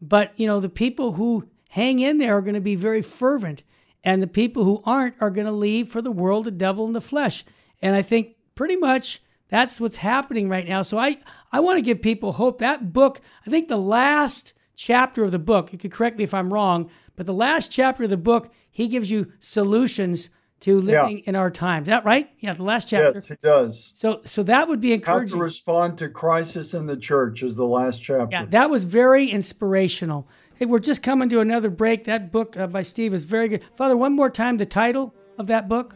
But, 0.00 0.32
you 0.36 0.46
know, 0.46 0.60
the 0.60 0.68
people 0.68 1.12
who 1.12 1.48
hang 1.68 1.98
in 1.98 2.18
there 2.18 2.36
are 2.36 2.42
going 2.42 2.54
to 2.54 2.60
be 2.60 2.76
very 2.76 3.02
fervent, 3.02 3.62
and 4.06 4.22
the 4.22 4.26
people 4.28 4.64
who 4.64 4.80
aren't 4.86 5.16
are 5.20 5.30
going 5.30 5.48
to 5.48 5.52
leave 5.52 5.90
for 5.90 6.00
the 6.00 6.12
world, 6.12 6.44
the 6.44 6.50
devil, 6.52 6.86
and 6.86 6.94
the 6.94 7.00
flesh. 7.00 7.44
And 7.82 7.94
I 7.94 8.00
think 8.00 8.36
pretty 8.54 8.76
much 8.76 9.20
that's 9.48 9.80
what's 9.80 9.96
happening 9.96 10.48
right 10.48 10.66
now. 10.66 10.82
So 10.82 10.96
I, 10.96 11.18
I 11.52 11.60
want 11.60 11.76
to 11.76 11.82
give 11.82 12.00
people 12.00 12.32
hope. 12.32 12.58
That 12.58 12.92
book, 12.92 13.20
I 13.46 13.50
think 13.50 13.68
the 13.68 13.76
last 13.76 14.52
chapter 14.76 15.24
of 15.24 15.32
the 15.32 15.40
book, 15.40 15.72
you 15.72 15.78
could 15.78 15.90
correct 15.90 16.16
me 16.16 16.24
if 16.24 16.32
I'm 16.32 16.52
wrong, 16.52 16.88
but 17.16 17.26
the 17.26 17.34
last 17.34 17.72
chapter 17.72 18.04
of 18.04 18.10
the 18.10 18.16
book, 18.16 18.52
he 18.70 18.86
gives 18.86 19.10
you 19.10 19.32
solutions 19.40 20.30
to 20.60 20.80
living 20.80 21.18
yeah. 21.18 21.24
in 21.26 21.36
our 21.36 21.50
time. 21.50 21.82
Is 21.82 21.88
that 21.88 22.04
right? 22.04 22.30
Yeah, 22.38 22.54
the 22.54 22.62
last 22.62 22.88
chapter. 22.88 23.12
Yes, 23.14 23.28
he 23.28 23.36
does. 23.42 23.92
So 23.94 24.22
so 24.24 24.42
that 24.44 24.68
would 24.68 24.80
be 24.80 24.92
encouraging. 24.94 25.36
How 25.36 25.42
to 25.42 25.44
respond 25.44 25.98
to 25.98 26.08
crisis 26.08 26.74
in 26.74 26.86
the 26.86 26.96
church 26.96 27.42
is 27.42 27.54
the 27.56 27.66
last 27.66 28.02
chapter. 28.02 28.28
Yeah, 28.30 28.46
that 28.46 28.70
was 28.70 28.84
very 28.84 29.26
inspirational. 29.26 30.28
Hey, 30.58 30.64
we're 30.64 30.78
just 30.78 31.02
coming 31.02 31.28
to 31.28 31.40
another 31.40 31.68
break. 31.68 32.04
That 32.04 32.32
book 32.32 32.56
uh, 32.56 32.66
by 32.66 32.80
Steve 32.80 33.12
is 33.12 33.24
very 33.24 33.46
good. 33.48 33.62
Father, 33.76 33.94
one 33.94 34.16
more 34.16 34.30
time, 34.30 34.56
the 34.56 34.64
title 34.64 35.14
of 35.38 35.48
that 35.48 35.68
book. 35.68 35.94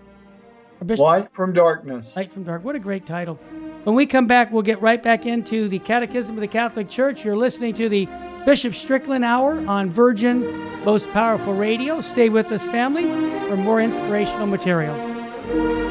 Light 0.82 1.32
from 1.32 1.54
Darkness. 1.54 2.14
Light 2.14 2.30
from 2.30 2.44
Dark. 2.44 2.62
What 2.62 2.76
a 2.76 2.78
great 2.78 3.06
title. 3.06 3.36
When 3.84 3.96
we 3.96 4.04
come 4.04 4.26
back, 4.26 4.52
we'll 4.52 4.60
get 4.60 4.82
right 4.82 5.02
back 5.02 5.24
into 5.24 5.66
the 5.68 5.78
Catechism 5.78 6.36
of 6.36 6.42
the 6.42 6.48
Catholic 6.48 6.90
Church. 6.90 7.24
You're 7.24 7.38
listening 7.38 7.72
to 7.74 7.88
the 7.88 8.06
Bishop 8.44 8.74
Strickland 8.74 9.24
Hour 9.24 9.66
on 9.66 9.88
Virgin 9.88 10.84
Most 10.84 11.10
Powerful 11.10 11.54
Radio. 11.54 12.02
Stay 12.02 12.28
with 12.28 12.52
us, 12.52 12.62
family, 12.66 13.04
for 13.48 13.56
more 13.56 13.80
inspirational 13.80 14.46
material. 14.46 15.89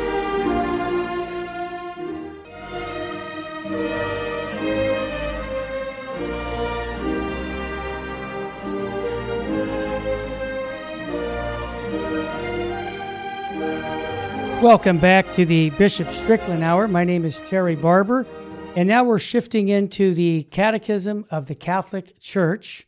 Welcome 14.62 14.98
back 15.00 15.34
to 15.36 15.46
the 15.46 15.70
Bishop 15.70 16.12
Strickland 16.12 16.66
Hour. 16.66 16.90
My 16.90 17.06
name 17.06 17.24
is 17.24 17.40
Terry 17.48 17.78
Barber, 17.78 18.28
and 18.76 18.90
now 18.90 19.06
we're 19.06 19.18
shifting 19.18 19.70
into 19.70 20.14
the 20.14 20.44
Catechism 20.52 21.26
of 21.32 21.46
the 21.46 21.56
Catholic 21.56 22.20
Church, 22.20 22.86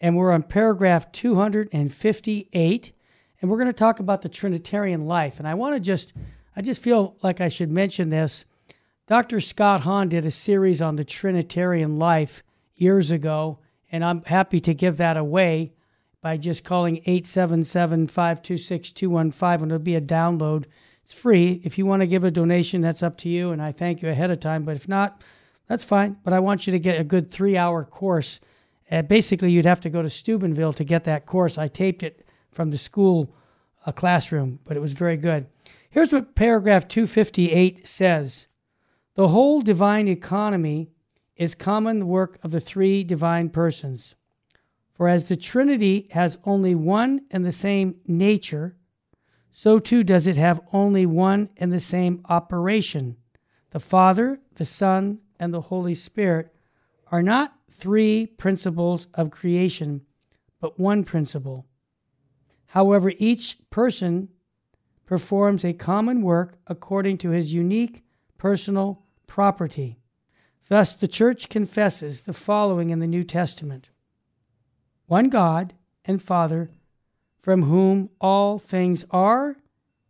and 0.00 0.16
we're 0.16 0.32
on 0.32 0.42
paragraph 0.42 1.12
258, 1.12 2.92
and 3.40 3.48
we're 3.48 3.56
going 3.56 3.68
to 3.68 3.72
talk 3.72 4.00
about 4.00 4.22
the 4.22 4.28
Trinitarian 4.28 5.06
life. 5.06 5.38
And 5.38 5.46
I 5.46 5.54
want 5.54 5.76
to 5.76 5.80
just, 5.80 6.12
I 6.56 6.60
just 6.60 6.82
feel 6.82 7.16
like 7.22 7.40
I 7.40 7.48
should 7.48 7.70
mention 7.70 8.10
this. 8.10 8.44
Dr. 9.06 9.38
Scott 9.38 9.82
Hahn 9.82 10.08
did 10.08 10.26
a 10.26 10.30
series 10.32 10.82
on 10.82 10.96
the 10.96 11.04
Trinitarian 11.04 12.00
life 12.00 12.42
years 12.74 13.12
ago, 13.12 13.60
and 13.92 14.04
I'm 14.04 14.24
happy 14.24 14.58
to 14.58 14.74
give 14.74 14.96
that 14.96 15.16
away 15.16 15.72
by 16.20 16.36
just 16.36 16.64
calling 16.64 16.96
877 17.06 18.08
526 18.08 18.90
215, 18.90 19.62
and 19.62 19.70
it'll 19.70 19.84
be 19.84 19.94
a 19.94 20.00
download 20.00 20.64
it's 21.02 21.12
free. 21.12 21.60
If 21.64 21.78
you 21.78 21.86
want 21.86 22.00
to 22.00 22.06
give 22.06 22.24
a 22.24 22.30
donation, 22.30 22.80
that's 22.80 23.02
up 23.02 23.16
to 23.18 23.28
you, 23.28 23.50
and 23.50 23.60
I 23.60 23.72
thank 23.72 24.02
you 24.02 24.08
ahead 24.08 24.30
of 24.30 24.40
time. 24.40 24.64
But 24.64 24.76
if 24.76 24.88
not, 24.88 25.22
that's 25.68 25.84
fine. 25.84 26.16
But 26.22 26.32
I 26.32 26.38
want 26.38 26.66
you 26.66 26.70
to 26.72 26.78
get 26.78 27.00
a 27.00 27.04
good 27.04 27.30
three 27.30 27.56
hour 27.56 27.84
course. 27.84 28.40
Uh, 28.90 29.02
basically, 29.02 29.50
you'd 29.50 29.64
have 29.64 29.80
to 29.80 29.90
go 29.90 30.02
to 30.02 30.10
Steubenville 30.10 30.74
to 30.74 30.84
get 30.84 31.04
that 31.04 31.26
course. 31.26 31.58
I 31.58 31.68
taped 31.68 32.02
it 32.02 32.26
from 32.50 32.70
the 32.70 32.78
school 32.78 33.34
uh, 33.86 33.92
classroom, 33.92 34.58
but 34.64 34.76
it 34.76 34.80
was 34.80 34.92
very 34.92 35.16
good. 35.16 35.46
Here's 35.90 36.12
what 36.12 36.34
paragraph 36.34 36.88
258 36.88 37.86
says 37.86 38.46
The 39.14 39.28
whole 39.28 39.60
divine 39.60 40.08
economy 40.08 40.90
is 41.36 41.54
common 41.54 42.06
work 42.06 42.38
of 42.42 42.50
the 42.50 42.60
three 42.60 43.02
divine 43.02 43.50
persons. 43.50 44.14
For 44.94 45.08
as 45.08 45.28
the 45.28 45.36
Trinity 45.36 46.08
has 46.12 46.38
only 46.44 46.74
one 46.74 47.22
and 47.30 47.44
the 47.44 47.52
same 47.52 47.96
nature, 48.06 48.76
so 49.52 49.78
too 49.78 50.02
does 50.02 50.26
it 50.26 50.36
have 50.36 50.60
only 50.72 51.04
one 51.04 51.50
and 51.58 51.70
the 51.70 51.80
same 51.80 52.24
operation. 52.28 53.16
The 53.70 53.80
Father, 53.80 54.40
the 54.54 54.64
Son, 54.64 55.18
and 55.38 55.52
the 55.52 55.60
Holy 55.60 55.94
Spirit 55.94 56.54
are 57.10 57.22
not 57.22 57.54
three 57.70 58.26
principles 58.26 59.06
of 59.14 59.30
creation, 59.30 60.00
but 60.60 60.80
one 60.80 61.04
principle. 61.04 61.66
However, 62.66 63.12
each 63.18 63.58
person 63.68 64.28
performs 65.04 65.64
a 65.64 65.74
common 65.74 66.22
work 66.22 66.58
according 66.66 67.18
to 67.18 67.30
his 67.30 67.52
unique 67.52 68.02
personal 68.38 69.02
property. 69.26 69.98
Thus, 70.68 70.94
the 70.94 71.08
Church 71.08 71.50
confesses 71.50 72.22
the 72.22 72.32
following 72.32 72.88
in 72.88 73.00
the 73.00 73.06
New 73.06 73.24
Testament 73.24 73.90
One 75.06 75.28
God 75.28 75.74
and 76.06 76.22
Father 76.22 76.70
from 77.42 77.64
whom 77.64 78.08
all 78.20 78.58
things 78.58 79.04
are, 79.10 79.56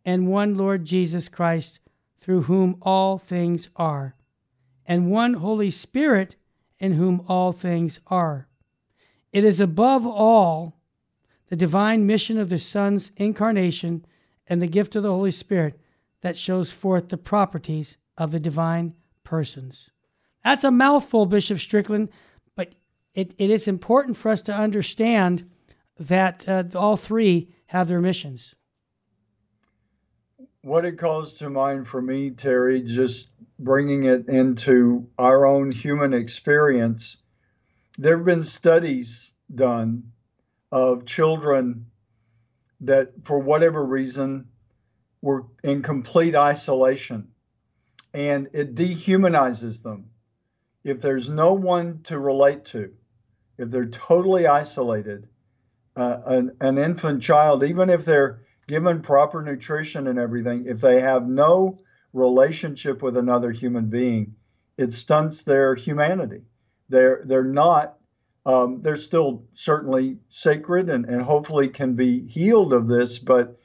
and 0.05 0.29
one 0.29 0.57
Lord 0.57 0.85
Jesus 0.85 1.29
Christ, 1.29 1.81
through 2.21 2.43
whom 2.43 2.77
all 2.83 3.19
things 3.19 3.71
are, 3.75 4.15
and 4.87 5.11
one 5.11 5.35
Holy 5.35 5.71
Spirit, 5.71 6.37
in 6.79 6.93
whom 6.93 7.25
all 7.27 7.51
things 7.51 8.01
are. 8.09 8.47
It 9.33 9.45
is 9.45 9.61
above 9.61 10.07
all 10.07 10.77
the 11.49 11.57
divine 11.57 12.07
mission 12.07 12.39
of 12.39 12.49
the 12.49 12.59
Son's 12.59 13.11
incarnation 13.17 14.05
and 14.47 14.61
the 14.61 14.67
gift 14.67 14.95
of 14.95 15.03
the 15.03 15.13
Holy 15.13 15.31
Spirit 15.31 15.81
that 16.21 16.37
shows 16.37 16.71
forth 16.71 17.09
the 17.09 17.17
properties 17.17 17.97
of 18.19 18.31
the 18.31 18.41
divine 18.41 18.95
persons. 19.25 19.91
That's 20.45 20.65
a 20.65 20.71
mouthful, 20.71 21.27
Bishop 21.27 21.61
Strickland, 21.61 22.11
but 22.57 22.75
it, 23.15 23.35
it 23.39 23.51
is 23.51 23.67
important 23.67 24.17
for 24.17 24.31
us 24.31 24.43
to 24.43 24.55
understand 24.55 25.49
that 25.99 26.49
uh, 26.49 26.65
all 26.75 26.97
three 26.97 27.55
have 27.67 27.89
their 27.89 28.01
missions? 28.01 28.55
What 30.63 30.85
it 30.85 30.99
calls 30.99 31.35
to 31.35 31.51
mind 31.51 31.89
for 31.89 32.01
me, 32.01 32.31
Terry, 32.31 32.83
just 32.83 33.31
bringing 33.59 34.05
it 34.05 34.29
into 34.29 35.09
our 35.19 35.47
own 35.47 35.71
human 35.71 36.13
experience, 36.13 37.19
there 37.99 38.17
have 38.17 38.27
been 38.27 38.45
studies 38.45 39.33
done 39.53 40.13
of 40.71 41.05
children 41.05 41.87
that, 42.81 43.13
for 43.25 43.39
whatever 43.39 43.85
reason, 43.85 44.49
were 45.21 45.47
in 45.63 45.83
complete 45.83 46.35
isolation 46.35 47.29
and 48.15 48.49
it 48.53 48.75
dehumanizes 48.75 49.83
them. 49.83 50.11
If 50.85 51.01
there's 51.01 51.29
no 51.29 51.55
one 51.55 52.03
to 52.05 52.19
relate 52.19 52.65
to, 52.67 52.93
if 53.57 53.71
they're 53.71 53.87
totally 53.87 54.47
isolated, 54.47 55.29
uh, 55.97 56.19
an, 56.27 56.57
an 56.61 56.79
infant 56.79 57.23
child, 57.23 57.65
even 57.65 57.91
if 57.91 58.05
they're 58.05 58.41
given 58.67 59.03
proper 59.03 59.43
nutrition 59.43 60.07
and 60.07 60.19
everything, 60.19 60.67
if 60.67 60.81
they 60.81 61.01
have 61.01 61.29
no 61.29 61.81
relationship 62.13 63.03
with 63.03 63.17
another 63.17 63.51
human 63.51 63.87
being, 63.87 64.35
it 64.77 64.93
stunts 64.93 65.43
their 65.43 65.75
humanity. 65.75 66.43
They're 66.89 67.23
they're 67.25 67.45
not. 67.45 67.97
Um, 68.45 68.81
they're 68.81 68.97
still 68.97 69.45
certainly 69.53 70.19
sacred 70.29 70.91
and, 70.91 71.05
and 71.05 71.23
hopefully 71.23 71.69
can 71.69 71.95
be 71.95 72.27
healed 72.27 72.73
of 72.73 72.89
this, 72.89 73.21
but 73.21 73.57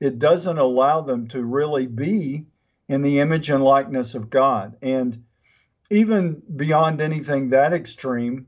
it 0.00 0.18
doesn't 0.18 0.56
allow 0.56 1.02
them 1.02 1.28
to 1.28 1.44
really 1.44 1.86
be 1.86 2.46
in 2.88 3.02
the 3.02 3.20
image 3.20 3.50
and 3.50 3.62
likeness 3.62 4.14
of 4.14 4.30
God. 4.30 4.76
And 4.80 5.24
even 5.90 6.42
beyond 6.56 7.02
anything 7.02 7.50
that 7.50 7.74
extreme, 7.74 8.46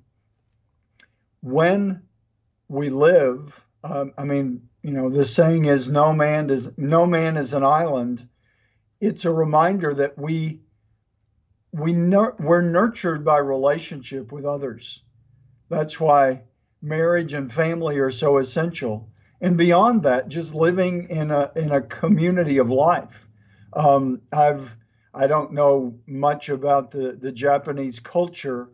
when 1.43 2.06
we 2.69 2.89
live, 2.89 3.61
um, 3.85 4.13
I 4.19 4.25
mean, 4.25 4.69
you 4.83 4.93
know, 4.93 5.09
the 5.11 5.25
saying 5.25 5.65
is 5.67 5.89
"no 5.89 6.13
man 6.13 6.51
is 6.51 6.77
no 6.77 7.07
man 7.07 7.37
is 7.37 7.53
an 7.53 7.65
island." 7.65 8.29
It's 9.01 9.25
a 9.25 9.31
reminder 9.31 9.95
that 9.95 10.17
we 10.19 10.61
we 11.73 11.93
nur- 11.93 12.37
we're 12.39 12.63
nurtured 12.63 13.25
by 13.25 13.39
relationship 13.39 14.33
with 14.33 14.45
others. 14.45 15.03
That's 15.69 16.01
why 16.01 16.43
marriage 16.81 17.33
and 17.33 17.53
family 17.53 17.99
are 17.99 18.11
so 18.11 18.39
essential. 18.39 19.11
And 19.41 19.59
beyond 19.59 20.05
that, 20.05 20.29
just 20.29 20.55
living 20.55 21.09
in 21.11 21.31
a 21.31 21.51
in 21.57 21.71
a 21.73 21.83
community 21.83 22.59
of 22.59 22.71
life. 22.71 23.29
Um, 23.73 24.23
I've 24.33 24.77
I 25.13 25.27
don't 25.27 25.53
know 25.53 25.99
much 26.07 26.49
about 26.49 26.91
the 26.91 27.13
the 27.13 27.33
Japanese 27.33 28.01
culture, 28.01 28.71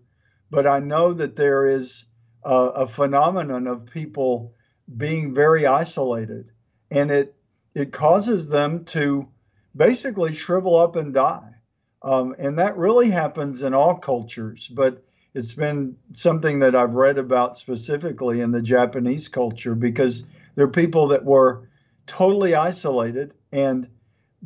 but 0.51 0.67
I 0.67 0.79
know 0.79 1.13
that 1.13 1.37
there 1.37 1.67
is 1.67 2.05
a, 2.45 2.55
a 2.55 2.87
phenomenon 2.87 3.67
of 3.67 3.87
people 3.87 4.55
being 4.97 5.35
very 5.35 5.67
isolated, 5.67 6.51
and 6.91 7.11
it 7.11 7.35
it 7.75 7.93
causes 7.93 8.49
them 8.49 8.85
to 8.85 9.29
basically 9.75 10.35
shrivel 10.35 10.77
up 10.77 10.97
and 10.97 11.15
die. 11.15 11.55
Um, 12.03 12.35
and 12.39 12.59
that 12.59 12.77
really 12.77 13.11
happens 13.11 13.63
in 13.63 13.75
all 13.75 13.95
cultures, 13.95 14.69
but 14.69 15.05
it's 15.35 15.55
been 15.55 15.97
something 16.13 16.59
that 16.59 16.75
I've 16.75 16.95
read 16.95 17.19
about 17.19 17.57
specifically 17.57 18.41
in 18.41 18.51
the 18.51 18.61
Japanese 18.61 19.29
culture 19.29 19.75
because 19.75 20.25
there 20.55 20.67
are 20.67 20.71
people 20.71 21.09
that 21.09 21.25
were 21.25 21.69
totally 22.07 22.55
isolated 22.55 23.35
and 23.53 23.89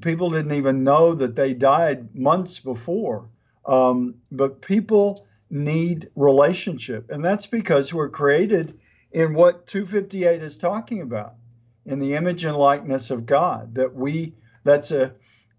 people 0.01 0.31
didn't 0.31 0.53
even 0.53 0.85
know 0.85 1.15
that 1.15 1.35
they 1.35 1.55
died 1.55 2.15
months 2.15 2.61
before. 2.61 3.29
Um, 3.65 4.17
but 4.31 4.63
people 4.63 5.27
need 5.51 6.11
relationship, 6.17 7.11
and 7.11 7.25
that's 7.25 7.47
because 7.47 7.95
we're 7.95 8.09
created 8.09 8.79
in 9.13 9.35
what 9.35 9.67
258 9.67 10.43
is 10.43 10.59
talking 10.59 11.01
about 11.01 11.35
in 11.85 12.01
the 12.01 12.15
image 12.15 12.45
and 12.45 12.57
likeness 12.57 13.11
of 13.11 13.27
God 13.27 13.77
that 13.77 13.95
we 13.95 14.35
that's 14.65 14.91
a 14.91 15.13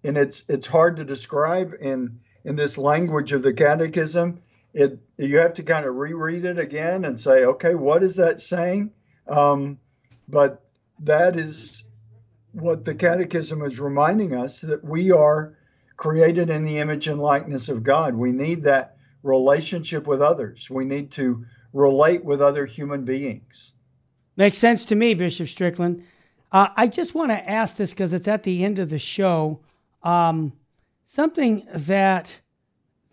and 0.04 0.18
it's 0.18 0.44
it's 0.48 0.68
hard 0.68 0.98
to 0.98 1.06
describe 1.06 1.74
in 1.80 2.20
in 2.44 2.56
this 2.56 2.78
language 2.78 3.32
of 3.32 3.42
the 3.42 3.54
catechism. 3.54 4.42
It 4.74 5.00
you 5.18 5.38
have 5.38 5.56
to 5.56 5.64
kind 5.64 5.86
of 5.86 5.96
reread 5.96 6.46
it 6.46 6.60
again 6.60 7.06
and 7.06 7.20
say 7.20 7.46
okay 7.46 7.76
what 7.76 8.04
is 8.04 8.18
that 8.18 8.40
saying? 8.40 8.92
Um, 9.28 9.80
but 10.28 10.64
that 11.00 11.36
is 11.38 11.86
what 12.52 12.86
the 12.86 12.96
catechism 12.96 13.62
is 13.62 13.80
reminding 13.80 14.36
us 14.36 14.62
that 14.62 14.84
we 14.84 15.12
are 15.12 15.56
created 15.96 16.50
in 16.50 16.64
the 16.64 16.78
image 16.78 17.08
and 17.08 17.20
likeness 17.20 17.70
of 17.70 17.84
God. 17.84 18.16
We 18.16 18.32
need 18.32 18.64
that 18.64 18.97
relationship 19.24 20.08
with 20.08 20.22
others 20.22 20.70
we 20.70 20.86
need 20.86 21.12
to 21.12 21.46
relate 21.74 22.24
with 22.24 22.42
other 22.42 22.66
human 22.66 23.04
beings. 23.04 23.74
Makes 24.36 24.58
sense 24.58 24.86
to 24.86 24.96
me, 24.96 25.14
Bishop 25.14 25.48
Strickland. 25.48 26.04
Uh, 26.52 26.68
I 26.76 26.88
just 26.88 27.14
want 27.14 27.32
to 27.32 27.50
ask 27.50 27.76
this 27.76 27.92
because 27.92 28.14
it's 28.14 28.28
at 28.28 28.44
the 28.44 28.64
end 28.64 28.80
of 28.80 28.90
the 28.90 29.00
show. 29.00 29.60
Um, 30.04 30.54
something 31.06 31.68
that 31.74 32.38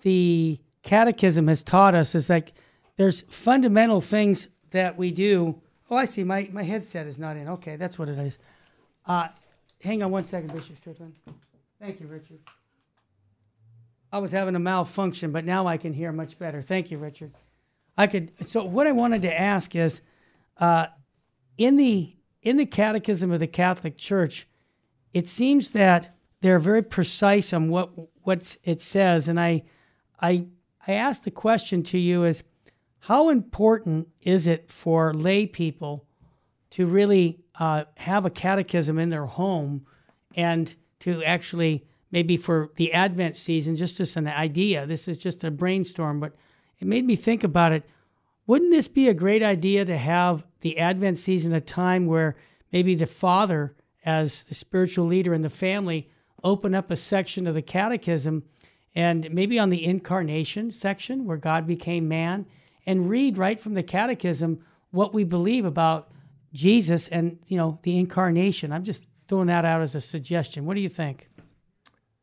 the 0.02 0.58
Catechism 0.82 1.48
has 1.48 1.62
taught 1.62 1.94
us 1.94 2.14
is 2.14 2.28
like 2.28 2.52
there's 2.96 3.22
fundamental 3.22 4.00
things 4.00 4.48
that 4.70 4.96
we 4.96 5.10
do. 5.10 5.60
Oh, 5.90 5.96
I 5.96 6.04
see. 6.04 6.24
My, 6.24 6.48
my 6.52 6.62
headset 6.62 7.06
is 7.06 7.18
not 7.18 7.36
in. 7.36 7.48
Okay, 7.48 7.76
that's 7.76 7.98
what 7.98 8.08
it 8.08 8.18
is. 8.18 8.38
Uh, 9.06 9.28
hang 9.80 10.02
on 10.02 10.10
one 10.10 10.24
second, 10.24 10.52
Bishop 10.52 10.76
Strickland. 10.76 11.14
Thank 11.80 12.00
you, 12.00 12.06
Richard. 12.06 12.38
I 14.14 14.18
was 14.18 14.30
having 14.30 14.54
a 14.54 14.60
malfunction, 14.60 15.32
but 15.32 15.44
now 15.44 15.66
I 15.66 15.76
can 15.76 15.92
hear 15.92 16.12
much 16.12 16.38
better. 16.38 16.62
Thank 16.62 16.92
you, 16.92 16.98
Richard. 16.98 17.32
I 17.98 18.06
could. 18.06 18.30
So 18.42 18.62
what 18.62 18.86
I 18.86 18.92
wanted 18.92 19.22
to 19.22 19.40
ask 19.40 19.74
is, 19.74 20.02
uh, 20.58 20.86
in 21.58 21.76
the 21.76 22.14
in 22.40 22.56
the 22.56 22.64
Catechism 22.64 23.32
of 23.32 23.40
the 23.40 23.48
Catholic 23.48 23.98
Church, 23.98 24.46
it 25.12 25.28
seems 25.28 25.72
that 25.72 26.14
they're 26.42 26.60
very 26.60 26.82
precise 26.82 27.52
on 27.52 27.68
what 27.68 27.90
what 28.22 28.56
it 28.62 28.80
says, 28.80 29.26
and 29.26 29.40
I 29.40 29.64
I 30.20 30.46
I 30.86 30.92
asked 30.92 31.24
the 31.24 31.32
question 31.32 31.82
to 31.82 31.98
you 31.98 32.22
is, 32.22 32.44
how 33.00 33.30
important 33.30 34.06
is 34.20 34.46
it 34.46 34.70
for 34.70 35.12
lay 35.12 35.44
people 35.44 36.06
to 36.70 36.86
really 36.86 37.40
uh, 37.58 37.82
have 37.96 38.24
a 38.24 38.30
catechism 38.30 38.96
in 39.00 39.10
their 39.10 39.26
home 39.26 39.86
and 40.36 40.72
to 41.00 41.24
actually 41.24 41.84
maybe 42.14 42.36
for 42.36 42.70
the 42.76 42.92
Advent 42.92 43.36
season, 43.36 43.74
just 43.74 43.98
as 43.98 44.16
an 44.16 44.28
idea. 44.28 44.86
This 44.86 45.08
is 45.08 45.18
just 45.18 45.42
a 45.42 45.50
brainstorm, 45.50 46.20
but 46.20 46.36
it 46.78 46.86
made 46.86 47.04
me 47.04 47.16
think 47.16 47.42
about 47.42 47.72
it. 47.72 47.82
Wouldn't 48.46 48.70
this 48.70 48.86
be 48.86 49.08
a 49.08 49.14
great 49.14 49.42
idea 49.42 49.84
to 49.84 49.98
have 49.98 50.46
the 50.60 50.78
Advent 50.78 51.18
season 51.18 51.52
a 51.52 51.60
time 51.60 52.06
where 52.06 52.36
maybe 52.70 52.94
the 52.94 53.04
father, 53.04 53.74
as 54.04 54.44
the 54.44 54.54
spiritual 54.54 55.06
leader 55.06 55.34
in 55.34 55.42
the 55.42 55.50
family, 55.50 56.08
open 56.44 56.72
up 56.72 56.92
a 56.92 56.96
section 56.96 57.48
of 57.48 57.54
the 57.54 57.62
catechism 57.62 58.44
and 58.94 59.28
maybe 59.32 59.58
on 59.58 59.70
the 59.70 59.84
incarnation 59.84 60.70
section 60.70 61.24
where 61.24 61.36
God 61.36 61.66
became 61.66 62.06
man 62.06 62.46
and 62.86 63.10
read 63.10 63.38
right 63.38 63.58
from 63.58 63.74
the 63.74 63.82
catechism 63.82 64.64
what 64.92 65.12
we 65.12 65.24
believe 65.24 65.64
about 65.64 66.12
Jesus 66.52 67.08
and 67.08 67.40
you 67.48 67.56
know 67.56 67.80
the 67.82 67.98
incarnation. 67.98 68.70
I'm 68.70 68.84
just 68.84 69.02
throwing 69.26 69.48
that 69.48 69.64
out 69.64 69.82
as 69.82 69.96
a 69.96 70.00
suggestion. 70.00 70.64
What 70.64 70.74
do 70.74 70.80
you 70.80 70.88
think? 70.88 71.28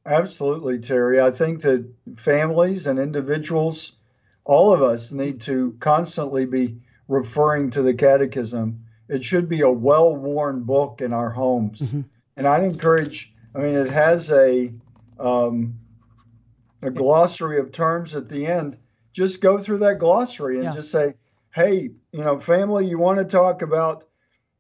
Absolutely, 0.06 0.80
Terry. 0.80 1.20
I 1.22 1.32
think 1.32 1.62
that 1.62 1.88
families 2.16 2.88
and 2.88 2.98
individuals 2.98 3.94
all 4.44 4.74
of 4.74 4.82
us 4.82 5.12
need 5.12 5.42
to 5.42 5.76
constantly 5.80 6.46
be 6.46 6.78
referring 7.08 7.70
to 7.72 7.82
the 7.82 7.94
catechism. 7.94 8.86
It 9.08 9.24
should 9.24 9.50
be 9.50 9.62
a 9.62 9.70
well 9.70 10.16
worn 10.16 10.64
book 10.64 11.02
in 11.02 11.14
our 11.14 11.30
homes. 11.30 11.80
Mm-hmm. 11.80 12.02
And 12.38 12.48
I'd 12.48 12.64
encourage, 12.64 13.34
I 13.54 13.60
mean, 13.60 13.76
it 13.76 13.90
has 13.90 14.32
a, 14.32 14.74
um, 15.20 15.80
a 16.82 16.90
glossary 16.90 17.60
of 17.60 17.72
terms 17.72 18.16
at 18.16 18.30
the 18.30 18.48
end. 18.48 18.78
Just 19.14 19.42
go 19.42 19.58
through 19.58 19.80
that 19.80 20.00
glossary 20.00 20.56
and 20.56 20.66
yeah. 20.66 20.74
just 20.74 20.92
say, 20.92 21.16
hey, 21.54 21.92
you 22.12 22.24
know, 22.24 22.40
family, 22.40 22.88
you 22.88 22.98
want 22.98 23.20
to 23.20 23.26
talk 23.26 23.62
about, 23.62 24.06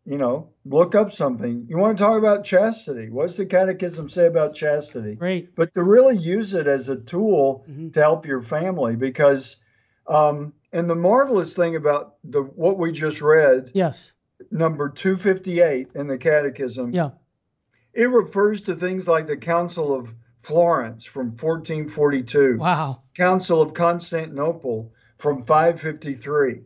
you 0.06 0.18
know, 0.18 0.49
look 0.66 0.95
up 0.95 1.12
something. 1.12 1.66
You 1.70 1.78
want 1.78 1.97
to 1.97 2.04
talk 2.04 2.18
about 2.18 2.43
chastity. 2.43 3.10
What's 3.10 3.36
the 3.36 3.45
catechism 3.45 4.10
say 4.10 4.26
about 4.26 4.56
chastity? 4.56 5.16
Right. 5.20 5.47
But 5.56 5.74
to 5.74 5.84
really 5.84 6.18
use 6.18 6.54
it 6.54 6.68
as 6.68 6.89
a 6.89 6.95
tool 6.97 7.66
mm-hmm. 7.70 7.91
to 7.91 7.99
help 7.99 8.26
your 8.26 8.41
family 8.41 8.95
because 8.95 9.58
um, 10.08 10.54
and 10.74 10.89
the 10.89 10.95
marvelous 10.95 11.54
thing 11.54 11.76
about 11.76 12.16
the 12.24 12.41
what 12.41 12.78
we 12.78 12.91
just 12.91 13.22
read, 13.22 13.72
yes, 13.74 14.12
number 14.49 14.89
258 14.89 15.89
in 15.95 16.08
the 16.08 16.18
Catechism, 16.18 16.93
yeah, 16.93 17.12
it 17.93 18.10
refers 18.10 18.64
to 18.64 18.76
things 18.76 19.08
like 19.08 19.28
the 19.28 19.38
Council 19.38 19.93
of 19.93 20.14
Florence 20.39 21.06
from 21.06 21.28
1442, 21.28 22.58
wow, 22.58 23.02
Council 23.16 23.62
of 23.62 23.74
Constantinople 23.74 24.93
from 25.18 25.43
553. 25.43 26.62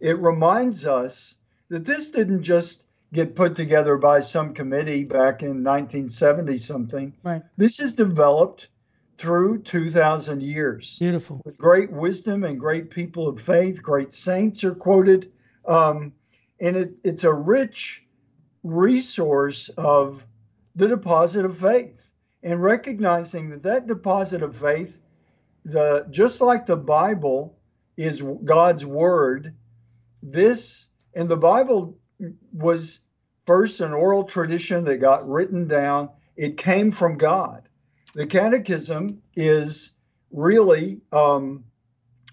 It 0.00 0.18
reminds 0.18 0.84
us 0.84 1.36
that 1.72 1.86
this 1.86 2.10
didn't 2.10 2.42
just 2.42 2.84
get 3.14 3.34
put 3.34 3.56
together 3.56 3.96
by 3.96 4.20
some 4.20 4.52
committee 4.52 5.04
back 5.04 5.42
in 5.42 5.64
1970 5.64 6.58
something. 6.58 7.14
Right. 7.22 7.42
This 7.56 7.80
is 7.80 7.94
developed 7.94 8.68
through 9.16 9.62
2,000 9.62 10.42
years. 10.42 10.98
Beautiful. 10.98 11.40
With 11.46 11.56
great 11.56 11.90
wisdom 11.90 12.44
and 12.44 12.60
great 12.60 12.90
people 12.90 13.26
of 13.26 13.40
faith, 13.40 13.82
great 13.82 14.12
saints 14.12 14.64
are 14.64 14.74
quoted. 14.74 15.32
Um, 15.66 16.12
and 16.60 16.76
it, 16.76 17.00
it's 17.04 17.24
a 17.24 17.32
rich 17.32 18.04
resource 18.62 19.70
of 19.70 20.22
the 20.76 20.88
deposit 20.88 21.46
of 21.46 21.56
faith 21.56 22.10
and 22.42 22.62
recognizing 22.62 23.48
that 23.48 23.62
that 23.62 23.86
deposit 23.86 24.42
of 24.42 24.54
faith 24.54 24.98
the 25.64 26.06
just 26.10 26.40
like 26.40 26.66
the 26.66 26.76
bible 26.76 27.56
is 27.96 28.22
god's 28.44 28.84
word 28.86 29.54
this 30.22 30.86
and 31.14 31.28
the 31.28 31.36
bible 31.36 31.98
was 32.52 33.00
first 33.46 33.80
an 33.80 33.92
oral 33.92 34.24
tradition 34.24 34.84
that 34.84 34.98
got 34.98 35.28
written 35.28 35.66
down. 35.66 36.10
It 36.36 36.56
came 36.56 36.90
from 36.90 37.18
god. 37.18 37.68
The 38.14 38.26
catechism 38.26 39.22
is 39.34 39.92
really 40.30 41.00
um, 41.12 41.64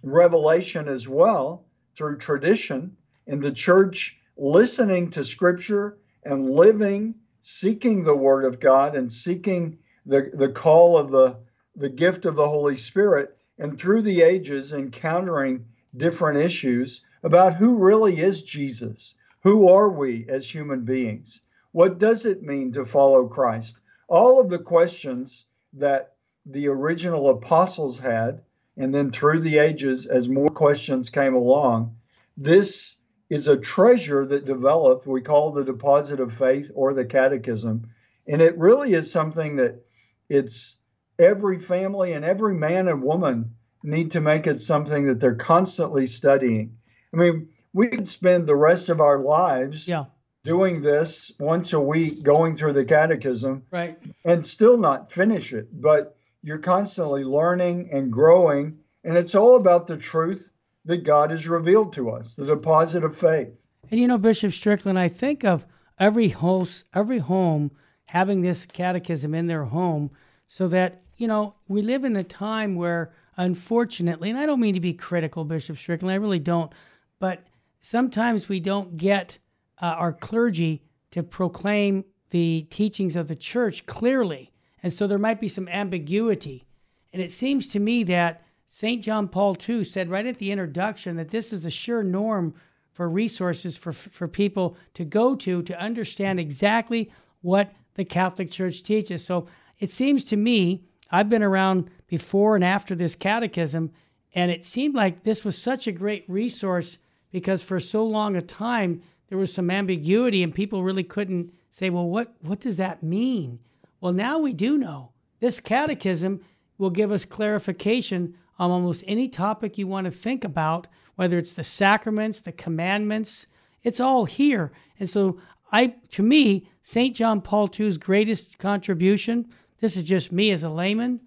revelation 0.04 0.88
as 0.88 1.08
well 1.08 1.66
through 1.96 2.18
tradition 2.18 2.96
and 3.28 3.42
the 3.42 3.52
church 3.52 4.18
listening 4.38 5.10
to 5.12 5.26
scripture 5.26 5.98
and 6.24 6.50
living 6.50 7.16
seeking 7.42 8.04
the 8.04 8.16
word 8.16 8.46
of 8.46 8.60
god 8.60 8.96
and 8.96 9.12
seeking 9.12 9.78
the, 10.06 10.30
the 10.34 10.50
call 10.50 10.98
of 10.98 11.12
the, 11.12 11.38
the 11.76 11.90
gift 11.90 12.26
of 12.26 12.36
the 12.36 12.48
holy 12.48 12.78
spirit 12.78 13.38
and 13.58 13.78
through 13.78 14.02
the 14.02 14.22
ages 14.22 14.72
encountering 14.72 15.66
different 15.98 16.40
issues 16.40 17.02
about 17.24 17.56
who 17.56 17.78
really 17.78 18.20
is 18.20 18.42
jesus 18.42 19.16
who 19.44 19.68
are 19.68 19.90
we 19.90 20.26
as 20.30 20.50
human 20.50 20.84
beings 20.84 21.42
what 21.72 21.98
does 21.98 22.26
it 22.26 22.44
mean 22.44 22.72
to 22.72 22.86
follow 22.86 23.28
christ 23.28 23.80
all 24.08 24.40
of 24.40 24.50
the 24.50 24.60
questions 24.60 25.46
that 25.74 26.14
the 26.46 26.68
original 26.68 27.30
apostles 27.30 28.00
had 28.00 28.42
and 28.80 28.96
then 28.96 29.12
through 29.12 29.40
the 29.40 29.58
ages, 29.58 30.06
as 30.06 30.30
more 30.30 30.50
questions 30.50 31.10
came 31.10 31.36
along, 31.36 31.98
this 32.38 32.96
is 33.30 33.50
a 33.50 33.58
treasure 33.58 34.26
that 34.26 34.46
developed, 34.46 35.06
we 35.06 35.20
call 35.20 35.52
the 35.52 35.66
deposit 35.66 36.22
of 36.22 36.34
faith 36.34 36.72
or 36.74 36.94
the 36.94 37.04
catechism. 37.04 37.90
And 38.26 38.42
it 38.42 38.58
really 38.58 38.94
is 38.94 39.12
something 39.12 39.58
that 39.58 39.86
it's 40.30 40.78
every 41.20 41.60
family 41.60 42.14
and 42.14 42.24
every 42.24 42.54
man 42.54 42.88
and 42.88 43.04
woman 43.04 43.56
need 43.84 44.12
to 44.12 44.22
make 44.22 44.48
it 44.48 44.62
something 44.62 45.08
that 45.08 45.20
they're 45.20 45.36
constantly 45.36 46.08
studying. 46.08 46.78
I 47.14 47.18
mean, 47.18 47.50
we 47.74 47.88
could 47.88 48.08
spend 48.08 48.48
the 48.48 48.56
rest 48.56 48.90
of 48.90 49.00
our 49.00 49.20
lives 49.20 49.88
yeah. 49.88 50.06
doing 50.44 50.82
this 50.82 51.32
once 51.40 51.74
a 51.74 51.80
week, 51.80 52.24
going 52.24 52.56
through 52.56 52.74
the 52.74 52.86
catechism, 52.86 53.64
right, 53.72 53.98
and 54.26 54.46
still 54.46 54.78
not 54.78 55.12
finish 55.12 55.54
it. 55.54 55.70
But 55.82 56.16
you're 56.42 56.58
constantly 56.58 57.24
learning 57.24 57.90
and 57.92 58.12
growing, 58.12 58.80
and 59.04 59.18
it's 59.18 59.36
all 59.36 59.56
about 59.56 59.88
the 59.88 59.98
truth 59.98 60.52
that 60.86 61.04
God 61.04 61.32
has 61.32 61.48
revealed 61.48 61.94
to 61.94 62.10
us, 62.10 62.36
the 62.36 62.46
deposit 62.46 63.04
of 63.04 63.16
faith. 63.16 63.68
And 63.92 64.00
you 64.00 64.08
know, 64.08 64.18
Bishop 64.18 64.54
Strickland, 64.54 64.98
I 64.98 65.10
think 65.10 65.44
of 65.44 65.66
every 66.00 66.30
host, 66.30 66.86
every 66.94 67.20
home 67.20 67.72
having 68.06 68.42
this 68.42 68.66
catechism 68.66 69.36
in 69.36 69.48
their 69.48 69.66
home 69.66 70.10
so 70.48 70.68
that, 70.68 71.02
you 71.18 71.28
know, 71.28 71.54
we 71.68 71.82
live 71.82 72.04
in 72.04 72.16
a 72.16 72.24
time 72.24 72.76
where, 72.76 73.12
unfortunately, 73.38 74.30
and 74.30 74.40
I 74.40 74.46
don't 74.46 74.60
mean 74.60 74.74
to 74.74 74.80
be 74.80 74.94
critical, 74.94 75.44
Bishop 75.44 75.78
Strickland, 75.78 76.12
I 76.12 76.16
really 76.16 76.40
don't, 76.40 76.72
but 77.20 77.44
sometimes 77.82 78.50
we 78.50 78.60
don't 78.60 78.98
get 78.98 79.38
uh, 79.82 79.86
our 79.86 80.14
clergy 80.14 80.84
to 81.12 81.24
proclaim 81.24 82.04
the 82.30 82.68
teachings 82.70 83.16
of 83.16 83.28
the 83.28 83.36
church 83.36 83.86
clearly. 83.86 84.52
And 84.84 84.94
so 84.94 85.08
there 85.08 85.18
might 85.18 85.42
be 85.42 85.48
some 85.48 85.68
ambiguity. 85.68 86.66
And 87.12 87.22
it 87.22 87.32
seems 87.32 87.68
to 87.70 87.80
me 87.80 88.04
that 88.06 88.44
St. 88.68 89.02
John 89.02 89.28
Paul 89.28 89.58
II 89.68 89.84
said 89.84 90.10
right 90.10 90.26
at 90.26 90.38
the 90.38 90.52
introduction 90.52 91.16
that 91.18 91.30
this 91.30 91.52
is 91.52 91.66
a 91.66 91.72
sure 91.72 92.04
norm 92.04 92.54
for 92.94 93.10
resources 93.10 93.78
for, 93.78 93.94
for 93.94 94.28
people 94.28 94.78
to 94.94 95.06
go 95.06 95.36
to 95.36 95.64
to 95.64 95.80
understand 95.80 96.40
exactly 96.40 97.12
what 97.42 97.74
the 97.96 98.06
Catholic 98.06 98.52
Church 98.52 98.84
teaches. 98.84 99.26
So 99.26 99.48
it 99.80 99.92
seems 99.92 100.24
to 100.26 100.38
me, 100.38 100.84
I've 101.10 101.30
been 101.30 101.44
around 101.44 101.90
before 102.08 102.56
and 102.56 102.64
after 102.64 102.96
this 102.96 103.16
catechism, 103.16 103.92
and 104.36 104.52
it 104.52 104.64
seemed 104.64 104.96
like 104.96 105.24
this 105.24 105.44
was 105.44 105.58
such 105.58 105.88
a 105.88 105.92
great 105.92 106.26
resource 106.28 107.00
because 107.32 107.64
for 107.64 107.80
so 107.80 108.06
long 108.06 108.36
a 108.36 108.42
time 108.42 109.02
there 109.28 109.38
was 109.38 109.54
some 109.54 109.70
ambiguity 109.70 110.44
and 110.44 110.54
people 110.54 110.84
really 110.84 111.04
couldn't 111.04 111.54
say, 111.70 111.90
well, 111.90 112.08
what, 112.08 112.34
what 112.42 112.60
does 112.60 112.78
that 112.78 113.04
mean? 113.04 113.60
Well, 114.02 114.14
now 114.14 114.40
we 114.40 114.54
do 114.54 114.78
know. 114.78 115.12
This 115.40 115.60
catechism 115.60 116.42
will 116.78 116.90
give 116.90 117.12
us 117.12 117.26
clarification 117.26 118.36
on 118.58 118.72
almost 118.72 119.04
any 119.08 119.30
topic 119.30 119.78
you 119.78 119.88
want 119.88 120.06
to 120.06 120.12
think 120.12 120.44
about, 120.44 120.88
whether 121.16 121.38
it's 121.38 121.54
the 121.54 121.64
sacraments, 121.64 122.42
the 122.42 122.52
commandments, 122.52 123.48
it's 123.84 124.00
all 124.00 124.26
here. 124.26 124.72
And 125.00 125.10
so 125.10 125.40
I 125.72 125.96
to 126.12 126.24
me, 126.24 126.68
St. 126.82 127.16
John 127.16 127.42
Paul 127.42 127.70
II's 127.78 127.98
greatest 127.98 128.58
contribution, 128.58 129.48
this 129.80 129.96
is 129.96 130.04
just 130.04 130.32
me 130.32 130.52
as 130.52 130.64
a 130.64 130.70
layman. 130.70 131.22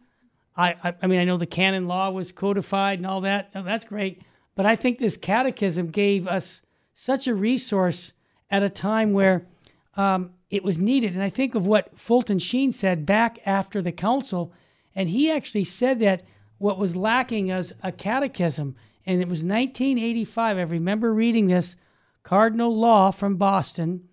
I, 0.57 0.75
I, 0.85 0.95
I 1.03 1.07
mean 1.07 1.21
I 1.21 1.25
know 1.25 1.39
the 1.39 1.47
canon 1.47 1.87
law 1.87 2.11
was 2.11 2.33
codified 2.33 2.99
and 2.99 3.07
all 3.07 3.23
that. 3.23 3.51
Oh, 3.55 3.63
that's 3.63 3.85
great. 3.85 4.23
But 4.55 4.67
I 4.67 4.77
think 4.77 4.99
this 4.99 5.17
catechism 5.17 5.89
gave 5.89 6.27
us 6.27 6.63
such 6.95 7.27
a 7.27 7.35
resource 7.35 8.13
at 8.51 8.63
a 8.63 8.69
time 8.69 9.13
where 9.13 9.47
um, 9.97 10.31
it 10.51 10.63
was 10.63 10.79
needed. 10.79 11.15
And 11.15 11.23
I 11.23 11.31
think 11.31 11.55
of 11.55 11.67
what 11.67 11.99
Fulton 11.99 12.39
Sheen 12.39 12.73
said 12.73 13.07
back 13.07 13.39
after 13.47 13.81
the 13.81 13.93
council, 13.93 14.53
and 14.95 15.09
he 15.09 15.31
actually 15.31 15.65
said 15.65 16.01
that 16.01 16.25
what 16.59 16.79
was 16.79 16.95
lacking 16.95 17.49
was 17.49 17.73
a 17.83 17.91
catechism. 17.91 18.77
And 19.05 19.21
it 19.21 19.29
was 19.29 19.43
1985. 19.43 20.59
I 20.59 20.61
remember 20.63 21.13
reading 21.13 21.49
this. 21.49 21.77
Cardinal 22.23 22.77
Law 22.77 23.11
from 23.11 23.37
Boston 23.37 24.09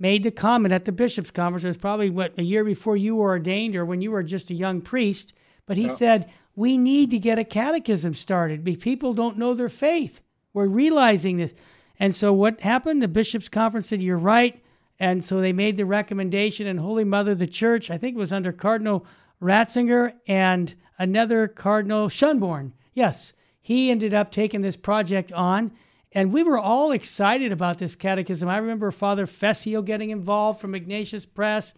made 0.00 0.24
the 0.24 0.32
comment 0.32 0.74
at 0.74 0.84
the 0.84 0.90
bishops' 0.90 1.30
conference. 1.30 1.62
It 1.62 1.68
was 1.68 1.78
probably 1.78 2.10
what 2.10 2.36
a 2.36 2.42
year 2.42 2.64
before 2.64 2.96
you 2.96 3.14
were 3.14 3.30
ordained, 3.30 3.76
or 3.76 3.84
when 3.84 4.00
you 4.00 4.10
were 4.10 4.24
just 4.24 4.50
a 4.50 4.54
young 4.54 4.80
priest. 4.80 5.32
But 5.64 5.76
he 5.76 5.88
said 5.88 6.28
we 6.54 6.76
need 6.76 7.10
to 7.10 7.18
get 7.18 7.38
a 7.38 7.44
catechism 7.44 8.14
started. 8.14 8.64
People 8.80 9.14
don't 9.14 9.38
know 9.38 9.54
their 9.54 9.68
faith. 9.68 10.20
We're 10.52 10.66
realizing 10.66 11.38
this. 11.38 11.54
And 11.98 12.14
so 12.14 12.32
what 12.32 12.60
happened? 12.60 13.00
The 13.00 13.08
bishops' 13.08 13.48
conference 13.48 13.88
said, 13.88 14.02
"You're 14.02 14.18
right." 14.18 14.62
And 14.98 15.24
so 15.24 15.40
they 15.40 15.52
made 15.52 15.76
the 15.76 15.86
recommendation, 15.86 16.66
and 16.66 16.78
Holy 16.78 17.04
Mother, 17.04 17.34
the 17.34 17.46
Church, 17.46 17.90
I 17.90 17.98
think 17.98 18.16
it 18.16 18.20
was 18.20 18.32
under 18.32 18.52
Cardinal 18.52 19.06
Ratzinger 19.40 20.12
and 20.26 20.74
another 20.98 21.48
Cardinal 21.48 22.08
Schönborn. 22.08 22.72
Yes, 22.94 23.32
he 23.60 23.90
ended 23.90 24.14
up 24.14 24.30
taking 24.30 24.60
this 24.60 24.76
project 24.76 25.32
on. 25.32 25.72
And 26.14 26.30
we 26.30 26.42
were 26.42 26.58
all 26.58 26.92
excited 26.92 27.52
about 27.52 27.78
this 27.78 27.96
catechism. 27.96 28.48
I 28.48 28.58
remember 28.58 28.90
Father 28.90 29.26
Fessio 29.26 29.80
getting 29.80 30.10
involved 30.10 30.60
from 30.60 30.74
Ignatius 30.74 31.24
Press 31.24 31.72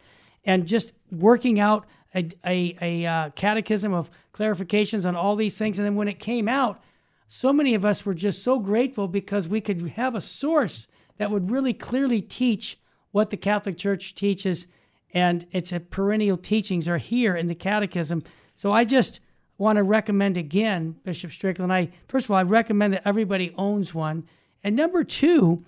and 0.44 0.66
just 0.66 0.92
working 1.12 1.60
out 1.60 1.86
a, 2.14 2.28
a, 2.44 2.76
a 2.80 3.06
uh, 3.06 3.30
catechism 3.30 3.92
of 3.92 4.10
clarifications 4.32 5.06
on 5.06 5.16
all 5.16 5.36
these 5.36 5.58
things. 5.58 5.78
And 5.78 5.86
then 5.86 5.96
when 5.96 6.08
it 6.08 6.18
came 6.18 6.48
out, 6.48 6.82
so 7.28 7.52
many 7.52 7.74
of 7.74 7.84
us 7.84 8.04
were 8.04 8.14
just 8.14 8.42
so 8.42 8.58
grateful 8.58 9.08
because 9.08 9.48
we 9.48 9.60
could 9.60 9.80
have 9.90 10.14
a 10.14 10.20
source 10.20 10.86
that 11.16 11.30
would 11.30 11.50
really 11.50 11.74
clearly 11.74 12.20
teach 12.20 12.78
what 13.12 13.30
the 13.30 13.36
Catholic 13.36 13.78
Church 13.78 14.14
teaches, 14.14 14.66
and 15.12 15.46
its 15.52 15.72
perennial 15.90 16.36
teachings 16.36 16.88
are 16.88 16.98
here 16.98 17.36
in 17.36 17.46
the 17.46 17.54
Catechism. 17.54 18.24
So 18.56 18.72
I 18.72 18.84
just 18.84 19.20
want 19.56 19.76
to 19.76 19.84
recommend 19.84 20.36
again, 20.36 20.96
Bishop 21.04 21.30
Strickland. 21.30 21.72
I 21.72 21.90
first 22.08 22.26
of 22.26 22.32
all, 22.32 22.36
I 22.36 22.42
recommend 22.42 22.92
that 22.94 23.06
everybody 23.06 23.54
owns 23.56 23.94
one, 23.94 24.26
and 24.64 24.74
number 24.74 25.04
two, 25.04 25.64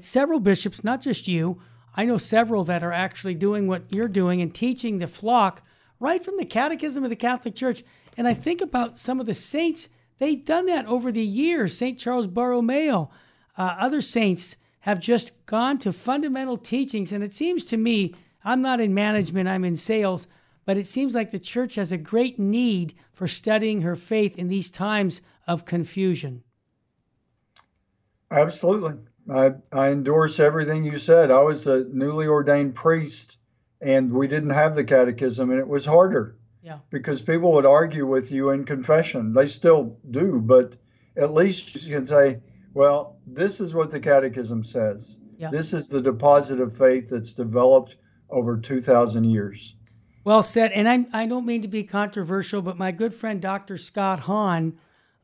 several 0.00 0.40
bishops, 0.40 0.84
not 0.84 1.00
just 1.00 1.26
you, 1.26 1.60
I 1.94 2.04
know 2.04 2.18
several 2.18 2.64
that 2.64 2.82
are 2.82 2.92
actually 2.92 3.34
doing 3.34 3.66
what 3.66 3.84
you're 3.92 4.08
doing 4.08 4.40
and 4.40 4.54
teaching 4.54 4.98
the 4.98 5.06
flock 5.06 5.62
right 6.00 6.22
from 6.22 6.36
the 6.36 6.44
Catechism 6.44 7.04
of 7.04 7.10
the 7.10 7.16
Catholic 7.16 7.54
Church. 7.54 7.84
And 8.16 8.26
I 8.26 8.34
think 8.34 8.60
about 8.60 8.98
some 8.98 9.20
of 9.20 9.26
the 9.26 9.34
saints; 9.34 9.88
they've 10.18 10.44
done 10.44 10.66
that 10.66 10.86
over 10.86 11.12
the 11.12 11.24
years. 11.24 11.76
Saint 11.76 11.98
Charles 11.98 12.26
Borromeo, 12.26 13.10
uh, 13.56 13.76
other 13.78 14.00
saints 14.00 14.56
have 14.80 14.98
just 14.98 15.32
gone 15.46 15.78
to 15.78 15.92
fundamental 15.92 16.58
teachings. 16.58 17.12
And 17.12 17.22
it 17.22 17.32
seems 17.32 17.64
to 17.66 17.76
me, 17.76 18.14
I'm 18.44 18.62
not 18.62 18.80
in 18.80 18.94
management, 18.94 19.48
I'm 19.48 19.64
in 19.64 19.76
sales, 19.76 20.26
but 20.64 20.76
it 20.76 20.86
seems 20.86 21.14
like 21.14 21.30
the 21.30 21.38
church 21.38 21.76
has 21.76 21.92
a 21.92 21.98
great 21.98 22.38
need 22.38 22.94
for 23.12 23.28
studying 23.28 23.82
her 23.82 23.94
faith 23.94 24.38
in 24.38 24.48
these 24.48 24.70
times 24.70 25.20
of 25.46 25.64
confusion. 25.64 26.42
Absolutely. 28.30 28.94
I, 29.30 29.52
I 29.70 29.90
endorse 29.90 30.40
everything 30.40 30.84
you 30.84 30.98
said. 30.98 31.30
I 31.30 31.40
was 31.42 31.66
a 31.66 31.84
newly 31.84 32.26
ordained 32.26 32.74
priest 32.74 33.38
and 33.80 34.12
we 34.12 34.28
didn't 34.28 34.50
have 34.50 34.74
the 34.74 34.84
catechism 34.84 35.50
and 35.50 35.60
it 35.60 35.68
was 35.68 35.84
harder. 35.84 36.36
Yeah. 36.62 36.78
Because 36.90 37.20
people 37.20 37.52
would 37.52 37.66
argue 37.66 38.06
with 38.06 38.30
you 38.30 38.50
in 38.50 38.64
confession. 38.64 39.32
They 39.32 39.48
still 39.48 39.96
do, 40.10 40.40
but 40.40 40.76
at 41.16 41.34
least 41.34 41.84
you 41.84 41.94
can 41.94 42.06
say, 42.06 42.40
well, 42.74 43.18
this 43.26 43.60
is 43.60 43.74
what 43.74 43.90
the 43.90 44.00
Catechism 44.00 44.64
says. 44.64 45.18
Yeah. 45.38 45.50
This 45.50 45.72
is 45.72 45.88
the 45.88 46.00
deposit 46.00 46.60
of 46.60 46.76
faith 46.76 47.08
that's 47.08 47.32
developed 47.32 47.96
over 48.30 48.56
2,000 48.56 49.24
years. 49.24 49.74
Well 50.24 50.42
said. 50.42 50.70
And 50.72 50.88
I, 50.88 51.04
I 51.12 51.26
don't 51.26 51.44
mean 51.44 51.62
to 51.62 51.68
be 51.68 51.82
controversial, 51.82 52.62
but 52.62 52.78
my 52.78 52.92
good 52.92 53.12
friend 53.12 53.42
Dr. 53.42 53.76
Scott 53.76 54.20
Hahn 54.20 54.78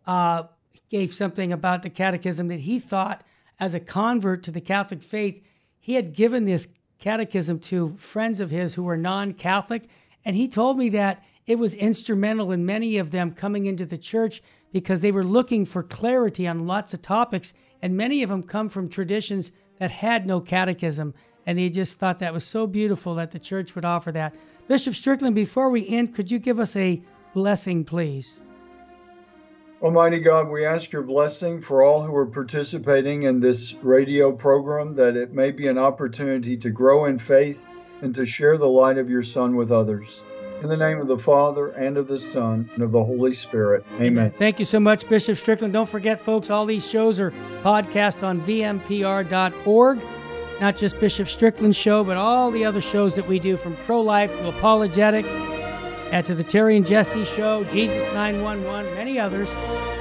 uh, 0.06 0.44
gave 0.90 1.14
something 1.14 1.52
about 1.52 1.82
the 1.82 1.90
Catechism 1.90 2.48
that 2.48 2.60
he 2.60 2.80
thought 2.80 3.22
as 3.60 3.74
a 3.74 3.80
convert 3.80 4.42
to 4.44 4.50
the 4.50 4.60
Catholic 4.60 5.02
faith, 5.02 5.42
he 5.78 5.94
had 5.94 6.14
given 6.14 6.44
this 6.44 6.68
catechism 6.98 7.58
to 7.60 7.96
friends 7.96 8.40
of 8.40 8.50
his 8.50 8.74
who 8.74 8.82
were 8.82 8.96
non 8.96 9.32
Catholic. 9.32 9.88
And 10.24 10.36
he 10.36 10.48
told 10.48 10.78
me 10.78 10.88
that 10.90 11.24
it 11.46 11.58
was 11.58 11.74
instrumental 11.74 12.52
in 12.52 12.66
many 12.66 12.98
of 12.98 13.10
them 13.10 13.32
coming 13.32 13.66
into 13.66 13.86
the 13.86 13.98
church 13.98 14.42
because 14.72 15.00
they 15.00 15.12
were 15.12 15.24
looking 15.24 15.64
for 15.64 15.82
clarity 15.82 16.46
on 16.46 16.66
lots 16.66 16.92
of 16.92 17.02
topics. 17.02 17.54
And 17.80 17.96
many 17.96 18.22
of 18.22 18.28
them 18.28 18.42
come 18.42 18.68
from 18.68 18.88
traditions 18.88 19.52
that 19.78 19.90
had 19.90 20.26
no 20.26 20.40
catechism. 20.40 21.14
And 21.46 21.58
they 21.58 21.70
just 21.70 21.98
thought 21.98 22.18
that 22.18 22.34
was 22.34 22.44
so 22.44 22.66
beautiful 22.66 23.14
that 23.14 23.30
the 23.30 23.38
church 23.38 23.74
would 23.74 23.84
offer 23.84 24.12
that. 24.12 24.34
Bishop 24.66 24.94
Strickland, 24.94 25.34
before 25.34 25.70
we 25.70 25.88
end, 25.88 26.14
could 26.14 26.30
you 26.30 26.38
give 26.38 26.60
us 26.60 26.76
a 26.76 27.00
blessing, 27.32 27.84
please? 27.84 28.40
Almighty 29.80 30.18
God, 30.18 30.48
we 30.48 30.66
ask 30.66 30.90
your 30.90 31.04
blessing 31.04 31.60
for 31.60 31.84
all 31.84 32.02
who 32.02 32.14
are 32.16 32.26
participating 32.26 33.22
in 33.22 33.38
this 33.38 33.74
radio 33.74 34.32
program, 34.32 34.96
that 34.96 35.16
it 35.16 35.32
may 35.32 35.52
be 35.52 35.68
an 35.68 35.78
opportunity 35.78 36.56
to 36.56 36.68
grow 36.68 37.04
in 37.04 37.16
faith 37.16 37.62
and 38.02 38.12
to 38.12 38.26
share 38.26 38.58
the 38.58 38.68
light 38.68 38.98
of 38.98 39.08
your 39.08 39.22
Son 39.22 39.54
with 39.54 39.70
others. 39.70 40.20
In 40.62 40.68
the 40.68 40.76
name 40.76 40.98
of 40.98 41.06
the 41.06 41.16
Father, 41.16 41.68
and 41.68 41.96
of 41.96 42.08
the 42.08 42.18
Son, 42.18 42.68
and 42.74 42.82
of 42.82 42.90
the 42.90 43.04
Holy 43.04 43.32
Spirit. 43.32 43.86
Amen. 44.00 44.32
Thank 44.36 44.58
you 44.58 44.64
so 44.64 44.80
much, 44.80 45.08
Bishop 45.08 45.38
Strickland. 45.38 45.72
Don't 45.72 45.88
forget, 45.88 46.20
folks, 46.20 46.50
all 46.50 46.66
these 46.66 46.88
shows 46.88 47.20
are 47.20 47.30
podcast 47.62 48.24
on 48.24 48.40
vmpr.org. 48.40 50.00
Not 50.60 50.76
just 50.76 50.98
Bishop 50.98 51.28
Strickland's 51.28 51.76
show, 51.76 52.02
but 52.02 52.16
all 52.16 52.50
the 52.50 52.64
other 52.64 52.80
shows 52.80 53.14
that 53.14 53.28
we 53.28 53.38
do 53.38 53.56
from 53.56 53.76
pro 53.76 54.00
life 54.00 54.36
to 54.38 54.48
apologetics 54.48 55.30
and 56.10 56.24
to 56.26 56.34
the 56.34 56.44
Terry 56.44 56.76
and 56.76 56.86
Jesse 56.86 57.24
show, 57.24 57.64
Jesus 57.64 58.04
911, 58.12 58.94
many 58.94 59.18
others. 59.18 59.50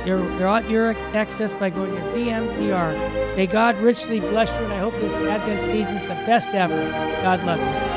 They're, 0.06 0.24
they're 0.38 0.48
at 0.48 0.70
your 0.70 0.92
access 1.16 1.54
by 1.54 1.70
going 1.70 1.94
to 1.96 2.02
VMPR. 2.02 3.36
May 3.36 3.48
God 3.48 3.78
richly 3.78 4.20
bless 4.20 4.50
you, 4.50 4.66
and 4.66 4.74
I 4.74 4.80
hope 4.80 4.94
this 4.96 5.14
Advent 5.14 5.64
season 5.64 5.96
is 5.96 6.02
the 6.04 6.16
best 6.26 6.50
ever. 6.50 6.76
God 7.22 7.44
love 7.44 7.60
you. 7.60 7.97